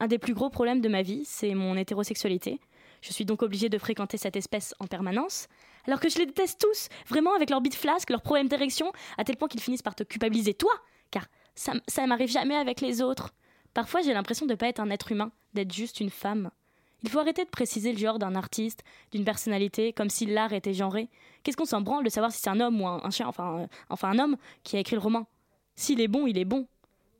Un 0.00 0.06
des 0.06 0.18
plus 0.18 0.34
gros 0.34 0.48
problèmes 0.48 0.80
de 0.80 0.88
ma 0.88 1.02
vie, 1.02 1.24
c'est 1.26 1.54
mon 1.54 1.76
hétérosexualité. 1.76 2.58
Je 3.02 3.12
suis 3.12 3.24
donc 3.24 3.42
obligée 3.42 3.68
de 3.68 3.78
fréquenter 3.78 4.16
cette 4.16 4.36
espèce 4.36 4.74
en 4.78 4.86
permanence, 4.86 5.46
alors 5.86 6.00
que 6.00 6.08
je 6.08 6.18
les 6.18 6.26
déteste 6.26 6.60
tous, 6.60 6.88
vraiment 7.06 7.34
avec 7.34 7.50
leurs 7.50 7.60
bites 7.60 7.74
flasques, 7.74 8.10
leurs 8.10 8.22
problèmes 8.22 8.48
d'érection, 8.48 8.92
à 9.16 9.24
tel 9.24 9.36
point 9.36 9.48
qu'ils 9.48 9.60
finissent 9.60 9.82
par 9.82 9.94
te 9.94 10.02
culpabiliser 10.02 10.54
toi, 10.54 10.72
car 11.10 11.26
ça, 11.54 11.72
ça 11.88 12.06
m'arrive 12.06 12.30
jamais 12.30 12.56
avec 12.56 12.80
les 12.80 13.02
autres. 13.02 13.32
Parfois 13.74 14.02
j'ai 14.02 14.14
l'impression 14.14 14.46
de 14.46 14.52
ne 14.52 14.56
pas 14.56 14.68
être 14.68 14.80
un 14.80 14.90
être 14.90 15.12
humain, 15.12 15.30
d'être 15.54 15.72
juste 15.72 16.00
une 16.00 16.10
femme. 16.10 16.50
Il 17.02 17.08
faut 17.08 17.18
arrêter 17.18 17.44
de 17.44 17.50
préciser 17.50 17.92
le 17.92 17.98
genre 17.98 18.18
d'un 18.18 18.34
artiste, 18.34 18.84
d'une 19.10 19.24
personnalité, 19.24 19.92
comme 19.92 20.10
si 20.10 20.26
l'art 20.26 20.52
était 20.52 20.74
genré. 20.74 21.08
Qu'est-ce 21.42 21.56
qu'on 21.56 21.64
s'en 21.64 21.80
branle 21.80 22.04
de 22.04 22.10
savoir 22.10 22.30
si 22.30 22.40
c'est 22.40 22.50
un 22.50 22.60
homme 22.60 22.80
ou 22.80 22.86
un, 22.86 23.10
chien, 23.10 23.26
enfin, 23.26 23.60
euh, 23.60 23.66
enfin 23.88 24.10
un 24.10 24.18
homme 24.18 24.36
qui 24.64 24.76
a 24.76 24.80
écrit 24.80 24.96
le 24.96 25.00
roman? 25.00 25.26
S'il 25.76 26.00
est 26.00 26.08
bon, 26.08 26.26
il 26.26 26.36
est 26.36 26.44
bon. 26.44 26.66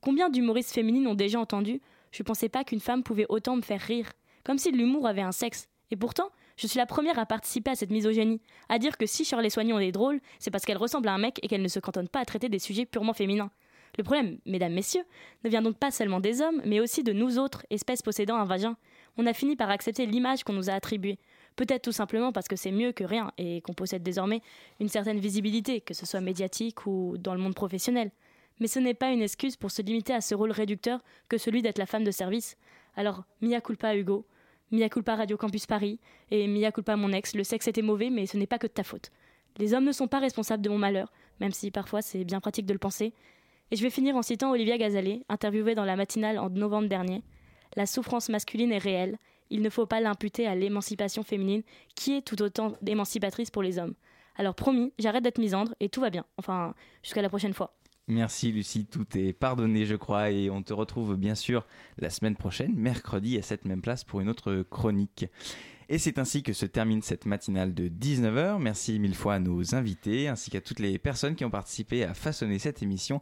Combien 0.03 0.29
d'humoristes 0.29 0.73
féminines 0.73 1.07
ont 1.07 1.15
déjà 1.15 1.41
entendu 1.41 1.81
Je 2.11 2.23
pensais 2.23 2.51
pas 2.51 2.65
qu'une 2.65 2.81
femme 2.81 3.03
pouvait 3.03 3.27
autant 3.31 3.57
me 3.57 3.63
faire 3.63 3.81
rire. 3.81 4.13
Comme 4.45 4.59
si 4.59 4.71
l'humour 4.71 5.07
avait 5.07 5.23
un 5.23 5.33
sexe. 5.33 5.69
Et 5.91 5.97
pourtant, 5.97 6.31
je 6.57 6.67
suis 6.67 6.79
la 6.79 6.87
première 6.87 7.19
à 7.19 7.25
participer 7.25 7.71
à 7.71 7.75
cette 7.75 7.91
misogynie, 7.91 8.41
à 8.69 8.79
dire 8.79 8.99
que 8.99 9.07
si 9.07 9.25
Shirley 9.25 9.49
Soignon 9.49 9.79
est 9.79 9.93
drôle, 9.93 10.21
c'est 10.39 10.51
parce 10.51 10.67
qu'elle 10.67 10.77
ressemble 10.77 11.09
à 11.09 11.15
un 11.15 11.19
mec 11.19 11.41
et 11.43 11.49
qu'elle 11.49 11.63
ne 11.63 11.69
se 11.69 11.81
cantonne 11.81 12.09
pas 12.09 12.21
à 12.21 12.25
traiter 12.27 12.51
des 12.51 12.59
sujets 12.59 12.85
purement 12.85 13.15
féminins. 13.15 13.51
Le 13.99 14.05
problème, 14.05 14.39
mesdames, 14.47 14.73
messieurs, 14.73 15.05
ne 15.45 15.51
vient 15.51 15.63
donc 15.63 15.77
pas 15.77 15.91
seulement 15.91 16.21
des 16.21 16.41
hommes, 16.41 16.63
mais 16.65 16.81
aussi 16.81 17.03
de 17.03 17.13
nous 17.13 17.39
autres, 17.39 17.65
espèces 17.71 18.03
possédant 18.03 18.37
un 18.37 18.45
vagin. 18.45 18.77
On 19.17 19.27
a 19.27 19.33
fini 19.33 19.57
par 19.57 19.71
accepter 19.71 20.07
l'image 20.07 20.45
qu'on 20.45 20.53
nous 20.53 20.71
a 20.71 20.75
attribuée. 20.75 21.19
Peut-être 21.57 21.83
tout 21.83 21.93
simplement 21.93 22.33
parce 22.33 22.49
que 22.49 22.57
c'est 22.57 22.73
mieux 22.73 22.93
que 22.93 23.05
rien 23.05 23.33
et 23.37 23.61
qu'on 23.61 23.75
possède 23.75 24.03
désormais 24.03 24.41
une 24.79 24.89
certaine 24.89 25.19
visibilité, 25.19 25.81
que 25.81 25.95
ce 25.95 26.07
soit 26.07 26.21
médiatique 26.21 26.87
ou 26.87 27.17
dans 27.19 27.35
le 27.35 27.41
monde 27.41 27.55
professionnel. 27.55 28.11
Mais 28.61 28.67
ce 28.67 28.79
n'est 28.79 28.95
pas 28.95 29.11
une 29.11 29.23
excuse 29.23 29.57
pour 29.57 29.71
se 29.71 29.83
limiter 29.83 30.13
à 30.13 30.21
ce 30.21 30.35
rôle 30.35 30.53
réducteur 30.53 31.01
que 31.29 31.39
celui 31.39 31.63
d'être 31.63 31.79
la 31.79 31.87
femme 31.87 32.05
de 32.05 32.11
service. 32.11 32.57
Alors, 32.95 33.25
mia 33.41 33.61
culpa 33.61 33.97
Hugo, 33.97 34.27
mia 34.71 34.89
culpa 34.89 35.17
Radio 35.17 35.37
Campus 35.37 35.67
Paris, 35.67 35.99
et 36.31 36.47
mia 36.47 36.71
culpa 36.71 36.97
mon 36.97 37.13
ex, 37.13 37.35
le 37.35 37.45
sexe 37.45 37.69
était 37.69 37.83
mauvais, 37.83 38.11
mais 38.11 38.27
ce 38.27 38.37
n'est 38.37 38.47
pas 38.47 38.59
que 38.59 38.67
de 38.67 38.73
ta 38.73 38.85
faute. 38.85 39.11
Les 39.59 39.75
hommes 39.75 39.85
ne 39.85 39.93
sont 39.93 40.09
pas 40.09 40.19
responsables 40.19 40.63
de 40.63 40.71
mon 40.71 40.79
malheur, 40.79 41.13
même 41.41 41.53
si 41.53 41.71
parfois 41.71 42.03
c'est 42.03 42.25
bien 42.25 42.41
pratique 42.41 42.67
de 42.67 42.73
le 42.73 42.79
penser. 42.79 43.13
Et 43.71 43.77
je 43.77 43.83
vais 43.83 43.91
finir 43.91 44.17
en 44.17 44.23
citant 44.23 44.51
Olivia 44.51 44.79
Gazalet, 44.79 45.23
interviewée 45.29 45.75
dans 45.75 45.85
la 45.85 45.97
matinale 45.97 46.39
en 46.39 46.51
novembre 46.51 46.89
dernier. 46.89 47.23
La 47.77 47.87
souffrance 47.87 48.29
masculine 48.29 48.73
est 48.73 48.79
réelle, 48.79 49.19
il 49.51 49.63
ne 49.63 49.71
faut 49.71 49.87
pas 49.87 50.01
l'imputer 50.01 50.47
à 50.47 50.55
l'émancipation 50.55 51.23
féminine, 51.23 51.63
qui 51.95 52.17
est 52.17 52.23
tout 52.23 52.41
autant 52.43 52.75
émancipatrice 52.87 53.51
pour 53.51 53.63
les 53.63 53.79
hommes. 53.79 53.95
Alors 54.37 54.55
promis, 54.55 54.93
j'arrête 54.99 55.25
d'être 55.25 55.39
misandre 55.39 55.75
et 55.81 55.89
tout 55.89 56.01
va 56.01 56.11
bien. 56.11 56.25
Enfin, 56.37 56.75
jusqu'à 57.03 57.23
la 57.23 57.29
prochaine 57.29 57.53
fois. 57.53 57.77
Merci 58.09 58.51
Lucie, 58.51 58.87
tout 58.87 59.07
est 59.17 59.33
pardonné 59.33 59.87
je 59.87 59.95
crois 59.95 60.31
et 60.31 60.51
on 60.51 60.63
te 60.63 60.73
retrouve 60.73 61.17
bien 61.17 61.37
sûr 61.37 61.65
la 61.99 62.11
semaine 62.11 62.35
prochaine, 62.35 62.75
mercredi 62.75 63.39
à 63.39 63.43
cette 63.43 63.65
même 63.65 63.83
place 63.83 64.03
pour 64.03 64.21
une 64.21 64.29
autre 64.29 64.65
chronique. 64.69 65.27
Et 65.89 65.99
c'est 65.99 66.19
ainsi 66.19 66.45
que 66.45 66.53
se 66.53 66.67
termine 66.67 67.03
cette 67.03 67.27
matinale 67.27 67.75
de 67.75 67.89
19h. 67.89 68.59
Merci 68.61 69.01
mille 69.01 69.17
fois 69.17 69.35
à 69.35 69.39
nos 69.41 69.75
invités 69.75 70.29
ainsi 70.29 70.49
qu'à 70.49 70.61
toutes 70.61 70.79
les 70.79 70.99
personnes 70.99 71.35
qui 71.35 71.45
ont 71.45 71.51
participé 71.51 72.05
à 72.05 72.15
façonner 72.15 72.61
cette 72.61 72.81
émission. 72.83 73.21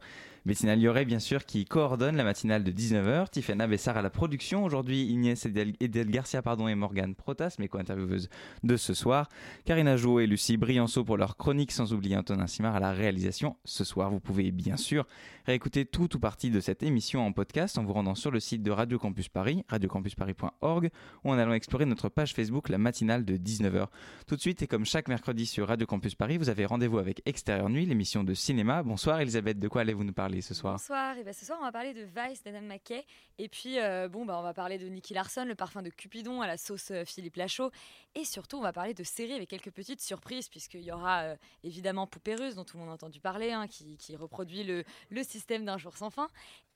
Bettina 0.48 0.74
Lioré, 0.74 1.04
bien 1.04 1.18
sûr, 1.18 1.44
qui 1.44 1.66
coordonne 1.66 2.16
la 2.16 2.24
matinale 2.24 2.64
de 2.64 2.72
19h. 2.72 3.28
Tiffana 3.28 3.66
Bessard 3.66 3.98
à 3.98 4.02
la 4.02 4.08
production. 4.08 4.64
Aujourd'hui, 4.64 5.02
Inès 5.02 5.44
Edel 5.44 6.10
Garcia 6.10 6.40
pardon, 6.40 6.68
et 6.68 6.74
Morgane 6.74 7.14
Protas, 7.14 7.56
mes 7.58 7.68
co-intervieweuses 7.68 8.30
de 8.62 8.76
ce 8.78 8.94
soir. 8.94 9.28
Karina 9.66 9.98
Jo 9.98 10.20
et 10.20 10.26
Lucie 10.26 10.56
Brianceau 10.56 11.04
pour 11.04 11.18
leur 11.18 11.36
chronique, 11.36 11.70
sans 11.70 11.92
oublier 11.92 12.16
Antonin 12.16 12.46
Simard 12.46 12.74
à 12.76 12.80
la 12.80 12.92
réalisation 12.92 13.56
ce 13.66 13.84
soir. 13.84 14.10
Vous 14.10 14.20
pouvez 14.20 14.50
bien 14.50 14.78
sûr 14.78 15.06
réécouter 15.44 15.84
tout 15.84 16.16
ou 16.16 16.18
partie 16.18 16.50
de 16.50 16.60
cette 16.60 16.82
émission 16.82 17.26
en 17.26 17.32
podcast 17.32 17.76
en 17.76 17.84
vous 17.84 17.92
rendant 17.92 18.14
sur 18.14 18.30
le 18.30 18.40
site 18.40 18.62
de 18.62 18.70
Radio 18.70 18.98
Campus 18.98 19.28
Paris, 19.28 19.64
radiocampusparis.org, 19.68 20.88
ou 21.24 21.30
en 21.30 21.36
allant 21.36 21.52
explorer 21.52 21.84
notre 21.84 22.08
page 22.08 22.32
Facebook, 22.32 22.70
la 22.70 22.78
matinale 22.78 23.26
de 23.26 23.36
19h. 23.36 23.88
Tout 24.26 24.36
de 24.36 24.40
suite, 24.40 24.62
et 24.62 24.66
comme 24.66 24.86
chaque 24.86 25.08
mercredi 25.08 25.44
sur 25.44 25.68
Radio 25.68 25.86
Campus 25.86 26.14
Paris, 26.14 26.38
vous 26.38 26.48
avez 26.48 26.64
rendez-vous 26.64 26.96
avec 26.96 27.20
Extérieur 27.26 27.68
Nuit, 27.68 27.84
l'émission 27.84 28.24
de 28.24 28.32
cinéma. 28.32 28.82
Bonsoir 28.82 29.20
Elisabeth, 29.20 29.58
de 29.58 29.68
quoi 29.68 29.82
allez-vous 29.82 30.04
nous 30.04 30.14
parler 30.14 30.37
ce 30.40 30.54
soir. 30.54 30.74
Bonsoir, 30.74 31.16
et 31.16 31.24
ben 31.24 31.32
ce 31.32 31.44
soir 31.44 31.58
on 31.60 31.64
va 31.64 31.72
parler 31.72 31.94
de 31.94 32.02
Vice 32.02 32.42
d'Adam 32.42 32.62
McKay 32.62 33.04
et 33.38 33.48
puis 33.48 33.78
euh, 33.78 34.08
bon 34.08 34.24
bah 34.24 34.38
on 34.38 34.42
va 34.42 34.54
parler 34.54 34.78
de 34.78 34.86
Nicky 34.88 35.14
Larson, 35.14 35.44
le 35.44 35.54
parfum 35.54 35.82
de 35.82 35.90
Cupidon 35.90 36.40
à 36.40 36.46
la 36.46 36.56
sauce 36.56 36.90
euh, 36.90 37.04
Philippe 37.04 37.36
Lachaud. 37.36 37.70
Et 38.14 38.24
surtout 38.24 38.56
on 38.58 38.62
va 38.62 38.72
parler 38.72 38.94
de 38.94 39.04
séries 39.04 39.34
avec 39.34 39.48
quelques 39.48 39.70
petites 39.70 40.00
surprises 40.00 40.48
puisqu'il 40.48 40.82
y 40.82 40.92
aura 40.92 41.22
euh, 41.22 41.36
évidemment 41.64 42.06
Poupée 42.06 42.34
Russe 42.34 42.54
dont 42.54 42.64
tout 42.64 42.76
le 42.76 42.82
monde 42.82 42.90
a 42.90 42.94
entendu 42.94 43.20
parler, 43.20 43.52
hein, 43.52 43.66
qui, 43.66 44.16
reproduit 44.16 44.64
le, 44.64 44.84
système 45.22 45.64
d'un 45.64 45.78
jour 45.78 45.96
sans 45.96 46.10
fin. 46.10 46.28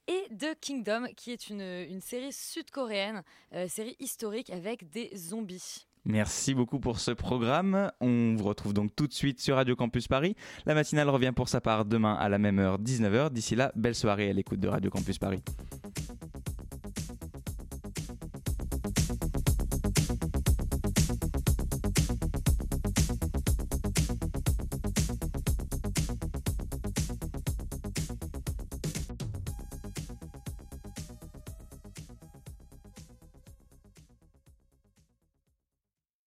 Et 0.08 0.26
de 0.30 0.54
Kingdom 0.60 1.06
qui 1.16 1.30
est 1.30 1.48
une 1.48 2.00
série 2.00 2.32
sud-coréenne, 2.32 3.22
série 3.68 3.96
historique 4.00 4.50
avec 4.50 4.90
des 4.90 5.16
zombies. 5.16 5.86
Merci 6.04 6.54
beaucoup 6.54 6.80
pour 6.80 6.98
ce 6.98 7.12
programme. 7.12 7.90
On 8.00 8.34
vous 8.36 8.44
retrouve 8.44 8.74
donc 8.74 8.94
tout 8.96 9.06
de 9.06 9.12
suite 9.12 9.40
sur 9.40 9.56
Radio 9.56 9.76
Campus 9.76 10.08
Paris. 10.08 10.34
La 10.66 10.74
matinale 10.74 11.08
revient 11.08 11.32
pour 11.34 11.48
sa 11.48 11.60
part 11.60 11.84
demain 11.84 12.14
à 12.14 12.28
la 12.28 12.38
même 12.38 12.58
heure, 12.58 12.80
19h. 12.80 13.30
D'ici 13.30 13.54
là, 13.54 13.72
belle 13.76 13.94
soirée 13.94 14.30
à 14.30 14.32
l'écoute 14.32 14.60
de 14.60 14.68
Radio 14.68 14.90
Campus 14.90 15.18
Paris. 15.18 15.42